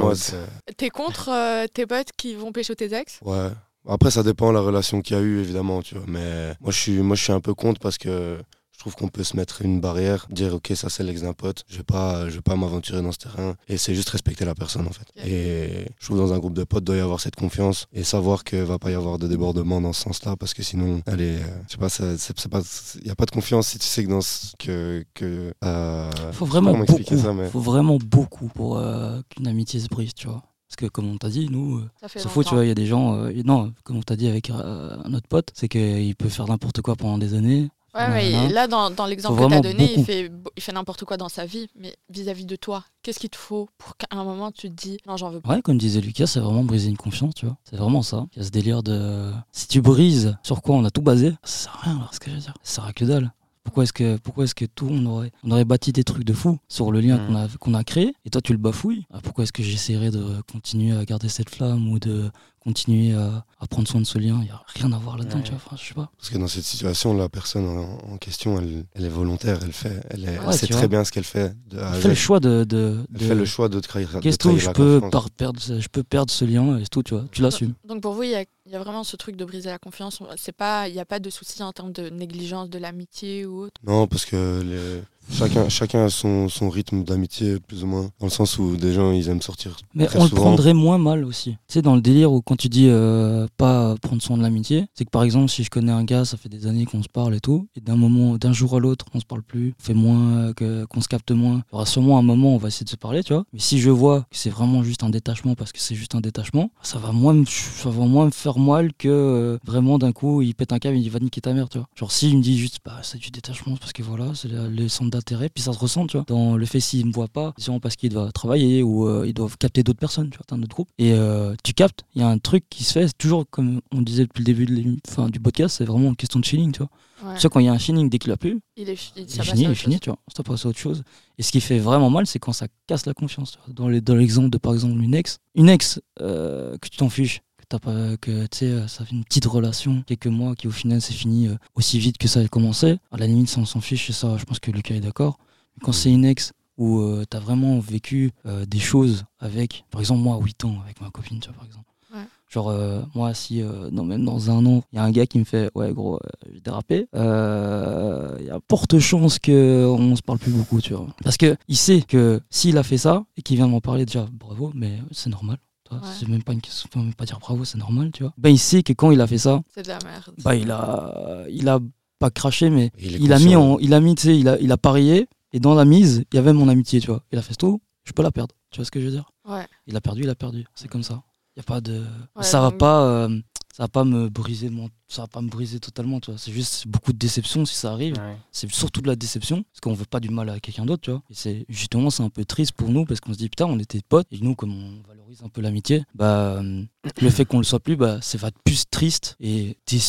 T'es 0.77 0.89
contre 0.89 1.29
euh, 1.29 1.67
tes 1.73 1.85
potes 1.85 2.11
qui 2.17 2.35
vont 2.35 2.51
pécho 2.51 2.75
tes 2.75 2.93
ex? 2.93 3.19
Ouais. 3.23 3.49
Après, 3.87 4.11
ça 4.11 4.23
dépend 4.23 4.49
de 4.49 4.55
la 4.55 4.61
relation 4.61 5.01
qu'il 5.01 5.15
y 5.15 5.19
a 5.19 5.23
eu, 5.23 5.39
évidemment, 5.39 5.81
tu 5.81 5.95
vois. 5.95 6.03
Mais 6.07 6.53
moi, 6.59 6.71
je 6.71 6.77
suis, 6.77 6.97
moi, 6.99 7.15
je 7.15 7.23
suis 7.23 7.31
un 7.33 7.39
peu 7.39 7.53
contre 7.53 7.79
parce 7.79 7.97
que 7.97 8.37
je 8.79 8.83
trouve 8.83 8.95
qu'on 8.95 9.09
peut 9.09 9.25
se 9.25 9.35
mettre 9.35 9.61
une 9.61 9.81
barrière, 9.81 10.25
dire, 10.31 10.53
OK, 10.55 10.71
ça, 10.73 10.87
c'est 10.87 11.03
l'ex 11.03 11.21
d'un 11.21 11.33
pote. 11.33 11.65
Je 11.67 11.75
vais 11.79 11.83
pas, 11.83 12.29
je 12.29 12.35
vais 12.35 12.41
pas 12.41 12.55
m'aventurer 12.55 13.01
dans 13.01 13.11
ce 13.11 13.17
terrain. 13.17 13.55
Et 13.67 13.75
c'est 13.77 13.93
juste 13.93 14.07
respecter 14.07 14.45
la 14.45 14.55
personne, 14.55 14.87
en 14.87 14.91
fait. 14.91 15.05
Et 15.29 15.85
je 15.99 16.05
trouve 16.05 16.17
dans 16.17 16.31
un 16.31 16.39
groupe 16.39 16.53
de 16.53 16.63
potes, 16.63 16.85
doit 16.85 16.95
y 16.95 17.01
avoir 17.01 17.19
cette 17.19 17.35
confiance 17.35 17.87
et 17.91 18.05
savoir 18.05 18.45
qu'il 18.45 18.61
va 18.63 18.79
pas 18.79 18.89
y 18.89 18.93
avoir 18.93 19.19
de 19.19 19.27
débordement 19.27 19.81
dans 19.81 19.91
ce 19.91 20.03
sens-là 20.03 20.37
parce 20.37 20.53
que 20.53 20.63
sinon, 20.63 21.01
allez, 21.07 21.39
euh, 21.39 21.61
je 21.67 21.73
sais 21.73 21.77
pas, 21.77 21.89
ça- 21.89 22.17
c'est 22.17 22.47
pas, 22.47 22.61
il 23.01 23.07
y 23.07 23.11
a 23.11 23.15
pas 23.15 23.25
de 23.25 23.31
confiance 23.31 23.67
si 23.67 23.79
tu 23.79 23.85
sais 23.85 24.05
que 24.05 24.09
dans 24.09 24.21
ce, 24.21 24.53
que, 24.57 25.03
que, 25.13 25.53
euh, 25.65 26.09
Faut 26.31 26.45
vraiment 26.45 26.77
beaucoup. 26.77 27.17
ça, 27.17 27.33
mais 27.33 27.49
Faut 27.49 27.59
vraiment 27.59 27.97
beaucoup 27.97 28.47
pour 28.47 28.77
euh, 28.77 29.19
qu'une 29.29 29.47
amitié 29.47 29.81
se 29.81 29.87
brise, 29.89 30.13
tu 30.13 30.27
vois. 30.27 30.41
Parce 30.69 30.77
que 30.77 30.85
comme 30.85 31.09
on 31.11 31.17
t'a 31.17 31.27
dit, 31.29 31.49
nous, 31.51 31.81
Ça 31.99 32.07
fait 32.07 32.19
s'en 32.19 32.29
fout, 32.29 32.45
tu 32.47 32.53
vois, 32.55 32.63
il 32.63 32.69
y 32.69 32.71
a 32.71 32.75
des 32.75 32.85
gens. 32.85 33.15
euh, 33.15 33.33
non, 33.43 33.73
comme 33.83 33.97
on 33.97 34.01
t'a 34.03 34.15
dit 34.15 34.27
avec 34.27 34.49
euh, 34.51 34.95
notre 35.09 35.27
pote, 35.27 35.49
c'est 35.53 35.67
qu'il 35.67 36.15
peut 36.15 36.29
faire 36.29 36.47
n'importe 36.47 36.79
quoi 36.81 36.95
pendant 36.95 37.17
des 37.17 37.33
années. 37.33 37.67
Ouais, 37.95 38.07
mais 38.09 38.49
là, 38.49 38.67
dans, 38.67 38.89
dans 38.91 39.05
l'exemple 39.05 39.41
que 39.41 39.47
tu 39.47 39.53
as 39.55 39.61
donné, 39.61 39.93
il 39.97 40.03
fait, 40.05 40.31
il 40.55 40.61
fait 40.63 40.71
n'importe 40.71 41.05
quoi 41.05 41.17
dans 41.17 41.29
sa 41.29 41.45
vie. 41.45 41.67
Mais 41.75 41.95
vis-à-vis 42.09 42.45
de 42.45 42.55
toi, 42.55 42.83
qu'est-ce 43.03 43.19
qu'il 43.19 43.29
te 43.29 43.37
faut 43.37 43.69
pour 43.77 43.97
qu'à 43.97 44.07
un 44.11 44.23
moment 44.23 44.51
tu 44.51 44.69
te 44.69 44.75
dis 44.75 44.97
non, 45.07 45.17
j'en 45.17 45.29
veux 45.29 45.41
pas 45.41 45.49
Ouais, 45.55 45.61
comme 45.61 45.77
disait 45.77 46.01
Lucas, 46.01 46.27
c'est 46.27 46.39
vraiment 46.39 46.63
briser 46.63 46.89
une 46.89 46.97
confiance, 46.97 47.33
tu 47.35 47.45
vois. 47.45 47.57
C'est 47.63 47.77
vraiment 47.77 48.01
ça. 48.01 48.25
Il 48.35 48.39
y 48.39 48.41
a 48.41 48.45
ce 48.45 48.51
délire 48.51 48.83
de. 48.83 49.31
Si 49.51 49.67
tu 49.67 49.81
brises 49.81 50.37
sur 50.43 50.61
quoi 50.61 50.75
on 50.75 50.85
a 50.85 50.91
tout 50.91 51.01
basé, 51.01 51.31
ça 51.43 51.63
sert 51.63 51.75
à 51.77 51.79
rien, 51.85 51.95
alors, 51.97 52.13
ce 52.13 52.19
que 52.19 52.29
je 52.29 52.35
veux 52.35 52.41
dire. 52.41 52.53
Ça 52.63 52.75
sert 52.75 52.85
à 52.85 52.93
que 52.93 53.05
dalle. 53.05 53.31
Pourquoi 53.63 53.83
est-ce 53.83 53.93
que, 53.93 54.17
pourquoi 54.17 54.45
est-ce 54.45 54.55
que 54.55 54.65
tout, 54.65 54.87
on 54.89 55.05
aurait, 55.05 55.31
on 55.43 55.51
aurait 55.51 55.65
bâti 55.65 55.91
des 55.91 56.03
trucs 56.03 56.23
de 56.23 56.33
fou 56.33 56.57
sur 56.67 56.91
le 56.91 57.01
lien 57.01 57.17
Mhm. 57.17 57.27
qu'on 57.27 57.35
a, 57.35 57.47
qu'on 57.59 57.73
a 57.75 57.83
créé, 57.83 58.13
et 58.25 58.29
toi 58.31 58.41
tu 58.41 58.51
le 58.51 58.57
bafouilles? 58.57 59.05
Ah, 59.13 59.19
Pourquoi 59.21 59.43
est-ce 59.43 59.51
que 59.53 59.61
j'essaierais 59.61 60.09
de 60.09 60.41
continuer 60.51 60.95
à 60.95 61.03
garder 61.05 61.29
cette 61.29 61.49
flamme 61.49 61.87
ou 61.91 61.99
de 61.99 62.31
continuer 62.59 63.13
à, 63.15 63.45
à 63.59 63.67
prendre 63.67 63.87
soin 63.87 63.99
de 64.01 64.05
ce 64.05 64.17
lien 64.17 64.37
Il 64.41 64.45
n'y 64.45 64.49
a 64.49 64.61
rien 64.67 64.91
à 64.91 64.97
voir 64.97 65.17
là-dedans, 65.17 65.37
Ouais. 65.37 65.43
tu 65.43 65.51
vois. 65.51 65.61
Enfin, 65.65 65.75
je 65.81 65.87
sais 65.87 65.93
pas. 65.93 66.11
Parce 66.17 66.29
que 66.29 66.37
dans 66.37 66.47
cette 66.47 66.63
situation, 66.63 67.13
la 67.15 67.29
personne 67.29 67.65
en, 67.67 68.13
en 68.13 68.17
question, 68.17 68.59
elle, 68.59 68.85
elle 68.93 69.05
est 69.05 69.09
volontaire, 69.09 69.59
elle 69.63 69.71
fait, 69.73 70.01
elle, 70.09 70.25
est, 70.25 70.33
elle 70.33 70.39
Ouais, 70.41 70.53
sait 70.53 70.67
très 70.67 70.79
vois. 70.79 70.87
bien 70.87 71.03
ce 71.03 71.11
qu'elle 71.11 71.23
fait. 71.23 71.55
De 71.67 71.77
Elle 71.79 72.01
fait 72.01 72.07
le 72.09 72.15
choix 72.15 72.39
de. 72.39 72.63
de, 72.63 73.05
Elle 73.13 73.19
de- 73.19 73.25
fait 73.25 73.35
le 73.35 73.45
choix 73.45 73.69
de 73.69 73.79
te 73.79 73.87
trahir. 73.87 74.09
de 74.13 74.19
Qu'est-ce 74.19 74.37
que 74.37 74.55
je 74.57 74.67
la 74.67 74.73
peux, 74.73 75.01
perdre, 75.37 75.59
ce- 75.59 75.79
je 75.79 75.87
peux 75.89 76.03
perdre 76.03 76.31
ce 76.31 76.45
lien 76.45 76.77
et 76.77 76.83
c'est 76.83 76.89
tout, 76.89 77.03
tu 77.03 77.13
vois. 77.13 77.25
Tu 77.31 77.41
l'assumes. 77.41 77.73
Donc 77.87 78.01
pour 78.01 78.13
vous, 78.13 78.23
il 78.23 78.31
y 78.31 78.35
a, 78.35 78.43
il 78.65 78.71
y 78.71 78.75
a 78.75 78.79
vraiment 78.79 79.03
ce 79.03 79.15
truc 79.15 79.35
de 79.35 79.45
briser 79.45 79.69
la 79.69 79.79
confiance. 79.79 80.19
C'est 80.37 80.51
pas, 80.55 80.87
il 80.87 80.93
n'y 80.93 80.99
a 80.99 81.05
pas 81.05 81.19
de 81.19 81.29
souci 81.29 81.63
en 81.63 81.71
termes 81.71 81.91
de 81.91 82.09
négligence 82.09 82.69
de 82.69 82.77
l'amitié 82.77 83.45
ou 83.45 83.61
autre? 83.63 83.81
Non, 83.85 84.05
parce 84.07 84.25
que 84.25 84.61
les- 84.63 85.01
chacun, 85.31 85.69
chacun 85.69 86.05
a 86.05 86.09
son, 86.09 86.49
son 86.49 86.69
rythme 86.69 87.03
d'amitié, 87.03 87.59
plus 87.59 87.83
ou 87.83 87.87
moins. 87.87 88.09
Dans 88.19 88.27
le 88.27 88.31
sens 88.31 88.57
où 88.57 88.75
des 88.75 88.93
gens, 88.93 89.11
ils 89.11 89.29
aiment 89.29 89.41
sortir 89.41 89.75
Mais 89.93 90.05
très 90.05 90.19
on 90.19 90.23
le 90.23 90.29
prendrait 90.29 90.73
moins 90.73 90.97
mal 90.97 91.25
aussi. 91.25 91.51
Tu 91.51 91.73
sais, 91.73 91.81
dans 91.81 91.95
le 91.95 92.01
délire 92.01 92.31
où 92.31 92.41
quand 92.41 92.55
tu 92.55 92.69
dis 92.69 92.87
euh, 92.89 93.47
pas 93.57 93.95
prendre 94.01 94.21
soin 94.21 94.37
de 94.37 94.41
l'amitié, 94.41 94.87
c'est 94.93 95.05
que 95.05 95.09
par 95.09 95.23
exemple, 95.23 95.49
si 95.49 95.63
je 95.63 95.69
connais 95.69 95.91
un 95.91 96.03
gars, 96.03 96.25
ça 96.25 96.37
fait 96.37 96.49
des 96.49 96.67
années 96.67 96.85
qu'on 96.85 97.03
se 97.03 97.09
parle 97.09 97.35
et 97.35 97.39
tout, 97.39 97.67
et 97.75 97.81
d'un 97.81 97.95
moment, 97.95 98.37
d'un 98.37 98.53
jour 98.53 98.75
à 98.75 98.79
l'autre, 98.79 99.05
on 99.13 99.19
se 99.19 99.25
parle 99.25 99.43
plus, 99.43 99.73
on 99.79 99.83
fait 99.83 99.93
moins, 99.93 100.53
euh, 100.61 100.85
qu'on 100.87 101.01
se 101.01 101.07
capte 101.07 101.31
moins. 101.31 101.63
Il 101.71 101.73
y 101.73 101.75
aura 101.75 101.85
sûrement 101.85 102.17
un 102.17 102.23
moment 102.23 102.53
où 102.53 102.55
on 102.55 102.57
va 102.57 102.67
essayer 102.69 102.85
de 102.85 102.89
se 102.89 102.95
parler, 102.95 103.23
tu 103.23 103.33
vois. 103.33 103.45
Mais 103.53 103.59
si 103.59 103.79
je 103.79 103.89
vois 103.89 104.21
que 104.21 104.37
c'est 104.37 104.49
vraiment 104.49 104.83
juste 104.83 105.03
un 105.03 105.09
détachement 105.09 105.55
parce 105.55 105.71
que 105.71 105.79
c'est 105.79 105.95
juste 105.95 106.15
un 106.15 106.21
détachement, 106.21 106.71
ça 106.81 106.99
va 106.99 107.11
moins 107.11 107.33
me, 107.33 107.45
ça 107.45 107.89
va 107.89 108.05
moins 108.05 108.25
me 108.25 108.31
faire 108.31 108.57
mal 108.57 108.93
que 108.93 109.07
euh, 109.07 109.57
vraiment 109.65 109.97
d'un 109.97 110.11
coup, 110.11 110.41
il 110.41 110.55
pète 110.55 110.73
un 110.73 110.79
câble 110.79 110.97
et 110.97 110.99
il 110.99 111.09
va 111.09 111.19
niquer 111.19 111.41
ta 111.41 111.53
mère, 111.53 111.69
tu 111.69 111.77
vois. 111.77 111.87
Genre, 111.95 112.11
si 112.11 112.29
il 112.29 112.37
me 112.37 112.41
dit 112.41 112.57
juste, 112.57 112.79
bah, 112.85 112.99
c'est 113.03 113.17
du 113.17 113.29
détachement, 113.29 113.75
parce 113.77 113.93
que 113.93 114.03
voilà, 114.03 114.33
c'est 114.33 114.47
le, 114.47 114.69
le 114.69 114.87
centre 114.87 115.18
d'intérêt, 115.19 115.49
puis 115.49 115.63
ça 115.63 115.73
se 115.73 115.79
ressent, 115.79 116.07
tu 116.07 116.17
vois. 116.17 116.25
Dans 116.27 116.55
le 116.57 116.65
fait 116.65 116.79
s'il 116.79 117.05
me 117.05 117.11
voit 117.11 117.27
pas, 117.27 117.53
c'est 117.57 117.65
sûrement 117.65 117.79
parce 117.79 117.95
qu'il 117.95 118.09
doit 118.11 118.31
travailler 118.31 118.81
ou 118.83 119.07
euh, 119.07 119.25
il 119.27 119.33
doit 119.33 119.49
capter 119.59 119.83
d'autres 119.83 119.99
personnes, 119.99 120.29
tu 120.29 120.37
vois, 120.37 120.45
d'un 120.49 120.61
autre 120.63 120.73
groupe. 120.73 120.89
Et 120.97 121.13
euh, 121.13 121.53
tu 121.63 121.73
captes, 121.73 122.03
il 122.15 122.21
y 122.21 122.23
a 122.23 122.27
un 122.27 122.37
truc 122.37 122.65
qui 122.69 122.83
se 122.83 122.93
fait, 122.93 123.07
c'est 123.07 123.17
toujours 123.17 123.45
comme 123.49 123.81
on 123.91 124.01
disait 124.01 124.23
depuis 124.23 124.39
le 124.39 124.45
début 124.45 124.65
de 124.65 125.29
du 125.29 125.39
podcast, 125.39 125.75
c'est 125.77 125.85
vraiment 125.85 126.09
une 126.09 126.15
question 126.15 126.39
de 126.39 126.45
feeling, 126.45 126.71
tu 126.71 126.79
vois. 126.79 126.89
Ouais. 127.23 127.35
Tu 127.35 127.41
sais, 127.41 127.49
quand 127.49 127.59
il 127.59 127.65
y 127.65 127.69
a 127.69 127.73
un 127.73 127.79
feeling, 127.79 128.09
dès 128.09 128.17
qu'il 128.17 128.31
a 128.31 128.37
plus, 128.37 128.59
Il 128.77 128.89
est, 128.89 129.11
il, 129.17 129.23
il 129.23 129.29
fini, 129.43 129.63
il 129.63 129.69
est 129.71 129.75
fini, 129.75 129.99
tu 129.99 130.09
vois. 130.09 130.19
Ça 130.35 130.41
passe 130.41 130.65
à 130.65 130.69
autre 130.69 130.79
chose. 130.79 131.03
Et 131.37 131.43
ce 131.43 131.51
qui 131.51 131.59
fait 131.59 131.79
vraiment 131.79 132.09
mal, 132.09 132.25
c'est 132.25 132.39
quand 132.39 132.53
ça 132.53 132.67
casse 132.87 133.05
la 133.05 133.13
confiance. 133.13 133.51
tu 133.51 133.57
vois. 133.73 133.99
Dans 134.01 134.15
l'exemple 134.15 134.49
de, 134.49 134.57
par 134.57 134.73
exemple, 134.73 135.01
une 135.01 135.13
ex, 135.13 135.39
une 135.55 135.67
ex 135.67 135.99
euh, 136.21 136.77
que 136.77 136.87
tu 136.87 136.97
t'en 136.97 137.09
fiches, 137.09 137.41
t'as 137.69 137.79
pas, 137.79 138.17
que 138.17 138.47
tu 138.47 138.57
sais, 138.57 138.65
euh, 138.65 138.87
ça 138.87 139.05
fait 139.05 139.15
une 139.15 139.23
petite 139.23 139.45
relation, 139.45 140.03
quelques 140.05 140.27
mois, 140.27 140.55
qui 140.55 140.67
au 140.67 140.71
final 140.71 141.01
s'est 141.01 141.13
fini 141.13 141.47
euh, 141.47 141.55
aussi 141.75 141.99
vite 141.99 142.17
que 142.17 142.27
ça 142.27 142.39
a 142.41 142.47
commencé. 142.47 142.97
À 143.11 143.17
la 143.17 143.27
limite, 143.27 143.49
ça 143.49 143.59
on 143.61 143.65
s'en 143.65 143.81
fiche, 143.81 144.09
et 144.09 144.13
ça, 144.13 144.37
je 144.37 144.45
pense 144.45 144.59
que 144.59 144.71
Lucas 144.71 144.95
est 144.95 144.99
d'accord. 144.99 145.39
Mais 145.75 145.85
quand 145.85 145.91
c'est 145.91 146.11
une 146.11 146.25
ex 146.25 146.51
où 146.77 147.01
euh, 147.01 147.25
t'as 147.29 147.39
vraiment 147.39 147.79
vécu 147.79 148.31
euh, 148.45 148.65
des 148.65 148.79
choses 148.79 149.25
avec, 149.39 149.85
par 149.91 150.01
exemple, 150.01 150.21
moi, 150.21 150.35
à 150.35 150.39
8 150.39 150.65
ans, 150.65 150.77
avec 150.83 150.99
ma 151.01 151.09
copine, 151.11 151.39
tu 151.39 151.49
vois, 151.49 151.57
par 151.57 151.65
exemple. 151.65 151.85
Ouais. 152.15 152.23
Genre, 152.49 152.69
euh, 152.69 153.01
moi, 153.13 153.33
si 153.33 153.61
euh, 153.61 153.89
non, 153.91 154.03
même 154.05 154.25
dans 154.25 154.49
un 154.49 154.65
an, 154.65 154.81
il 154.91 154.95
y 154.95 154.99
a 154.99 155.03
un 155.03 155.11
gars 155.11 155.27
qui 155.27 155.37
me 155.37 155.43
fait 155.43 155.69
Ouais, 155.75 155.93
gros, 155.93 156.15
euh, 156.15 156.19
j'ai 156.51 156.61
dérapé, 156.61 157.07
euh, 157.15 158.35
il 158.39 158.47
y 158.47 158.49
a 158.49 158.59
porte 158.61 158.97
chance 158.97 159.37
qu'on 159.37 160.15
se 160.15 160.21
parle 160.23 160.39
plus 160.39 160.51
beaucoup, 160.51 160.81
tu 160.81 160.93
vois. 160.93 161.05
Parce 161.23 161.37
que 161.37 161.55
il 161.67 161.77
sait 161.77 162.01
que 162.01 162.41
s'il 162.49 162.77
a 162.77 162.83
fait 162.83 162.97
ça 162.97 163.25
et 163.37 163.41
qu'il 163.41 163.57
vient 163.57 163.67
de 163.67 163.71
m'en 163.71 163.81
parler, 163.81 164.05
déjà, 164.05 164.25
bravo, 164.31 164.71
mais 164.73 164.99
c'est 165.11 165.29
normal. 165.29 165.59
Ouais. 165.91 165.97
C'est 166.19 166.27
même 166.27 166.43
pas 166.43 166.53
une 166.53 166.61
question, 166.61 166.87
faut 166.91 166.99
même 166.99 167.13
pas 167.13 167.25
dire 167.25 167.39
bravo, 167.39 167.65
c'est 167.65 167.77
normal, 167.77 168.11
tu 168.11 168.23
vois. 168.23 168.33
Ben, 168.37 168.49
il 168.49 168.59
sait 168.59 168.83
que 168.83 168.93
quand 168.93 169.11
il 169.11 169.21
a 169.21 169.27
fait 169.27 169.37
ça, 169.37 169.61
C'est 169.73 169.83
de 169.83 169.87
la 169.89 169.99
merde. 170.03 170.33
bah, 170.43 170.55
il 170.55 170.69
a, 170.71 171.45
il 171.49 171.67
a 171.69 171.79
pas 172.19 172.29
craché, 172.29 172.69
mais 172.69 172.91
Il, 172.99 173.31
a 173.33 173.39
mis, 173.39 173.55
en, 173.55 173.79
il 173.79 173.93
a 173.93 173.99
mis, 173.99 174.15
tu 174.15 174.23
sais, 174.27 174.37
il 174.37 174.47
a, 174.49 174.59
il 174.59 174.71
a 174.71 174.77
parié 174.77 175.27
et 175.53 175.59
dans 175.59 175.73
la 175.73 175.85
mise, 175.85 176.23
il 176.31 176.35
y 176.35 176.39
avait 176.39 176.53
mon 176.53 176.67
amitié, 176.67 176.99
tu 176.99 177.07
vois. 177.07 177.23
Il 177.31 177.39
a 177.39 177.41
fait 177.41 177.55
tout, 177.55 177.81
je 178.03 178.11
peux 178.11 178.21
la 178.23 178.31
perdre. 178.31 178.53
Tu 178.71 178.77
vois 178.77 178.85
ce 178.85 178.91
que 178.91 178.99
je 178.99 179.05
veux 179.05 179.11
dire? 179.11 179.31
Ouais. 179.47 179.65
Il 179.87 179.95
a 179.95 180.01
perdu, 180.01 180.21
il 180.23 180.29
a 180.29 180.35
perdu. 180.35 180.65
C'est 180.75 180.87
comme 180.87 181.01
ça. 181.03 181.23
Il 181.55 181.59
y 181.59 181.61
a 181.61 181.63
pas 181.63 181.81
de, 181.81 182.03
Ouais, 182.35 182.43
ça 182.43 182.61
va 182.61 182.69
donc- 182.69 182.77
pas, 182.79 183.01
euh, 183.03 183.39
ça 183.79 183.83
va 183.85 183.87
pas 183.87 184.03
me 184.03 184.27
briser 184.27 184.69
mon, 184.69 184.89
ça 185.07 185.21
va 185.21 185.27
pas 185.29 185.39
me 185.39 185.47
briser 185.47 185.79
totalement, 185.79 186.19
tu 186.19 186.31
vois. 186.31 186.37
C'est 186.37 186.51
juste 186.51 186.85
beaucoup 186.85 187.13
de 187.13 187.17
déception 187.17 187.63
si 187.65 187.75
ça 187.75 187.93
arrive. 187.93 188.15
Ouais. 188.17 188.35
C'est 188.51 188.69
surtout 188.69 188.99
de 188.99 189.07
la 189.07 189.15
déception 189.15 189.63
parce 189.63 189.79
qu'on 189.79 189.93
veut 189.93 190.03
pas 190.03 190.19
du 190.19 190.27
mal 190.27 190.49
à 190.49 190.59
quelqu'un 190.59 190.85
d'autre, 190.85 191.01
tu 191.01 191.11
vois. 191.11 191.21
Et 191.29 191.33
c'est 191.33 191.65
justement 191.69 192.09
c'est 192.09 192.21
un 192.21 192.29
peu 192.29 192.43
triste 192.43 192.73
pour 192.73 192.89
nous 192.89 193.05
parce 193.05 193.21
qu'on 193.21 193.31
se 193.31 193.37
dit 193.37 193.47
putain 193.47 193.67
on 193.67 193.79
était 193.79 194.01
potes 194.01 194.27
et 194.31 194.39
nous 194.41 194.53
comme 194.53 194.73
on 194.73 195.07
valorise 195.07 195.41
un 195.45 195.47
peu 195.47 195.61
l'amitié, 195.61 196.03
bah 196.13 196.59
euh, 196.61 196.83
le 197.21 197.29
fait 197.29 197.45
qu'on 197.45 197.59
le 197.59 197.63
soit 197.63 197.79
plus, 197.79 197.95
bah 197.95 198.19
ça 198.21 198.37
va 198.37 198.49
être 198.49 198.59
plus 198.65 198.83
triste 198.91 199.37
et 199.39 199.77
des- 199.87 199.99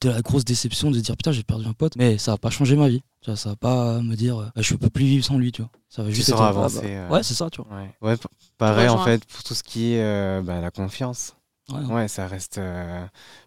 de 0.00 0.08
la 0.08 0.22
grosse 0.22 0.44
déception 0.44 0.90
de 0.90 0.96
se 0.98 1.02
dire 1.04 1.16
putain 1.16 1.30
j'ai 1.30 1.44
perdu 1.44 1.66
un 1.66 1.72
pote, 1.72 1.94
mais 1.94 2.18
ça 2.18 2.32
va 2.32 2.36
pas 2.38 2.50
changer 2.50 2.74
ma 2.74 2.88
vie. 2.88 3.02
Tu 3.22 3.26
vois, 3.30 3.36
ça 3.36 3.50
va 3.50 3.56
pas 3.56 4.00
me 4.00 4.16
dire 4.16 4.38
euh, 4.38 4.46
bah, 4.56 4.62
je 4.62 4.74
peux 4.74 4.90
plus 4.90 5.04
vivre 5.04 5.24
sans 5.24 5.38
lui, 5.38 5.52
tu 5.52 5.62
vois. 5.62 5.70
Ça 5.88 6.02
va 6.02 6.08
Tu 6.08 6.16
juste 6.16 6.30
être, 6.30 6.40
ah, 6.40 6.52
bah, 6.52 6.60
avancer, 6.64 6.80
euh. 6.84 7.08
Ouais 7.10 7.22
c'est 7.22 7.34
ça, 7.34 7.48
tu 7.48 7.62
vois. 7.62 7.70
Ouais, 7.76 7.94
ouais 8.02 8.16
pareil 8.58 8.88
en 8.88 9.04
fait 9.04 9.24
pour 9.26 9.44
tout 9.44 9.54
ce 9.54 9.62
qui 9.62 9.92
est 9.92 10.02
euh, 10.02 10.42
bah, 10.42 10.60
la 10.60 10.72
confiance. 10.72 11.36
Ouais, 11.72 12.08
ça 12.08 12.26
reste. 12.26 12.60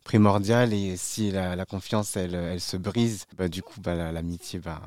Euh, 0.03 0.09
primordial 0.13 0.73
et 0.73 0.95
si 0.97 1.31
la, 1.31 1.55
la 1.55 1.65
confiance 1.65 2.15
elle, 2.17 2.35
elle 2.35 2.59
se 2.61 2.77
brise, 2.77 3.25
bah, 3.37 3.47
du 3.47 3.61
coup 3.63 3.79
bah, 3.81 3.95
la- 3.95 4.11
l'amitié, 4.11 4.59
bah, 4.59 4.81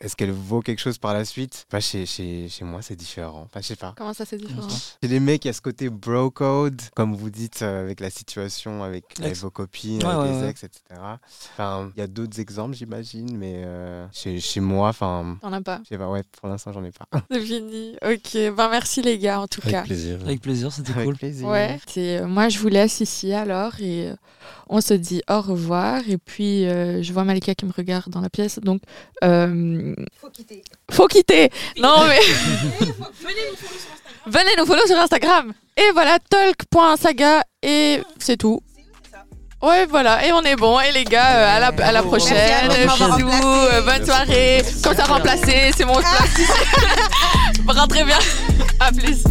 est-ce 0.00 0.16
qu'elle 0.16 0.32
vaut 0.32 0.60
quelque 0.60 0.80
chose 0.80 0.98
par 0.98 1.12
la 1.14 1.24
suite? 1.24 1.66
Bah, 1.70 1.80
chez, 1.80 2.06
chez, 2.06 2.48
chez 2.48 2.64
moi 2.64 2.80
c'est 2.82 2.96
différent. 2.96 3.42
Enfin, 3.46 3.60
je 3.60 3.66
sais 3.68 3.76
pas. 3.76 3.94
Comment 3.96 4.14
ça 4.14 4.24
c'est 4.24 4.38
différent? 4.38 4.68
Chez 4.68 5.08
les 5.08 5.20
mecs, 5.20 5.44
il 5.44 5.48
y 5.48 5.50
a 5.50 5.52
ce 5.54 5.60
côté 5.60 5.88
bro 5.90 6.30
code, 6.30 6.80
comme 6.94 7.14
vous 7.14 7.30
dites, 7.30 7.62
euh, 7.62 7.82
avec 7.82 8.00
la 8.00 8.10
situation, 8.10 8.82
avec, 8.82 9.04
vos 9.36 9.50
copines, 9.50 10.02
Ouais, 10.02 10.08
avec 10.12 10.18
ouais, 10.22 10.32
les 10.32 10.42
ouais. 10.42 10.50
ex, 10.50 10.64
etc. 10.64 10.80
Enfin, 11.54 11.90
il 11.94 12.00
y 12.00 12.02
a 12.02 12.06
d'autres 12.06 12.40
exemples, 12.40 12.74
j'imagine, 12.74 13.36
mais 13.36 13.62
euh, 13.64 14.06
chez, 14.12 14.40
chez 14.40 14.60
moi, 14.60 14.88
enfin, 14.88 15.36
T'en 15.40 15.52
as 15.52 15.60
pas? 15.60 15.80
je 15.84 15.88
sais 15.90 15.98
pas, 15.98 16.08
ouais, 16.08 16.22
pour 16.40 16.48
l'instant, 16.48 16.72
j'en 16.72 16.84
ai 16.84 16.90
pas. 16.92 17.06
C'est 17.30 17.40
fini. 17.40 17.96
Ok, 18.04 18.32
ben 18.56 18.68
merci 18.70 19.02
les 19.02 19.18
gars 19.18 19.40
en 19.40 19.46
tout 19.48 19.60
Avec 19.62 19.74
cas. 19.74 19.82
plaisir. 19.82 20.18
Avec 20.24 20.40
plaisir, 20.40 20.72
c'était 20.72 20.92
cool. 20.92 21.16
plaisir. 21.16 21.48
Ouais, 21.48 21.78
c'est, 21.86 22.18
euh, 22.18 22.26
moi 22.26 22.48
je 22.48 22.58
vous 22.58 22.68
laisse 22.68 23.00
ici 23.00 23.32
alors 23.32 23.78
et 23.80 24.10
euh, 24.10 24.16
on 24.68 24.80
se 24.80 24.94
dit 24.94 25.22
au 25.28 25.40
revoir. 25.40 26.00
Et 26.08 26.18
puis 26.18 26.66
euh, 26.66 27.02
je 27.02 27.12
vois 27.12 27.24
Malika 27.24 27.54
qui 27.54 27.64
me 27.66 27.72
regarde 27.72 28.10
dans 28.10 28.20
la 28.20 28.30
pièce, 28.30 28.58
donc 28.60 28.80
euh, 29.24 29.94
Faut 30.20 30.30
quitter. 30.30 30.62
faut 30.90 31.06
quitter. 31.06 31.50
Non 31.80 32.04
mais 32.08 32.18
Venez 32.86 32.96
nous 32.96 33.56
follow 33.56 33.66
sur 33.76 33.88
Instagram. 33.92 34.22
venez 34.26 34.50
nous 34.58 34.66
follow 34.66 34.86
sur 34.86 34.98
Instagram. 34.98 35.52
Et 35.76 35.90
voilà, 35.92 36.18
talk.saga 36.30 37.42
et 37.62 38.02
c'est 38.18 38.36
tout. 38.36 38.60
C'est 38.74 38.82
où, 38.82 38.84
c'est 39.02 39.10
ça 39.10 39.24
Ouais, 39.66 39.86
voilà, 39.86 40.26
et 40.26 40.32
on 40.32 40.42
est 40.42 40.54
bon. 40.56 40.78
Et 40.80 40.92
les 40.92 41.04
gars, 41.04 41.30
euh, 41.38 41.56
à, 41.56 41.60
la, 41.60 41.66
à 41.86 41.92
la 41.92 42.02
prochaine. 42.02 42.68
Merci 42.68 43.02
à 43.02 43.16
Bisous, 43.16 43.28
euh, 43.46 43.80
bonne 43.82 44.04
soirée. 44.04 44.62
Quand 44.84 44.94
ça 44.94 45.04
remplacé, 45.04 45.70
c'est 45.76 45.84
mon 45.84 45.94
place 45.94 46.38
ici. 46.38 46.52
Rentrez 47.66 48.04
bien. 48.04 48.18
À 48.80 48.92
plus. 48.92 49.24